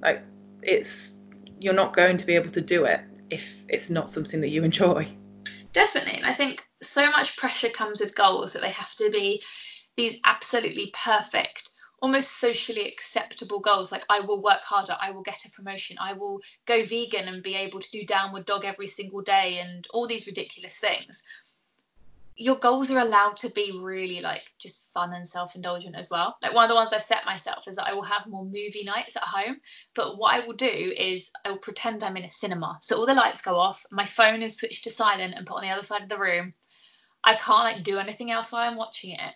Like 0.00 0.22
it's 0.62 1.14
you're 1.60 1.74
not 1.74 1.94
going 1.94 2.18
to 2.18 2.26
be 2.26 2.34
able 2.34 2.50
to 2.50 2.60
do 2.60 2.84
it 2.84 3.00
if 3.30 3.64
it's 3.68 3.88
not 3.88 4.10
something 4.10 4.40
that 4.42 4.48
you 4.48 4.64
enjoy. 4.64 5.08
Definitely. 5.72 6.18
And 6.18 6.26
I 6.26 6.34
think 6.34 6.66
so 6.82 7.10
much 7.10 7.36
pressure 7.36 7.68
comes 7.68 8.00
with 8.00 8.14
goals 8.14 8.52
that 8.52 8.62
they 8.62 8.70
have 8.70 8.94
to 8.96 9.10
be 9.10 9.42
these 9.96 10.18
absolutely 10.24 10.92
perfect, 10.92 11.70
almost 12.00 12.40
socially 12.40 12.86
acceptable 12.86 13.60
goals. 13.60 13.90
Like, 13.90 14.04
I 14.10 14.20
will 14.20 14.42
work 14.42 14.60
harder, 14.62 14.96
I 15.00 15.12
will 15.12 15.22
get 15.22 15.44
a 15.46 15.50
promotion, 15.50 15.96
I 16.00 16.12
will 16.14 16.40
go 16.66 16.84
vegan 16.84 17.28
and 17.28 17.42
be 17.42 17.54
able 17.54 17.80
to 17.80 17.90
do 17.90 18.04
downward 18.04 18.44
dog 18.44 18.64
every 18.64 18.86
single 18.86 19.22
day, 19.22 19.60
and 19.60 19.86
all 19.94 20.06
these 20.06 20.26
ridiculous 20.26 20.78
things 20.78 21.22
your 22.36 22.56
goals 22.56 22.90
are 22.90 22.98
allowed 22.98 23.36
to 23.38 23.50
be 23.50 23.78
really 23.80 24.20
like 24.20 24.42
just 24.58 24.92
fun 24.92 25.12
and 25.12 25.28
self-indulgent 25.28 25.94
as 25.96 26.10
well. 26.10 26.36
Like 26.42 26.54
one 26.54 26.64
of 26.64 26.68
the 26.68 26.74
ones 26.74 26.92
I've 26.92 27.02
set 27.02 27.26
myself 27.26 27.68
is 27.68 27.76
that 27.76 27.86
I 27.86 27.94
will 27.94 28.02
have 28.02 28.26
more 28.26 28.44
movie 28.44 28.84
nights 28.84 29.16
at 29.16 29.22
home. 29.22 29.56
But 29.94 30.18
what 30.18 30.34
I 30.34 30.46
will 30.46 30.54
do 30.54 30.66
is 30.96 31.30
I 31.44 31.50
will 31.50 31.58
pretend 31.58 32.02
I'm 32.02 32.16
in 32.16 32.24
a 32.24 32.30
cinema. 32.30 32.78
So 32.82 32.96
all 32.96 33.06
the 33.06 33.14
lights 33.14 33.42
go 33.42 33.56
off, 33.58 33.84
my 33.90 34.04
phone 34.04 34.42
is 34.42 34.58
switched 34.58 34.84
to 34.84 34.90
silent 34.90 35.34
and 35.36 35.46
put 35.46 35.56
on 35.56 35.62
the 35.62 35.70
other 35.70 35.84
side 35.84 36.02
of 36.02 36.08
the 36.08 36.18
room. 36.18 36.54
I 37.24 37.34
can't 37.34 37.76
like 37.76 37.84
do 37.84 37.98
anything 37.98 38.30
else 38.30 38.50
while 38.50 38.68
I'm 38.68 38.76
watching 38.76 39.12
it. 39.12 39.34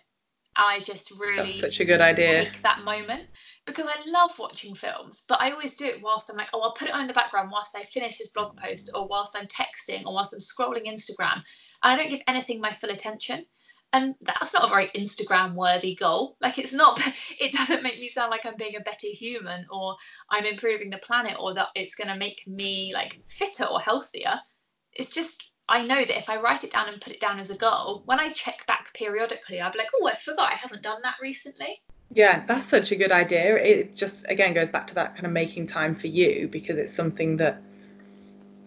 I 0.57 0.79
just 0.79 1.11
really 1.11 1.49
That's 1.49 1.59
such 1.59 1.79
a 1.79 1.85
good 1.85 2.01
idea. 2.01 2.45
Take 2.45 2.63
that 2.63 2.83
moment 2.83 3.27
because 3.67 3.85
I 3.87 4.09
love 4.09 4.37
watching 4.39 4.73
films, 4.73 5.23
but 5.29 5.39
I 5.39 5.51
always 5.51 5.75
do 5.75 5.85
it 5.85 6.01
whilst 6.01 6.29
I'm 6.29 6.37
like, 6.37 6.49
oh, 6.53 6.61
I'll 6.61 6.73
put 6.73 6.87
it 6.87 6.95
on 6.95 7.01
in 7.01 7.07
the 7.07 7.13
background 7.13 7.51
whilst 7.51 7.75
I 7.75 7.83
finish 7.83 8.17
this 8.17 8.29
blog 8.29 8.57
post 8.57 8.89
or 8.95 9.07
whilst 9.07 9.37
I'm 9.37 9.47
texting 9.47 10.05
or 10.05 10.15
whilst 10.15 10.33
I'm 10.33 10.39
scrolling 10.39 10.87
Instagram. 10.87 11.43
I 11.81 11.95
don't 11.95 12.09
give 12.09 12.21
anything 12.27 12.61
my 12.61 12.73
full 12.73 12.89
attention. 12.89 13.45
And 13.93 14.15
that's 14.21 14.53
not 14.53 14.65
a 14.65 14.69
very 14.69 14.87
Instagram 14.89 15.53
worthy 15.53 15.95
goal. 15.95 16.35
Like 16.41 16.59
it's 16.59 16.73
not 16.73 17.01
it 17.39 17.53
doesn't 17.53 17.83
make 17.83 17.99
me 17.99 18.09
sound 18.09 18.31
like 18.31 18.45
I'm 18.45 18.57
being 18.57 18.75
a 18.75 18.81
better 18.81 19.07
human 19.07 19.65
or 19.71 19.95
I'm 20.29 20.45
improving 20.45 20.89
the 20.89 20.97
planet 20.97 21.37
or 21.39 21.53
that 21.53 21.69
it's 21.75 21.95
gonna 21.95 22.17
make 22.17 22.45
me 22.45 22.91
like 22.93 23.21
fitter 23.27 23.65
or 23.65 23.79
healthier. 23.79 24.39
It's 24.93 25.11
just 25.11 25.49
I 25.69 25.85
know 25.85 25.95
that 25.95 26.17
if 26.17 26.29
I 26.29 26.37
write 26.37 26.63
it 26.63 26.71
down 26.71 26.87
and 26.87 27.01
put 27.01 27.13
it 27.13 27.19
down 27.19 27.39
as 27.39 27.49
a 27.49 27.57
goal, 27.57 28.01
when 28.05 28.19
I 28.19 28.29
check 28.29 28.65
back 28.67 28.93
periodically, 28.93 29.59
I'll 29.59 29.71
be 29.71 29.79
like, 29.79 29.89
oh, 29.99 30.07
I 30.07 30.15
forgot 30.15 30.51
I 30.51 30.55
haven't 30.55 30.81
done 30.81 31.01
that 31.03 31.15
recently. 31.21 31.81
Yeah, 32.09 32.45
that's 32.45 32.65
such 32.65 32.93
a 32.93 32.95
good 32.95 33.11
idea. 33.11 33.57
It 33.57 33.95
just 33.95 34.25
again 34.29 34.53
goes 34.53 34.69
back 34.69 34.87
to 34.87 34.95
that 34.95 35.15
kind 35.15 35.25
of 35.25 35.31
making 35.31 35.67
time 35.67 35.95
for 35.95 36.07
you 36.07 36.47
because 36.47 36.77
it's 36.77 36.93
something 36.93 37.37
that 37.37 37.61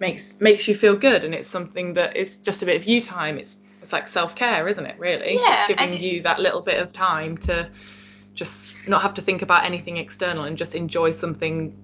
makes 0.01 0.41
makes 0.41 0.67
you 0.67 0.75
feel 0.75 0.97
good 0.97 1.25
and 1.25 1.35
it's 1.35 1.47
something 1.49 1.93
that 1.95 2.17
it's 2.17 2.39
just 2.39 2.63
a 2.63 2.67
bit 2.67 2.77
of 2.77 2.85
you 2.85 3.01
time. 3.01 3.39
It's 3.39 3.59
it's 3.83 3.93
like 3.93 4.09
self-care 4.09 4.67
isn't 4.67 4.87
it 4.87 4.99
really? 4.99 5.35
Yeah, 5.35 5.67
it's 5.69 5.79
giving 5.79 6.03
you 6.03 6.23
that 6.23 6.41
little 6.41 6.63
bit 6.63 6.81
of 6.81 6.93
time 6.93 7.37
to 7.39 7.71
just 8.35 8.89
not 8.89 9.03
have 9.03 9.15
to 9.15 9.23
think 9.23 9.43
about 9.43 9.65
anything 9.65 9.99
external 9.99 10.45
and 10.45 10.57
just 10.57 10.75
enjoy 10.75 11.11
something 11.11 11.77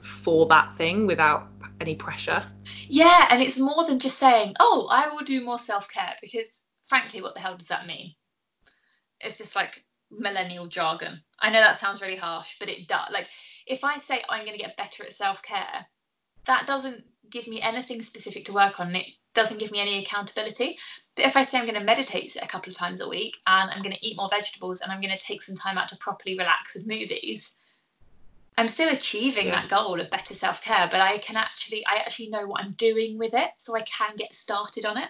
for 0.00 0.46
that 0.46 0.76
thing 0.76 1.06
without 1.06 1.48
any 1.80 1.94
pressure. 1.94 2.44
Yeah 2.88 3.28
and 3.30 3.42
it's 3.42 3.58
more 3.58 3.84
than 3.86 3.98
just 3.98 4.18
saying 4.18 4.54
oh 4.58 4.88
i 4.90 5.08
will 5.08 5.24
do 5.24 5.44
more 5.44 5.58
self-care 5.58 6.16
because 6.20 6.62
frankly 6.86 7.20
what 7.20 7.34
the 7.34 7.40
hell 7.40 7.56
does 7.56 7.68
that 7.68 7.86
mean? 7.86 8.14
It's 9.20 9.36
just 9.36 9.54
like 9.54 9.84
millennial 10.10 10.66
jargon. 10.66 11.20
I 11.38 11.50
know 11.50 11.60
that 11.60 11.78
sounds 11.78 12.00
really 12.00 12.16
harsh 12.16 12.56
but 12.58 12.70
it 12.70 12.88
does 12.88 13.12
like 13.12 13.28
if 13.66 13.84
i 13.84 13.98
say 13.98 14.22
i'm 14.28 14.44
going 14.46 14.56
to 14.56 14.64
get 14.64 14.76
better 14.76 15.04
at 15.04 15.12
self-care 15.12 15.86
that 16.46 16.66
doesn't 16.66 17.04
give 17.30 17.46
me 17.48 17.60
anything 17.60 18.02
specific 18.02 18.46
to 18.46 18.52
work 18.52 18.80
on 18.80 18.88
and 18.88 18.96
it 18.96 19.16
doesn't 19.34 19.58
give 19.58 19.72
me 19.72 19.80
any 19.80 20.02
accountability. 20.02 20.78
But 21.16 21.26
if 21.26 21.36
I 21.36 21.42
say 21.42 21.58
I'm 21.58 21.66
going 21.66 21.78
to 21.78 21.84
meditate 21.84 22.36
a 22.40 22.46
couple 22.46 22.70
of 22.70 22.76
times 22.76 23.00
a 23.00 23.08
week 23.08 23.36
and 23.46 23.70
I'm 23.70 23.82
going 23.82 23.94
to 23.94 24.06
eat 24.06 24.16
more 24.16 24.28
vegetables 24.28 24.80
and 24.80 24.90
I'm 24.90 25.00
going 25.00 25.16
to 25.16 25.18
take 25.18 25.42
some 25.42 25.56
time 25.56 25.78
out 25.78 25.88
to 25.88 25.96
properly 25.96 26.36
relax 26.36 26.74
with 26.74 26.86
movies, 26.86 27.54
I'm 28.58 28.68
still 28.68 28.90
achieving 28.90 29.46
yeah. 29.46 29.62
that 29.62 29.68
goal 29.70 30.00
of 30.00 30.10
better 30.10 30.34
self-care, 30.34 30.88
but 30.90 31.00
I 31.00 31.18
can 31.18 31.36
actually 31.36 31.86
I 31.86 31.96
actually 31.96 32.28
know 32.28 32.46
what 32.46 32.62
I'm 32.62 32.72
doing 32.72 33.18
with 33.18 33.34
it 33.34 33.50
so 33.56 33.74
I 33.74 33.82
can 33.82 34.16
get 34.16 34.34
started 34.34 34.84
on 34.84 34.98
it. 34.98 35.08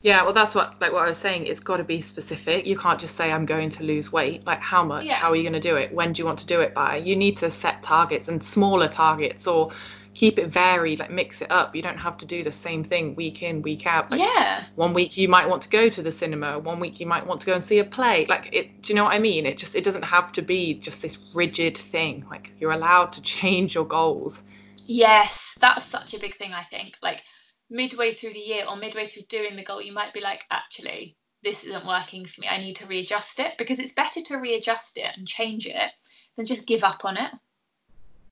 Yeah, 0.00 0.22
well 0.22 0.32
that's 0.32 0.54
what 0.54 0.80
like 0.80 0.92
what 0.92 1.04
I 1.04 1.08
was 1.08 1.18
saying, 1.18 1.46
it's 1.46 1.60
got 1.60 1.76
to 1.76 1.84
be 1.84 2.00
specific. 2.00 2.66
You 2.66 2.78
can't 2.78 3.00
just 3.00 3.16
say 3.16 3.30
I'm 3.30 3.46
going 3.46 3.70
to 3.70 3.84
lose 3.84 4.12
weight. 4.12 4.46
Like 4.46 4.60
how 4.60 4.84
much? 4.84 5.04
Yeah. 5.04 5.14
How 5.14 5.30
are 5.30 5.36
you 5.36 5.42
going 5.42 5.52
to 5.52 5.60
do 5.60 5.76
it? 5.76 5.92
When 5.92 6.12
do 6.12 6.20
you 6.20 6.26
want 6.26 6.38
to 6.40 6.46
do 6.46 6.60
it 6.60 6.74
by? 6.74 6.96
You 6.96 7.16
need 7.16 7.38
to 7.38 7.50
set 7.50 7.82
targets 7.82 8.28
and 8.28 8.42
smaller 8.42 8.88
targets 8.88 9.46
or 9.46 9.70
keep 10.18 10.36
it 10.36 10.48
varied, 10.48 10.98
like 10.98 11.12
mix 11.12 11.40
it 11.42 11.50
up. 11.50 11.76
You 11.76 11.80
don't 11.80 11.96
have 11.96 12.18
to 12.18 12.26
do 12.26 12.42
the 12.42 12.50
same 12.50 12.82
thing 12.82 13.14
week 13.14 13.40
in, 13.40 13.62
week 13.62 13.86
out. 13.86 14.10
Like 14.10 14.20
yeah. 14.20 14.64
One 14.74 14.92
week 14.92 15.16
you 15.16 15.28
might 15.28 15.48
want 15.48 15.62
to 15.62 15.68
go 15.68 15.88
to 15.88 16.02
the 16.02 16.10
cinema, 16.10 16.58
one 16.58 16.80
week 16.80 16.98
you 16.98 17.06
might 17.06 17.24
want 17.24 17.40
to 17.42 17.46
go 17.46 17.54
and 17.54 17.64
see 17.64 17.78
a 17.78 17.84
play. 17.84 18.26
Like 18.26 18.48
it 18.52 18.82
do 18.82 18.92
you 18.92 18.96
know 18.96 19.04
what 19.04 19.14
I 19.14 19.20
mean? 19.20 19.46
It 19.46 19.58
just 19.58 19.76
it 19.76 19.84
doesn't 19.84 20.02
have 20.02 20.32
to 20.32 20.42
be 20.42 20.74
just 20.74 21.02
this 21.02 21.18
rigid 21.34 21.76
thing. 21.76 22.26
Like 22.28 22.50
you're 22.58 22.72
allowed 22.72 23.12
to 23.12 23.22
change 23.22 23.76
your 23.76 23.86
goals. 23.86 24.42
Yes, 24.86 25.54
that's 25.60 25.84
such 25.84 26.14
a 26.14 26.18
big 26.18 26.36
thing 26.36 26.52
I 26.52 26.64
think. 26.64 26.96
Like 27.00 27.22
midway 27.70 28.12
through 28.12 28.32
the 28.32 28.40
year 28.40 28.64
or 28.68 28.76
midway 28.76 29.06
through 29.06 29.24
doing 29.28 29.54
the 29.54 29.62
goal, 29.62 29.80
you 29.80 29.92
might 29.92 30.12
be 30.12 30.20
like, 30.20 30.42
actually, 30.50 31.16
this 31.44 31.62
isn't 31.64 31.86
working 31.86 32.26
for 32.26 32.40
me. 32.40 32.48
I 32.48 32.58
need 32.58 32.74
to 32.76 32.86
readjust 32.86 33.38
it 33.38 33.52
because 33.56 33.78
it's 33.78 33.92
better 33.92 34.20
to 34.22 34.38
readjust 34.38 34.98
it 34.98 35.10
and 35.16 35.28
change 35.28 35.68
it 35.68 35.92
than 36.36 36.46
just 36.46 36.66
give 36.66 36.82
up 36.82 37.04
on 37.04 37.16
it. 37.16 37.30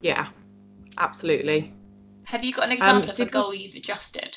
Yeah, 0.01 0.29
absolutely. 0.99 1.73
Have 2.25 2.45
you 2.45 2.53
got 2.53 2.65
an 2.65 2.73
example 2.73 3.11
um, 3.11 3.11
of 3.11 3.21
a 3.21 3.27
goal 3.27 3.55
you've 3.55 3.77
adjusted? 3.77 4.37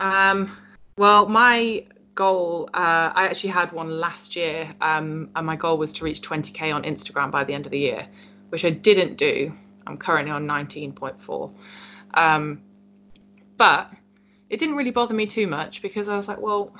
Um, 0.00 0.56
well, 0.98 1.28
my 1.28 1.86
goal, 2.14 2.68
uh, 2.74 3.12
I 3.14 3.24
actually 3.24 3.50
had 3.50 3.72
one 3.72 4.00
last 4.00 4.36
year, 4.36 4.70
um, 4.80 5.30
and 5.34 5.46
my 5.46 5.56
goal 5.56 5.78
was 5.78 5.92
to 5.94 6.04
reach 6.04 6.20
20k 6.20 6.74
on 6.74 6.82
Instagram 6.82 7.30
by 7.30 7.44
the 7.44 7.54
end 7.54 7.64
of 7.64 7.72
the 7.72 7.78
year, 7.78 8.06
which 8.50 8.64
I 8.64 8.70
didn't 8.70 9.16
do. 9.16 9.52
I'm 9.86 9.96
currently 9.96 10.30
on 10.30 10.46
19.4. 10.46 11.54
Um, 12.14 12.60
but 13.56 13.90
it 14.50 14.60
didn't 14.60 14.76
really 14.76 14.90
bother 14.90 15.14
me 15.14 15.26
too 15.26 15.46
much 15.46 15.82
because 15.82 16.08
I 16.08 16.16
was 16.16 16.28
like, 16.28 16.40
well, 16.40 16.76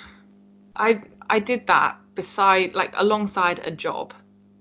I 0.77 1.03
I 1.29 1.39
did 1.39 1.67
that 1.69 1.97
beside 2.15 2.75
like 2.75 2.93
alongside 2.97 3.61
a 3.65 3.71
job, 3.71 4.13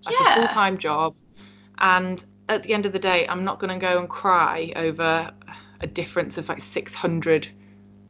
like 0.05 0.15
yeah. 0.19 0.33
a 0.33 0.35
full 0.35 0.47
time 0.47 0.77
job, 0.77 1.15
and 1.77 2.23
at 2.51 2.63
the 2.63 2.73
end 2.73 2.85
of 2.85 2.93
the 2.93 2.99
day, 2.99 3.27
I'm 3.27 3.43
not 3.43 3.59
going 3.59 3.73
to 3.77 3.83
go 3.83 3.97
and 3.97 4.09
cry 4.09 4.73
over 4.75 5.31
a 5.79 5.87
difference 5.87 6.37
of 6.37 6.49
like 6.49 6.61
600 6.61 7.49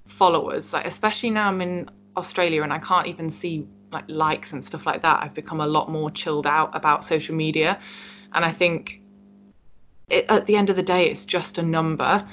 followers. 0.08 0.74
Like 0.74 0.86
especially 0.86 1.30
now 1.30 1.48
I'm 1.48 1.62
in 1.62 1.90
Australia 2.18 2.64
and 2.64 2.74
I 2.74 2.80
can't 2.80 3.08
even 3.08 3.32
see 3.32 3.68
like 3.92 4.06
likes 4.08 4.54
and 4.54 4.64
stuff 4.64 4.86
like 4.86 5.04
that. 5.04 5.24
I've 5.24 5.34
become 5.34 5.62
a 5.62 5.68
lot 5.68 5.90
more 5.90 6.10
chilled 6.10 6.48
out 6.48 6.76
about 6.76 7.06
social 7.06 7.36
media, 7.36 7.80
and 8.34 8.44
I 8.44 8.52
think 8.52 9.02
it, 10.10 10.26
at 10.30 10.46
the 10.46 10.56
end 10.56 10.70
of 10.70 10.76
the 10.76 10.84
day, 10.84 11.10
it's 11.10 11.26
just 11.26 11.58
a 11.58 11.64
number 11.64 12.28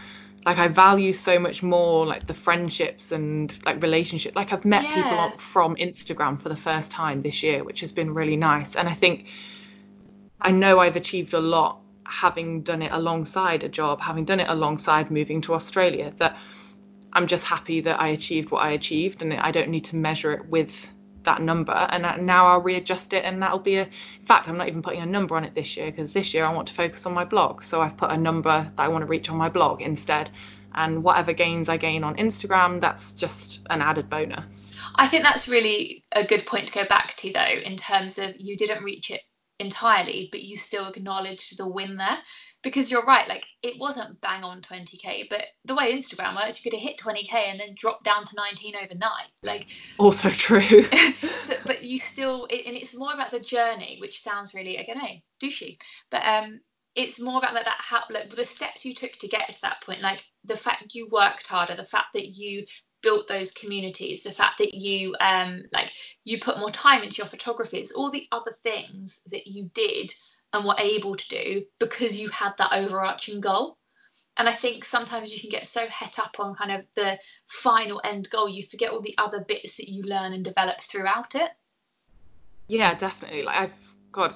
like 0.47 0.59
I 0.59 0.69
value 0.69 1.13
so 1.13 1.39
much 1.39 1.63
more 1.63 2.07
like 2.07 2.27
the 2.27 2.33
friendships 2.33 3.13
and 3.13 3.55
like 3.67 3.83
relationships. 3.83 4.35
Like 4.35 4.53
I've 4.53 4.65
met 4.65 4.83
yeah. 4.85 4.95
people 4.95 5.39
from 5.39 5.77
Instagram 5.77 6.41
for 6.41 6.49
the 6.49 6.57
first 6.57 6.91
time 6.91 7.21
this 7.21 7.43
year, 7.43 7.65
which 7.65 7.81
has 7.81 7.93
been 7.93 8.15
really 8.15 8.37
nice. 8.37 8.75
And 8.75 8.89
I 8.89 8.95
think 8.95 9.27
I 10.41 10.53
know 10.53 10.79
I've 10.79 10.97
achieved 10.97 11.35
a 11.35 11.41
lot 11.41 11.81
having 12.09 12.63
done 12.63 12.83
it 12.83 12.93
alongside 12.93 13.65
a 13.65 13.69
job, 13.69 14.01
having 14.01 14.25
done 14.25 14.41
it 14.41 14.49
alongside 14.49 15.11
moving 15.11 15.41
to 15.43 15.55
Australia. 15.55 16.13
That 16.17 16.37
I'm 17.13 17.27
just 17.27 17.45
happy 17.45 17.81
that 17.83 18.01
I 18.01 18.09
achieved 18.09 18.51
what 18.51 18.63
I 18.63 18.71
achieved, 18.73 19.23
and 19.23 19.33
I 19.35 19.51
don't 19.51 19.69
need 19.69 19.87
to 19.87 19.97
measure 19.97 20.33
it 20.33 20.47
with 20.49 20.89
that 21.29 21.43
number 21.43 21.73
and 21.73 22.27
now 22.27 22.47
I'll 22.47 22.63
readjust 22.63 23.13
it 23.13 23.25
and 23.25 23.43
that'll 23.43 23.59
be 23.59 23.77
a 23.77 23.83
in 23.83 24.27
fact 24.27 24.49
I'm 24.49 24.57
not 24.57 24.69
even 24.69 24.81
putting 24.81 25.03
a 25.03 25.07
number 25.07 25.37
on 25.37 25.45
it 25.45 25.55
this 25.55 25.77
year 25.77 25.91
because 25.91 26.13
this 26.13 26.33
year 26.33 26.45
I 26.45 26.53
want 26.53 26.69
to 26.69 26.75
focus 26.75 27.05
on 27.05 27.13
my 27.13 27.25
blog 27.25 27.63
so 27.63 27.83
I've 27.83 27.97
put 27.97 28.11
a 28.11 28.17
number 28.17 28.73
that 28.77 28.83
I 28.83 28.89
want 28.89 29.03
to 29.03 29.07
reach 29.07 29.29
on 29.29 29.37
my 29.37 29.51
blog 29.51 29.83
instead 29.83 30.31
and 30.75 31.03
whatever 31.03 31.33
gains 31.33 31.69
I 31.69 31.77
gain 31.77 32.05
on 32.05 32.17
Instagram 32.17 32.81
that's 32.81 33.13
just 33.13 33.61
an 33.69 33.83
added 33.83 34.09
bonus. 34.09 34.75
I 34.95 35.09
think 35.09 35.23
that's 35.23 35.49
really 35.49 36.05
a 36.13 36.25
good 36.25 36.47
point 36.47 36.69
to 36.69 36.73
go 36.73 36.85
back 36.87 37.15
to 37.17 37.33
though 37.33 37.61
in 37.65 37.77
terms 37.77 38.19
of 38.19 38.35
you 38.39 38.57
didn't 38.57 38.83
reach 38.83 39.11
it 39.11 39.21
entirely 39.59 40.29
but 40.31 40.43
you 40.43 40.57
still 40.57 40.87
acknowledged 40.87 41.57
the 41.59 41.67
win 41.67 41.97
there. 41.97 42.19
Because 42.63 42.91
you're 42.91 43.05
right 43.05 43.29
like 43.29 43.47
it 43.63 43.79
wasn't 43.79 44.21
bang 44.21 44.43
on 44.43 44.63
20k 44.63 45.29
but 45.31 45.45
the 45.65 45.77
way 45.77 45.97
instagram 45.97 46.35
works 46.35 46.59
you 46.59 46.69
could 46.69 46.77
have 46.77 46.89
hit 46.89 46.99
20k 46.99 47.33
and 47.33 47.61
then 47.61 47.75
drop 47.77 48.03
down 48.03 48.25
to 48.25 48.35
19 48.37 48.75
overnight. 48.77 49.31
Like 49.43 49.69
also 49.99 50.31
true. 50.47 50.85
So 51.41 51.55
but 51.65 51.83
you 51.83 51.99
still 51.99 52.47
it, 52.51 52.67
and 52.67 52.77
it's 52.77 52.95
more 52.95 53.13
about 53.13 53.31
the 53.31 53.41
journey 53.41 53.99
which 54.01 54.21
sounds 54.21 54.55
really 54.55 54.77
again 54.77 54.99
hey 54.99 55.23
douchey. 55.41 55.79
But 56.11 56.27
um 56.27 56.61
it's 56.95 57.21
more 57.21 57.39
about 57.39 57.55
like 57.55 57.65
that 57.65 57.79
how 57.79 58.03
like 58.11 58.29
the 58.35 58.45
steps 58.45 58.85
you 58.85 58.93
took 58.93 59.13
to 59.13 59.29
get 59.29 59.55
to 59.55 59.61
that 59.63 59.81
point 59.83 60.01
like 60.01 60.25
the 60.45 60.57
fact 60.57 60.95
you 60.95 61.09
worked 61.13 61.47
harder 61.47 61.77
the 61.77 61.85
fact 61.85 62.09
that 62.15 62.27
you 62.27 62.67
built 63.03 63.29
those 63.29 63.53
communities 63.53 64.23
the 64.23 64.31
fact 64.31 64.59
that 64.59 64.75
you 64.75 65.15
um 65.21 65.63
like 65.73 65.93
you 66.25 66.39
put 66.41 66.59
more 66.59 66.71
time 66.71 67.03
into 67.03 67.19
your 67.19 67.27
photography 67.27 67.79
it's 67.79 67.93
all 67.93 68.11
the 68.11 68.27
other 68.33 68.53
things 68.63 69.23
that 69.31 69.47
you 69.47 69.71
did 69.73 70.13
and 70.53 70.65
were 70.65 70.77
able 70.79 71.17
to 71.17 71.29
do 71.29 71.65
because 71.79 72.19
you 72.19 72.29
had 72.29 72.57
that 72.59 72.73
overarching 72.73 73.41
goal. 73.41 73.77
And 74.37 74.49
I 74.49 74.53
think 74.53 74.85
sometimes 74.85 75.33
you 75.33 75.41
can 75.41 75.51
get 75.51 75.67
so 75.67 75.87
het 75.89 76.19
up 76.19 76.37
on 76.39 76.55
kind 76.55 76.73
of 76.73 76.87
the 76.95 77.19
final 77.49 78.01
end 78.05 78.29
goal, 78.31 78.49
you 78.49 78.63
forget 78.63 78.91
all 78.91 79.01
the 79.01 79.17
other 79.19 79.41
bits 79.41 79.77
that 79.77 79.89
you 79.89 80.03
learn 80.03 80.33
and 80.33 80.45
develop 80.45 80.81
throughout 80.81 81.35
it. 81.35 81.51
Yeah, 82.69 82.95
definitely. 82.95 83.43
Like 83.43 83.57
I've 83.57 83.95
got, 84.13 84.35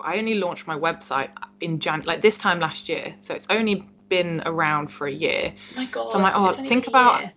I 0.00 0.18
only 0.18 0.34
launched 0.34 0.66
my 0.66 0.78
website 0.78 1.30
in 1.60 1.78
Jan, 1.80 2.02
like 2.02 2.22
this 2.22 2.38
time 2.38 2.60
last 2.60 2.88
year, 2.88 3.14
so 3.20 3.34
it's 3.34 3.46
only 3.50 3.88
been 4.08 4.42
around 4.46 4.88
for 4.88 5.06
a 5.06 5.12
year. 5.12 5.54
Oh 5.54 5.76
my 5.76 5.86
God. 5.86 6.08
So 6.08 6.16
I'm 6.16 6.22
like, 6.22 6.34
oh, 6.36 6.52
think 6.52 6.88
about. 6.88 7.20
Year. 7.20 7.32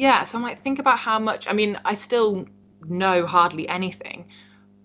Yeah, 0.00 0.24
so 0.24 0.38
I'm 0.38 0.42
like, 0.42 0.62
think 0.64 0.78
about 0.78 0.98
how 0.98 1.18
much. 1.18 1.46
I 1.46 1.52
mean, 1.52 1.78
I 1.84 1.92
still 1.92 2.46
know 2.88 3.26
hardly 3.26 3.68
anything, 3.68 4.28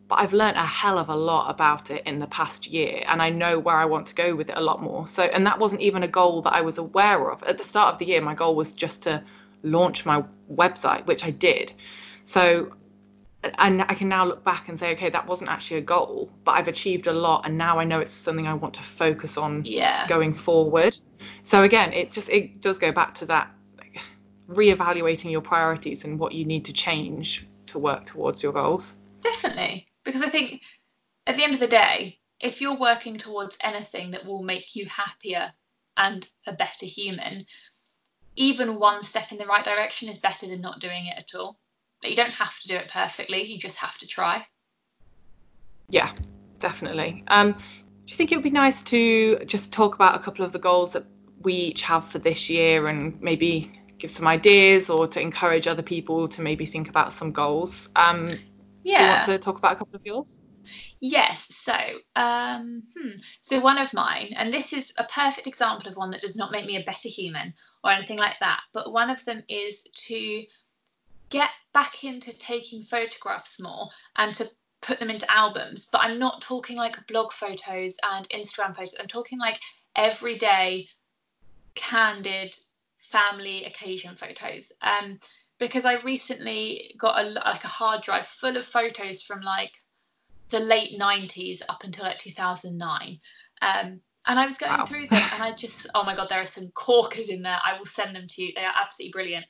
but 0.09 0.16
I've 0.16 0.34
learned 0.34 0.57
a 0.57 0.66
hell 0.66 0.97
of 0.97 1.07
a 1.07 1.16
lot 1.16 1.49
about 1.49 1.89
it 1.89 2.03
in 2.05 2.20
the 2.20 2.28
past 2.28 2.68
year 2.68 3.01
and 3.07 3.22
I 3.22 3.30
know 3.30 3.57
where 3.57 3.78
I 3.78 3.86
want 3.86 4.07
to 4.07 4.13
go 4.13 4.36
with 4.36 4.49
it 4.49 4.57
a 4.57 4.61
lot 4.61 4.82
more. 4.82 5.07
So 5.07 5.24
and 5.24 5.47
that 5.47 5.57
wasn't 5.57 5.84
even 5.84 6.03
a 6.03 6.07
goal 6.09 6.41
that 6.41 6.53
I 6.53 6.59
was 6.59 6.80
aware 6.80 7.32
of. 7.32 7.41
At 7.43 7.57
the 7.57 7.63
start 7.63 7.93
of 7.93 7.99
the 7.99 8.05
year 8.07 8.20
my 8.20 8.36
goal 8.36 8.57
was 8.57 8.74
just 8.74 9.03
to 9.03 9.24
launch 9.63 10.05
my 10.05 10.22
website, 10.51 11.05
which 11.05 11.24
I 11.24 11.30
did. 11.30 11.72
So 12.26 12.74
and 13.41 13.84
I 13.84 13.93
can 13.93 14.09
now 14.09 14.26
look 14.26 14.43
back 14.43 14.68
and 14.68 14.78
say, 14.78 14.91
okay, 14.95 15.11
that 15.11 15.28
wasn't 15.28 15.49
actually 15.49 15.78
a 15.78 15.88
goal, 15.95 16.30
but 16.43 16.55
I've 16.55 16.68
achieved 16.68 17.07
a 17.07 17.13
lot, 17.13 17.45
and 17.45 17.57
now 17.57 17.80
I 17.80 17.86
know 17.86 17.99
it's 17.99 18.11
something 18.11 18.47
I 18.47 18.55
want 18.55 18.74
to 18.74 18.82
focus 18.82 19.38
on 19.38 19.63
yeah. 19.63 20.07
going 20.07 20.34
forward. 20.34 20.97
So 21.43 21.63
again, 21.63 21.93
it 21.93 22.11
just 22.11 22.30
it 22.30 22.59
does 22.59 22.80
go 22.80 22.91
back 22.91 23.16
to 23.16 23.28
that 23.28 23.49
reevaluating 24.50 25.32
your 25.32 25.41
priorities 25.41 26.04
and 26.04 26.20
what 26.20 26.34
you 26.34 26.46
need 26.46 26.66
to 26.66 26.74
change 26.74 27.48
to 27.68 27.80
work 27.80 28.06
towards 28.06 28.43
your 28.43 28.54
goals. 28.54 28.96
Definitely 29.24 29.88
because 30.06 30.22
I 30.22 30.30
think 30.30 30.62
at 31.28 31.36
the 31.36 31.43
end 31.43 31.56
of 31.56 31.60
the 31.60 31.68
day, 31.68 32.20
if 32.39 32.62
you're 32.62 32.78
working 32.78 33.18
towards 33.18 33.58
anything 33.62 34.12
that 34.12 34.26
will 34.26 34.43
make 34.43 34.76
you 34.76 34.86
happier 34.86 35.52
and 35.98 36.26
a 36.48 36.54
better 36.54 36.86
human, 36.86 37.46
even 38.36 38.80
one 38.80 39.04
step 39.04 39.32
in 39.32 39.38
the 39.38 39.46
right 39.46 39.66
direction 39.66 40.08
is 40.08 40.20
better 40.20 40.48
than 40.48 40.62
not 40.62 40.80
doing 40.80 41.08
it 41.08 41.18
at 41.18 41.38
all. 41.38 41.60
But 42.02 42.12
you 42.12 42.16
don't 42.16 42.32
have 42.32 42.58
to 42.60 42.68
do 42.68 42.76
it 42.76 42.89
perfectly, 42.89 43.43
you 43.43 43.58
just 43.58 43.80
have 43.80 43.98
to 43.98 44.08
try. 44.08 44.46
Yeah, 45.89 46.14
definitely. 46.60 47.24
Um, 47.28 47.54
do 47.54 47.58
you 48.08 48.16
think 48.16 48.32
it 48.32 48.36
would 48.36 48.43
be 48.43 48.50
nice 48.52 48.84
to 48.84 49.39
just 49.46 49.74
talk 49.74 49.96
about 49.96 50.16
a 50.16 50.20
couple 50.20 50.46
of 50.46 50.52
the 50.52 50.60
goals 50.60 50.93
that 50.93 51.06
we 51.41 51.54
each 51.54 51.82
have 51.84 52.06
for 52.06 52.20
this 52.20 52.50
year 52.50 52.88
and 52.88 53.20
maybe 53.22 53.72
give 54.06 54.12
some 54.12 54.28
ideas 54.28 54.89
or 54.89 55.08
to 55.08 55.20
encourage 55.20 55.68
other 55.68 55.82
people 55.82 56.28
to 56.28 56.41
maybe 56.41 56.66
think 56.66 56.89
about 56.89 57.12
some 57.14 57.32
goals? 57.32 57.89
Um, 57.95 58.28
yeah. 58.84 58.99
Do 58.99 59.03
you 59.03 59.10
want 59.10 59.26
to 59.26 59.38
talk 59.39 59.58
about 59.58 59.74
a 59.74 59.76
couple 59.78 59.95
of 59.95 60.06
yours? 60.06 60.39
Yes. 61.01 61.53
So, 61.56 61.76
um, 62.16 62.84
hmm. 62.95 63.12
so 63.41 63.60
one 63.60 63.80
of 63.80 63.93
mine, 63.93 64.34
and 64.36 64.53
this 64.53 64.74
is 64.74 64.93
a 64.97 65.03
perfect 65.06 65.47
example 65.47 65.89
of 65.89 65.97
one 65.97 66.12
that 66.12 66.22
does 66.22 66.36
not 66.36 66.51
make 66.51 66.66
me 66.66 66.78
a 66.78 66.84
better 66.84 67.10
human 67.10 67.53
or 67.84 67.91
anything 67.91 68.18
like 68.18 68.39
that, 68.41 68.62
but 68.74 68.93
one 68.93 69.10
of 69.10 69.24
them 69.26 69.43
is 69.49 69.84
to 69.84 70.43
get 71.30 71.49
back 71.74 72.03
into 72.03 72.38
taking 72.38 72.84
photographs 72.84 73.60
more 73.60 73.89
and 74.18 74.36
to 74.36 74.47
put 74.82 74.99
them 74.99 75.10
into 75.10 75.30
albums. 75.32 75.88
But 75.91 76.01
I'm 76.01 76.20
not 76.20 76.41
talking 76.41 76.78
like 76.78 77.08
blog 77.08 77.32
photos 77.32 77.97
and 78.03 78.30
Instagram 78.30 78.76
photos. 78.76 78.95
I'm 78.99 79.08
talking 79.08 79.39
like 79.39 79.60
everyday, 79.95 80.88
candid 81.74 82.56
family 83.16 83.66
occasion 83.66 84.16
photos. 84.16 84.72
Um, 84.82 85.20
because 85.57 85.86
I 85.86 85.95
recently 85.99 86.95
got 86.97 87.24
a 87.24 87.30
like 87.30 87.63
a 87.63 87.68
hard 87.68 88.01
drive 88.01 88.28
full 88.28 88.57
of 88.57 88.66
photos 88.66 89.22
from 89.22 89.41
like 89.41 89.72
the 90.49 90.59
late 90.59 90.99
90s 90.99 91.61
up 91.70 91.84
until 91.84 92.05
like 92.05 92.20
2009 92.20 93.20
um, 93.61 94.01
and 94.28 94.39
I 94.39 94.45
was 94.45 94.57
going 94.57 94.74
wow. 94.74 94.86
through 94.86 95.07
them 95.07 95.24
and 95.34 95.43
I 95.43 95.53
just 95.53 95.88
oh 95.95 96.03
my 96.03 96.16
god 96.16 96.28
there 96.30 96.41
are 96.41 96.45
some 96.45 96.70
corkers 96.72 97.30
in 97.30 97.41
there. 97.41 97.57
I 97.63 97.78
will 97.78 97.86
send 97.86 98.16
them 98.16 98.28
to 98.28 98.43
you. 98.43 98.51
They 98.55 98.63
are 98.63 98.74
absolutely 98.80 99.11
brilliant. 99.11 99.45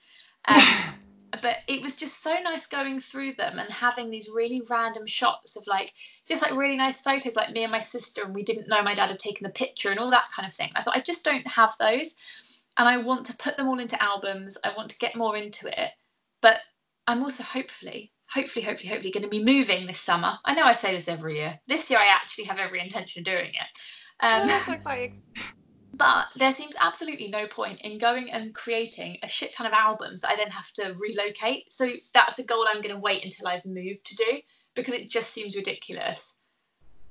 Um, 0.47 0.61
but 1.41 1.57
it 1.67 1.81
was 1.81 1.97
just 1.97 2.21
so 2.21 2.33
nice 2.43 2.67
going 2.67 3.01
through 3.01 3.33
them 3.33 3.59
and 3.59 3.69
having 3.69 4.09
these 4.09 4.29
really 4.33 4.61
random 4.69 5.07
shots 5.07 5.55
of 5.55 5.65
like 5.67 5.91
just 6.27 6.41
like 6.41 6.55
really 6.55 6.77
nice 6.77 7.01
photos 7.01 7.35
like 7.35 7.51
me 7.51 7.63
and 7.63 7.71
my 7.71 7.79
sister 7.79 8.23
and 8.23 8.35
we 8.35 8.43
didn't 8.43 8.67
know 8.69 8.81
my 8.83 8.93
dad 8.93 9.09
had 9.09 9.19
taken 9.19 9.43
the 9.43 9.53
picture 9.53 9.89
and 9.89 9.99
all 9.99 10.11
that 10.11 10.27
kind 10.35 10.47
of 10.47 10.53
thing. 10.53 10.71
I 10.75 10.83
thought 10.83 10.95
I 10.95 11.01
just 11.01 11.25
don't 11.25 11.47
have 11.47 11.75
those 11.79 12.15
and 12.77 12.87
I 12.87 12.97
want 12.97 13.27
to 13.27 13.37
put 13.37 13.57
them 13.57 13.67
all 13.67 13.79
into 13.79 14.01
albums. 14.01 14.57
I 14.63 14.73
want 14.75 14.91
to 14.91 14.97
get 14.97 15.15
more 15.15 15.37
into 15.37 15.67
it. 15.67 15.91
But 16.41 16.59
I'm 17.07 17.23
also 17.23 17.43
hopefully, 17.43 18.11
hopefully, 18.27 18.65
hopefully, 18.65 18.89
hopefully 18.89 19.11
going 19.11 19.23
to 19.23 19.29
be 19.29 19.43
moving 19.43 19.87
this 19.87 19.99
summer. 19.99 20.37
I 20.43 20.53
know 20.53 20.63
I 20.63 20.73
say 20.73 20.93
this 20.93 21.07
every 21.07 21.37
year. 21.37 21.59
This 21.67 21.89
year 21.89 21.99
I 21.99 22.07
actually 22.07 22.45
have 22.45 22.57
every 22.57 22.81
intention 22.81 23.21
of 23.21 23.25
doing 23.25 23.49
it. 23.49 23.79
Um, 24.19 24.43
oh, 24.43 24.47
that's 24.47 24.69
exciting. 24.69 25.21
But 25.93 26.25
there 26.35 26.51
seems 26.51 26.75
absolutely 26.79 27.29
no 27.29 27.47
point 27.47 27.81
in 27.81 27.97
going 27.97 28.29
and 28.29 28.53
creating 28.53 29.17
a 29.23 29.29
shit 29.29 29.53
ton 29.53 29.67
of 29.67 29.73
albums 29.73 30.21
that 30.21 30.31
I 30.31 30.35
then 30.35 30.49
have 30.51 30.69
to 30.73 30.93
relocate. 30.99 31.71
So 31.71 31.89
that's 32.13 32.39
a 32.39 32.43
goal 32.43 32.65
I'm 32.67 32.81
going 32.81 32.93
to 32.93 32.99
wait 32.99 33.23
until 33.23 33.47
I've 33.47 33.65
moved 33.65 34.05
to 34.07 34.15
do 34.15 34.39
because 34.75 34.93
it 34.93 35.09
just 35.09 35.31
seems 35.31 35.55
ridiculous 35.55 36.35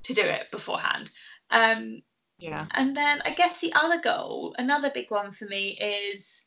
to 0.03 0.13
do 0.13 0.21
it 0.21 0.51
beforehand. 0.51 1.09
Um, 1.49 2.03
yeah. 2.37 2.65
And 2.73 2.95
then 2.95 3.21
I 3.25 3.31
guess 3.31 3.61
the 3.61 3.73
other 3.73 3.99
goal, 4.01 4.55
another 4.57 4.89
big 4.89 5.11
one 5.11 5.31
for 5.31 5.45
me 5.45 5.69
is 5.69 6.45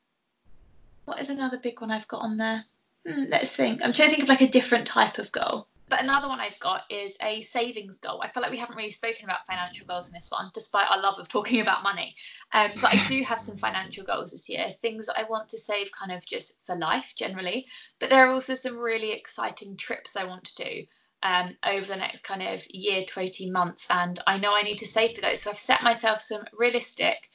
what 1.05 1.21
is 1.21 1.31
another 1.31 1.59
big 1.59 1.81
one 1.81 1.91
I've 1.91 2.09
got 2.09 2.23
on 2.23 2.37
there? 2.37 2.65
Hmm, 3.07 3.25
let's 3.31 3.57
think. 3.57 3.81
I'm 3.83 3.93
trying 3.93 4.11
to 4.11 4.15
think 4.15 4.25
of 4.25 4.29
like 4.29 4.43
a 4.43 4.49
different 4.49 4.87
type 4.87 5.19
of 5.19 5.33
goal. 5.33 5.67
But 5.89 6.03
another 6.03 6.29
one 6.29 6.39
I've 6.39 6.59
got 6.61 6.83
is 6.91 7.17
a 7.23 7.41
savings 7.41 7.99
goal. 7.99 8.21
I 8.23 8.29
feel 8.29 8.43
like 8.43 8.53
we 8.53 8.59
haven't 8.59 8.77
really 8.77 8.91
spoken 8.91 9.25
about 9.25 9.47
financial 9.47 9.87
goals 9.87 10.09
in 10.09 10.13
this 10.13 10.31
one, 10.31 10.51
despite 10.53 10.91
our 10.91 11.01
love 11.01 11.19
of 11.19 11.29
talking 11.29 11.61
about 11.63 11.83
money. 11.83 12.15
Um, 12.53 12.71
but 12.81 12.95
I 12.95 13.07
do 13.07 13.23
have 13.23 13.41
some 13.41 13.57
financial 13.57 14.05
goals 14.05 14.33
this 14.33 14.51
year, 14.51 14.71
things 14.71 15.07
that 15.07 15.19
I 15.19 15.23
want 15.23 15.49
to 15.51 15.59
save 15.59 15.91
kind 15.93 16.13
of 16.13 16.27
just 16.27 16.59
for 16.67 16.77
life 16.77 17.15
generally. 17.17 17.67
But 18.01 18.11
there 18.11 18.27
are 18.27 18.33
also 18.33 18.55
some 18.55 18.77
really 18.77 19.13
exciting 19.13 19.79
trips 19.79 20.15
I 20.15 20.25
want 20.25 20.45
to 20.45 20.65
do 20.65 20.85
um, 21.23 21.57
over 21.67 21.87
the 21.87 21.97
next 21.97 22.23
kind 22.23 22.43
of 22.43 22.63
year 22.71 23.05
to 23.05 23.21
18 23.21 23.53
months. 23.53 23.87
And 23.91 24.19
I 24.27 24.39
know 24.39 24.55
I 24.55 24.63
need 24.63 24.79
to 24.79 24.87
save 24.87 25.17
for 25.17 25.23
those. 25.23 25.43
So 25.43 25.51
I've 25.51 25.57
set 25.57 25.83
myself 25.83 26.21
some 26.21 26.45
realistic 26.57 27.29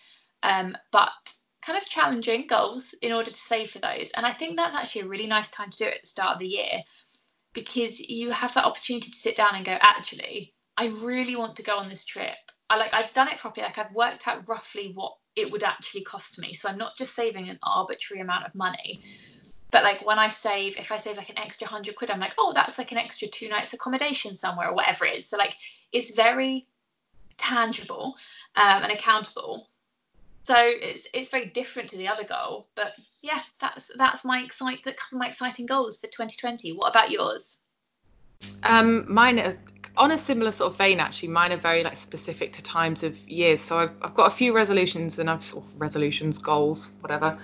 um, 0.43 0.77
but 0.91 1.11
kind 1.61 1.77
of 1.77 1.87
challenging 1.87 2.45
goals 2.47 2.93
in 3.01 3.13
order 3.13 3.31
to 3.31 3.35
save 3.35 3.71
for 3.71 3.79
those. 3.79 4.11
And 4.15 4.25
I 4.25 4.31
think 4.31 4.57
that's 4.57 4.75
actually 4.75 5.03
a 5.03 5.07
really 5.07 5.27
nice 5.27 5.49
time 5.49 5.71
to 5.71 5.77
do 5.77 5.85
it 5.85 5.95
at 5.95 6.01
the 6.01 6.07
start 6.07 6.33
of 6.33 6.39
the 6.39 6.47
year 6.47 6.83
because 7.53 7.99
you 7.99 8.31
have 8.31 8.53
that 8.55 8.65
opportunity 8.65 9.09
to 9.09 9.17
sit 9.17 9.37
down 9.37 9.55
and 9.55 9.65
go, 9.65 9.77
actually, 9.79 10.53
I 10.77 10.87
really 10.87 11.35
want 11.35 11.55
to 11.57 11.63
go 11.63 11.77
on 11.77 11.87
this 11.87 12.03
trip. 12.03 12.35
I 12.69 12.77
like 12.77 12.93
I've 12.93 13.13
done 13.13 13.29
it 13.29 13.37
properly, 13.37 13.65
like 13.65 13.77
I've 13.77 13.93
worked 13.93 14.27
out 14.27 14.49
roughly 14.49 14.91
what 14.93 15.13
it 15.35 15.51
would 15.51 15.63
actually 15.63 16.03
cost 16.03 16.39
me. 16.39 16.53
So 16.53 16.69
I'm 16.69 16.77
not 16.77 16.97
just 16.97 17.15
saving 17.15 17.49
an 17.49 17.59
arbitrary 17.63 18.21
amount 18.21 18.45
of 18.45 18.55
money. 18.55 19.03
But 19.73 19.83
like 19.83 20.05
when 20.05 20.19
I 20.19 20.29
save, 20.29 20.77
if 20.77 20.91
I 20.91 20.99
save 20.99 21.17
like 21.17 21.29
an 21.29 21.39
extra 21.39 21.67
hundred 21.67 21.95
quid, 21.95 22.11
I'm 22.11 22.19
like, 22.19 22.35
oh, 22.37 22.53
that's 22.53 22.77
like 22.77 22.91
an 22.91 22.99
extra 22.99 23.27
two 23.27 23.49
nights 23.49 23.73
accommodation 23.73 24.35
somewhere 24.35 24.69
or 24.69 24.75
whatever 24.75 25.03
it 25.05 25.17
is. 25.17 25.27
So 25.27 25.35
like 25.35 25.57
it's 25.91 26.15
very 26.15 26.67
tangible 27.37 28.15
um, 28.55 28.83
and 28.83 28.91
accountable. 28.91 29.67
So 30.43 30.55
it's 30.57 31.07
it's 31.11 31.31
very 31.31 31.47
different 31.47 31.89
to 31.89 31.97
the 31.97 32.07
other 32.07 32.23
goal, 32.23 32.67
but 32.75 32.93
yeah, 33.23 33.41
that's 33.59 33.89
that's 33.97 34.23
my 34.23 34.43
excite 34.43 34.83
that 34.83 34.97
my 35.11 35.27
exciting 35.29 35.65
goals 35.65 35.97
for 35.97 36.05
2020. 36.05 36.73
What 36.73 36.89
about 36.89 37.09
yours? 37.09 37.57
Um, 38.61 39.11
mine 39.11 39.39
are 39.39 39.57
on 39.97 40.11
a 40.11 40.17
similar 40.19 40.51
sort 40.51 40.71
of 40.71 40.77
vein 40.77 40.99
actually. 40.99 41.29
Mine 41.29 41.51
are 41.51 41.57
very 41.57 41.83
like 41.83 41.95
specific 41.95 42.53
to 42.53 42.61
times 42.61 43.01
of 43.01 43.17
years. 43.27 43.59
So 43.59 43.79
I've 43.79 43.95
I've 44.03 44.13
got 44.13 44.27
a 44.27 44.35
few 44.35 44.53
resolutions 44.53 45.17
and 45.17 45.31
I've 45.31 45.43
sort 45.43 45.63
of 45.65 45.81
resolutions, 45.81 46.37
goals, 46.37 46.89
whatever. 47.01 47.35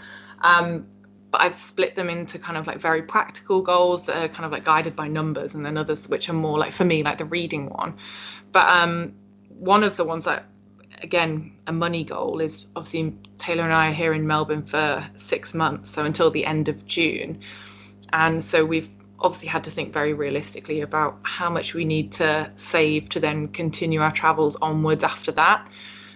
Um, 0.41 0.85
but 1.31 1.41
I've 1.41 1.59
split 1.59 1.95
them 1.95 2.09
into 2.09 2.39
kind 2.39 2.57
of 2.57 2.67
like 2.67 2.79
very 2.79 3.03
practical 3.03 3.61
goals 3.61 4.05
that 4.05 4.17
are 4.17 4.27
kind 4.27 4.45
of 4.45 4.51
like 4.51 4.65
guided 4.65 4.95
by 4.95 5.07
numbers, 5.07 5.53
and 5.53 5.65
then 5.65 5.77
others 5.77 6.07
which 6.07 6.29
are 6.29 6.33
more 6.33 6.57
like 6.57 6.71
for 6.71 6.85
me 6.85 7.03
like 7.03 7.17
the 7.17 7.25
reading 7.25 7.69
one. 7.69 7.97
But 8.51 8.67
um, 8.67 9.13
one 9.47 9.83
of 9.83 9.95
the 9.95 10.05
ones 10.05 10.25
that 10.25 10.45
again 11.01 11.53
a 11.67 11.71
money 11.71 12.03
goal 12.03 12.41
is 12.41 12.65
obviously 12.75 13.15
Taylor 13.37 13.63
and 13.63 13.73
I 13.73 13.89
are 13.89 13.93
here 13.93 14.13
in 14.13 14.27
Melbourne 14.27 14.65
for 14.65 15.07
six 15.15 15.53
months, 15.53 15.91
so 15.91 16.05
until 16.05 16.31
the 16.31 16.45
end 16.45 16.67
of 16.67 16.85
June, 16.85 17.41
and 18.11 18.43
so 18.43 18.65
we've 18.65 18.89
obviously 19.21 19.49
had 19.49 19.65
to 19.65 19.71
think 19.71 19.93
very 19.93 20.13
realistically 20.13 20.81
about 20.81 21.19
how 21.23 21.49
much 21.49 21.73
we 21.73 21.83
need 21.83 22.13
to 22.13 22.49
save 22.55 23.09
to 23.09 23.19
then 23.19 23.49
continue 23.49 24.01
our 24.01 24.11
travels 24.11 24.55
onwards 24.55 25.03
after 25.03 25.33
that. 25.33 25.67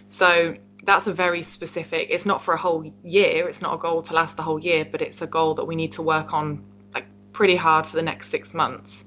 So 0.07 0.55
that's 0.83 1.07
a 1.07 1.13
very 1.13 1.43
specific. 1.43 2.09
It's 2.09 2.25
not 2.25 2.41
for 2.41 2.53
a 2.53 2.57
whole 2.57 2.91
year. 3.03 3.47
It's 3.47 3.61
not 3.61 3.73
a 3.73 3.77
goal 3.77 4.01
to 4.03 4.13
last 4.13 4.37
the 4.37 4.43
whole 4.43 4.59
year, 4.59 4.85
but 4.85 5.01
it's 5.01 5.21
a 5.21 5.27
goal 5.27 5.55
that 5.55 5.65
we 5.65 5.75
need 5.75 5.93
to 5.93 6.01
work 6.01 6.33
on 6.33 6.63
like 6.93 7.05
pretty 7.31 7.55
hard 7.55 7.85
for 7.85 7.95
the 7.95 8.01
next 8.01 8.29
six 8.29 8.53
months, 8.53 9.05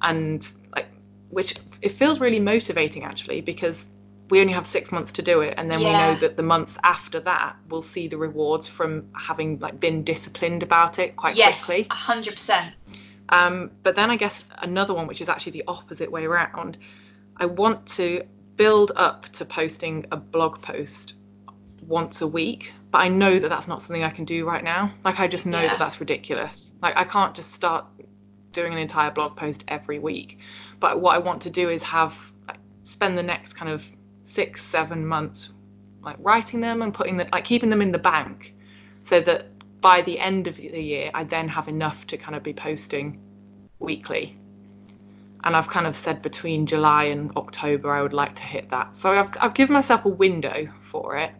and 0.00 0.46
like 0.74 0.86
which 1.28 1.56
it 1.82 1.90
feels 1.90 2.20
really 2.20 2.40
motivating 2.40 3.04
actually 3.04 3.40
because 3.40 3.86
we 4.30 4.40
only 4.40 4.52
have 4.52 4.66
six 4.66 4.92
months 4.92 5.12
to 5.12 5.22
do 5.22 5.40
it 5.40 5.54
and 5.56 5.70
then 5.70 5.80
yeah. 5.80 5.86
we 5.86 5.92
know 5.92 6.20
that 6.20 6.36
the 6.36 6.42
months 6.42 6.78
after 6.82 7.18
that 7.20 7.56
we'll 7.68 7.82
see 7.82 8.08
the 8.08 8.18
rewards 8.18 8.68
from 8.68 9.08
having 9.14 9.58
like 9.58 9.80
been 9.80 10.04
disciplined 10.04 10.62
about 10.62 10.98
it 10.98 11.16
quite 11.16 11.34
quickly. 11.34 11.38
yes, 11.38 11.64
quickly 11.64 11.84
100% 11.84 12.72
um, 13.30 13.70
but 13.82 13.96
then 13.96 14.10
i 14.10 14.16
guess 14.16 14.44
another 14.58 14.92
one 14.92 15.06
which 15.06 15.22
is 15.22 15.30
actually 15.30 15.52
the 15.52 15.64
opposite 15.66 16.10
way 16.12 16.26
around 16.26 16.76
i 17.38 17.46
want 17.46 17.86
to 17.86 18.22
build 18.58 18.92
up 18.94 19.26
to 19.30 19.46
posting 19.46 20.04
a 20.12 20.16
blog 20.16 20.60
post 20.60 21.14
once 21.86 22.20
a 22.20 22.26
week 22.26 22.72
but 22.90 22.98
i 22.98 23.08
know 23.08 23.38
that 23.38 23.48
that's 23.48 23.68
not 23.68 23.80
something 23.80 24.04
i 24.04 24.10
can 24.10 24.26
do 24.26 24.44
right 24.44 24.64
now 24.64 24.92
like 25.04 25.18
i 25.20 25.26
just 25.26 25.46
know 25.46 25.60
yeah. 25.60 25.68
that 25.68 25.78
that's 25.78 26.00
ridiculous 26.00 26.74
like 26.82 26.94
i 26.96 27.04
can't 27.04 27.34
just 27.34 27.52
start 27.52 27.86
doing 28.52 28.72
an 28.72 28.78
entire 28.78 29.10
blog 29.10 29.36
post 29.36 29.64
every 29.68 29.98
week 29.98 30.38
but 30.80 31.00
what 31.00 31.14
i 31.14 31.18
want 31.18 31.42
to 31.42 31.50
do 31.50 31.70
is 31.70 31.82
have 31.82 32.32
spend 32.82 33.16
the 33.16 33.22
next 33.22 33.54
kind 33.54 33.70
of 33.70 33.90
six, 34.24 34.62
seven 34.62 35.06
months, 35.06 35.50
like 36.02 36.16
writing 36.18 36.60
them 36.60 36.82
and 36.82 36.92
putting 36.94 37.16
the, 37.16 37.28
like 37.32 37.44
keeping 37.44 37.70
them 37.70 37.82
in 37.82 37.92
the 37.92 37.98
bank, 37.98 38.54
so 39.02 39.20
that 39.20 39.46
by 39.80 40.02
the 40.02 40.18
end 40.18 40.48
of 40.48 40.56
the 40.56 40.82
year, 40.82 41.10
I 41.14 41.24
then 41.24 41.48
have 41.48 41.68
enough 41.68 42.06
to 42.08 42.16
kind 42.16 42.34
of 42.34 42.42
be 42.42 42.52
posting 42.52 43.20
weekly. 43.78 44.38
And 45.48 45.56
I've 45.56 45.70
kind 45.70 45.86
of 45.86 45.96
said 45.96 46.20
between 46.20 46.66
July 46.66 47.04
and 47.04 47.34
October, 47.34 47.90
I 47.90 48.02
would 48.02 48.12
like 48.12 48.34
to 48.34 48.42
hit 48.42 48.68
that. 48.68 48.94
So 48.94 49.12
I've, 49.12 49.30
I've 49.40 49.54
given 49.54 49.72
myself 49.72 50.04
a 50.04 50.10
window 50.10 50.68
for 50.80 51.16
it, 51.16 51.32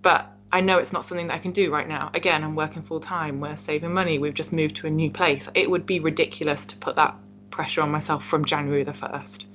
but 0.00 0.28
I 0.52 0.60
know 0.60 0.78
it's 0.78 0.92
not 0.92 1.04
something 1.04 1.26
that 1.26 1.34
I 1.34 1.38
can 1.40 1.50
do 1.50 1.72
right 1.72 1.88
now. 1.88 2.12
Again, 2.14 2.44
I'm 2.44 2.54
working 2.54 2.82
full 2.82 3.00
time. 3.00 3.40
We're 3.40 3.56
saving 3.56 3.92
money. 3.92 4.20
We've 4.20 4.32
just 4.32 4.52
moved 4.52 4.76
to 4.76 4.86
a 4.86 4.90
new 4.90 5.10
place. 5.10 5.48
It 5.56 5.68
would 5.68 5.86
be 5.86 5.98
ridiculous 5.98 6.64
to 6.66 6.76
put 6.76 6.94
that 6.94 7.16
pressure 7.50 7.82
on 7.82 7.90
myself 7.90 8.24
from 8.24 8.44
January 8.44 8.84
the 8.84 8.92
1st 8.92 9.46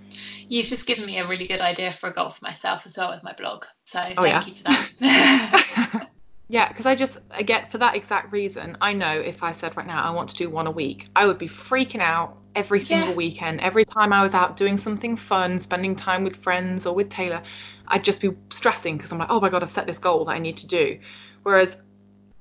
you've 0.47 0.67
just 0.67 0.85
given 0.85 1.05
me 1.05 1.17
a 1.17 1.27
really 1.27 1.47
good 1.47 1.61
idea 1.61 1.91
for 1.91 2.09
a 2.09 2.13
goal 2.13 2.29
for 2.29 2.43
myself 2.45 2.85
as 2.85 2.97
well 2.97 3.09
with 3.09 3.23
my 3.23 3.33
blog. 3.33 3.65
So 3.85 3.99
oh, 3.99 4.23
thank 4.23 4.27
yeah. 4.27 4.45
you 4.45 4.53
for 4.53 4.63
that. 4.63 6.09
yeah, 6.49 6.67
because 6.67 6.85
I 6.85 6.95
just 6.95 7.19
again 7.31 7.65
for 7.69 7.79
that 7.79 7.95
exact 7.95 8.31
reason, 8.31 8.77
I 8.81 8.93
know 8.93 9.11
if 9.11 9.43
I 9.43 9.53
said 9.53 9.75
right 9.75 9.87
now 9.87 10.03
I 10.03 10.11
want 10.11 10.29
to 10.29 10.35
do 10.35 10.49
one 10.49 10.67
a 10.67 10.71
week, 10.71 11.07
I 11.15 11.25
would 11.25 11.37
be 11.37 11.47
freaking 11.47 12.01
out 12.01 12.37
every 12.55 12.81
single 12.81 13.09
yeah. 13.09 13.15
weekend. 13.15 13.61
Every 13.61 13.85
time 13.85 14.13
I 14.13 14.23
was 14.23 14.33
out 14.33 14.57
doing 14.57 14.77
something 14.77 15.17
fun, 15.17 15.59
spending 15.59 15.95
time 15.95 16.23
with 16.23 16.37
friends 16.37 16.85
or 16.85 16.95
with 16.95 17.09
Taylor, 17.09 17.43
I'd 17.87 18.03
just 18.03 18.21
be 18.21 18.31
stressing 18.49 18.97
because 18.97 19.11
I'm 19.11 19.17
like, 19.17 19.29
oh 19.29 19.39
my 19.39 19.49
god, 19.49 19.63
I've 19.63 19.71
set 19.71 19.87
this 19.87 19.99
goal 19.99 20.25
that 20.25 20.31
I 20.31 20.39
need 20.39 20.57
to 20.57 20.67
do. 20.67 20.99
Whereas 21.43 21.75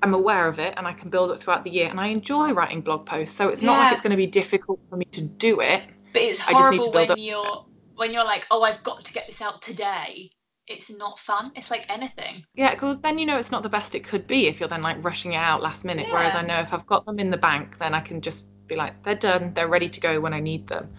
I'm 0.02 0.14
aware 0.14 0.48
of 0.48 0.58
it 0.58 0.74
and 0.76 0.86
I 0.86 0.92
can 0.92 1.10
build 1.10 1.30
it 1.30 1.40
throughout 1.40 1.64
the 1.64 1.70
year 1.70 1.88
and 1.88 2.00
I 2.00 2.08
enjoy 2.08 2.52
writing 2.52 2.80
blog 2.80 3.06
posts. 3.06 3.34
So 3.34 3.48
it's 3.48 3.62
not 3.62 3.78
like 3.78 3.92
it's 3.92 4.02
going 4.02 4.12
to 4.12 4.16
be 4.16 4.26
difficult 4.26 4.80
for 4.88 4.96
me 4.96 5.06
to 5.12 5.22
do 5.22 5.60
it. 5.60 5.82
But 6.12 6.22
it's 6.22 6.40
horrible 6.40 6.92
when 6.92 7.18
you're 7.18 7.66
when 7.96 8.12
you're 8.12 8.24
like, 8.24 8.46
oh, 8.50 8.62
I've 8.62 8.82
got 8.82 9.04
to 9.04 9.12
get 9.12 9.26
this 9.26 9.40
out 9.40 9.62
today, 9.62 10.30
it's 10.66 10.90
not 10.90 11.18
fun. 11.18 11.52
It's 11.56 11.70
like 11.70 11.86
anything. 11.88 12.44
Yeah, 12.54 12.74
because 12.74 13.00
then 13.00 13.18
you 13.18 13.26
know 13.26 13.38
it's 13.38 13.50
not 13.50 13.62
the 13.62 13.68
best 13.68 13.94
it 13.94 14.04
could 14.04 14.26
be 14.26 14.46
if 14.46 14.60
you're 14.60 14.68
then 14.68 14.82
like 14.82 15.04
rushing 15.04 15.32
it 15.32 15.36
out 15.36 15.62
last 15.62 15.84
minute. 15.84 16.06
Yeah. 16.08 16.14
Whereas 16.14 16.34
I 16.34 16.42
know 16.42 16.60
if 16.60 16.72
I've 16.72 16.86
got 16.86 17.06
them 17.06 17.18
in 17.18 17.30
the 17.30 17.36
bank, 17.36 17.78
then 17.78 17.94
I 17.94 18.00
can 18.00 18.20
just 18.20 18.46
be 18.74 18.78
like, 18.78 19.02
they're 19.02 19.14
done, 19.14 19.52
they're 19.54 19.68
ready 19.68 19.88
to 19.88 20.00
go 20.00 20.20
when 20.20 20.34
I 20.34 20.40
need 20.40 20.66
them. 20.66 20.94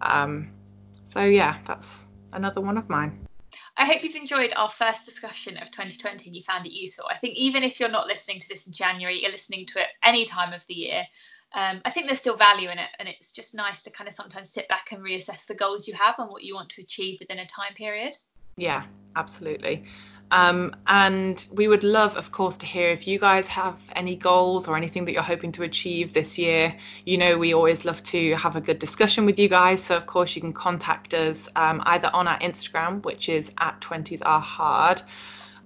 Um, 0.00 0.50
so 1.04 1.22
yeah, 1.22 1.58
that's 1.66 2.06
another 2.32 2.60
one 2.60 2.76
of 2.76 2.88
mine. 2.88 3.26
I 3.78 3.84
hope 3.84 4.02
you've 4.02 4.16
enjoyed 4.16 4.52
our 4.56 4.70
first 4.70 5.04
discussion 5.04 5.56
of 5.58 5.70
2020 5.70 6.28
and 6.28 6.36
you 6.36 6.42
found 6.42 6.66
it 6.66 6.72
useful. 6.72 7.06
I 7.10 7.16
think 7.18 7.36
even 7.36 7.62
if 7.62 7.78
you're 7.78 7.90
not 7.90 8.06
listening 8.06 8.40
to 8.40 8.48
this 8.48 8.66
in 8.66 8.72
January, 8.72 9.20
you're 9.20 9.30
listening 9.30 9.66
to 9.66 9.80
it 9.80 9.88
any 10.02 10.24
time 10.24 10.52
of 10.52 10.66
the 10.66 10.74
year 10.74 11.04
um, 11.54 11.80
I 11.84 11.90
think 11.90 12.06
there's 12.06 12.18
still 12.18 12.36
value 12.36 12.68
in 12.70 12.78
it, 12.78 12.88
and 12.98 13.08
it's 13.08 13.32
just 13.32 13.54
nice 13.54 13.82
to 13.84 13.90
kind 13.90 14.08
of 14.08 14.14
sometimes 14.14 14.50
sit 14.50 14.68
back 14.68 14.92
and 14.92 15.02
reassess 15.02 15.46
the 15.46 15.54
goals 15.54 15.88
you 15.88 15.94
have 15.94 16.18
and 16.18 16.28
what 16.28 16.42
you 16.42 16.54
want 16.54 16.68
to 16.70 16.82
achieve 16.82 17.18
within 17.20 17.38
a 17.38 17.46
time 17.46 17.72
period. 17.74 18.14
Yeah, 18.56 18.84
absolutely. 19.16 19.84
Um, 20.30 20.74
and 20.86 21.44
we 21.52 21.68
would 21.68 21.84
love, 21.84 22.16
of 22.16 22.32
course, 22.32 22.56
to 22.58 22.66
hear 22.66 22.90
if 22.90 23.06
you 23.06 23.18
guys 23.18 23.46
have 23.48 23.78
any 23.94 24.16
goals 24.16 24.66
or 24.66 24.76
anything 24.76 25.04
that 25.04 25.12
you're 25.12 25.22
hoping 25.22 25.52
to 25.52 25.62
achieve 25.62 26.12
this 26.12 26.36
year. 26.38 26.74
You 27.04 27.18
know, 27.18 27.38
we 27.38 27.54
always 27.54 27.84
love 27.84 28.02
to 28.04 28.34
have 28.34 28.56
a 28.56 28.60
good 28.60 28.78
discussion 28.78 29.24
with 29.24 29.38
you 29.38 29.48
guys. 29.48 29.82
So, 29.82 29.96
of 29.96 30.06
course, 30.06 30.34
you 30.34 30.42
can 30.42 30.52
contact 30.52 31.14
us 31.14 31.48
um, 31.54 31.82
either 31.86 32.10
on 32.12 32.26
our 32.26 32.38
Instagram, 32.40 33.04
which 33.04 33.28
is 33.28 33.52
at 33.58 33.80
20s 33.80 34.22
are 34.24 34.40
hard, 34.40 35.00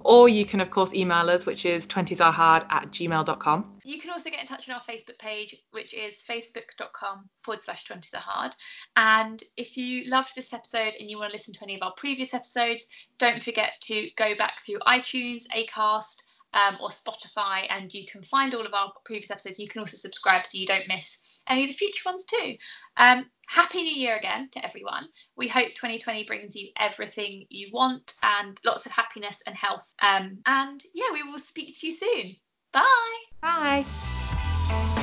or 0.00 0.28
you 0.28 0.44
can, 0.44 0.60
of 0.60 0.70
course, 0.70 0.92
email 0.92 1.28
us, 1.30 1.46
which 1.46 1.64
is 1.66 1.86
20sarehard 1.86 2.66
at 2.70 2.90
gmail.com. 2.90 3.78
You 3.84 4.00
can 4.00 4.10
also 4.10 4.30
get 4.30 4.40
in 4.40 4.46
touch 4.46 4.68
on 4.68 4.76
our 4.76 4.82
Facebook 4.82 5.18
page, 5.18 5.56
which 5.70 5.94
is 5.94 6.22
facebook.com 6.28 7.28
forward 7.42 7.62
slash 7.62 7.86
20sarehard. 7.86 8.52
And 8.96 9.42
if 9.56 9.76
you 9.76 10.08
loved 10.08 10.34
this 10.34 10.52
episode 10.52 10.94
and 10.98 11.10
you 11.10 11.18
want 11.18 11.30
to 11.30 11.34
listen 11.34 11.54
to 11.54 11.62
any 11.62 11.76
of 11.76 11.82
our 11.82 11.92
previous 11.96 12.34
episodes, 12.34 12.86
don't 13.18 13.42
forget 13.42 13.72
to 13.82 14.08
go 14.16 14.34
back 14.34 14.64
through 14.64 14.78
iTunes, 14.80 15.44
Acast, 15.56 16.22
um, 16.54 16.78
or 16.80 16.88
Spotify, 16.88 17.66
and 17.70 17.92
you 17.92 18.06
can 18.06 18.22
find 18.22 18.54
all 18.54 18.66
of 18.66 18.74
our 18.74 18.92
previous 19.04 19.30
episodes. 19.30 19.58
You 19.58 19.68
can 19.68 19.80
also 19.80 19.96
subscribe 19.96 20.46
so 20.46 20.58
you 20.58 20.66
don't 20.66 20.88
miss 20.88 21.40
any 21.48 21.64
of 21.64 21.68
the 21.68 21.74
future 21.74 22.02
ones 22.06 22.24
too. 22.24 22.56
Um, 22.96 23.26
happy 23.48 23.82
New 23.82 23.94
Year 23.94 24.16
again 24.16 24.48
to 24.52 24.64
everyone. 24.64 25.06
We 25.36 25.48
hope 25.48 25.68
2020 25.74 26.24
brings 26.24 26.56
you 26.56 26.68
everything 26.78 27.46
you 27.48 27.70
want 27.72 28.14
and 28.22 28.58
lots 28.64 28.86
of 28.86 28.92
happiness 28.92 29.42
and 29.46 29.56
health. 29.56 29.92
Um, 30.02 30.38
and 30.46 30.82
yeah, 30.94 31.12
we 31.12 31.22
will 31.22 31.38
speak 31.38 31.78
to 31.78 31.86
you 31.86 31.92
soon. 31.92 32.36
Bye. 32.72 33.22
Bye. 33.42 34.96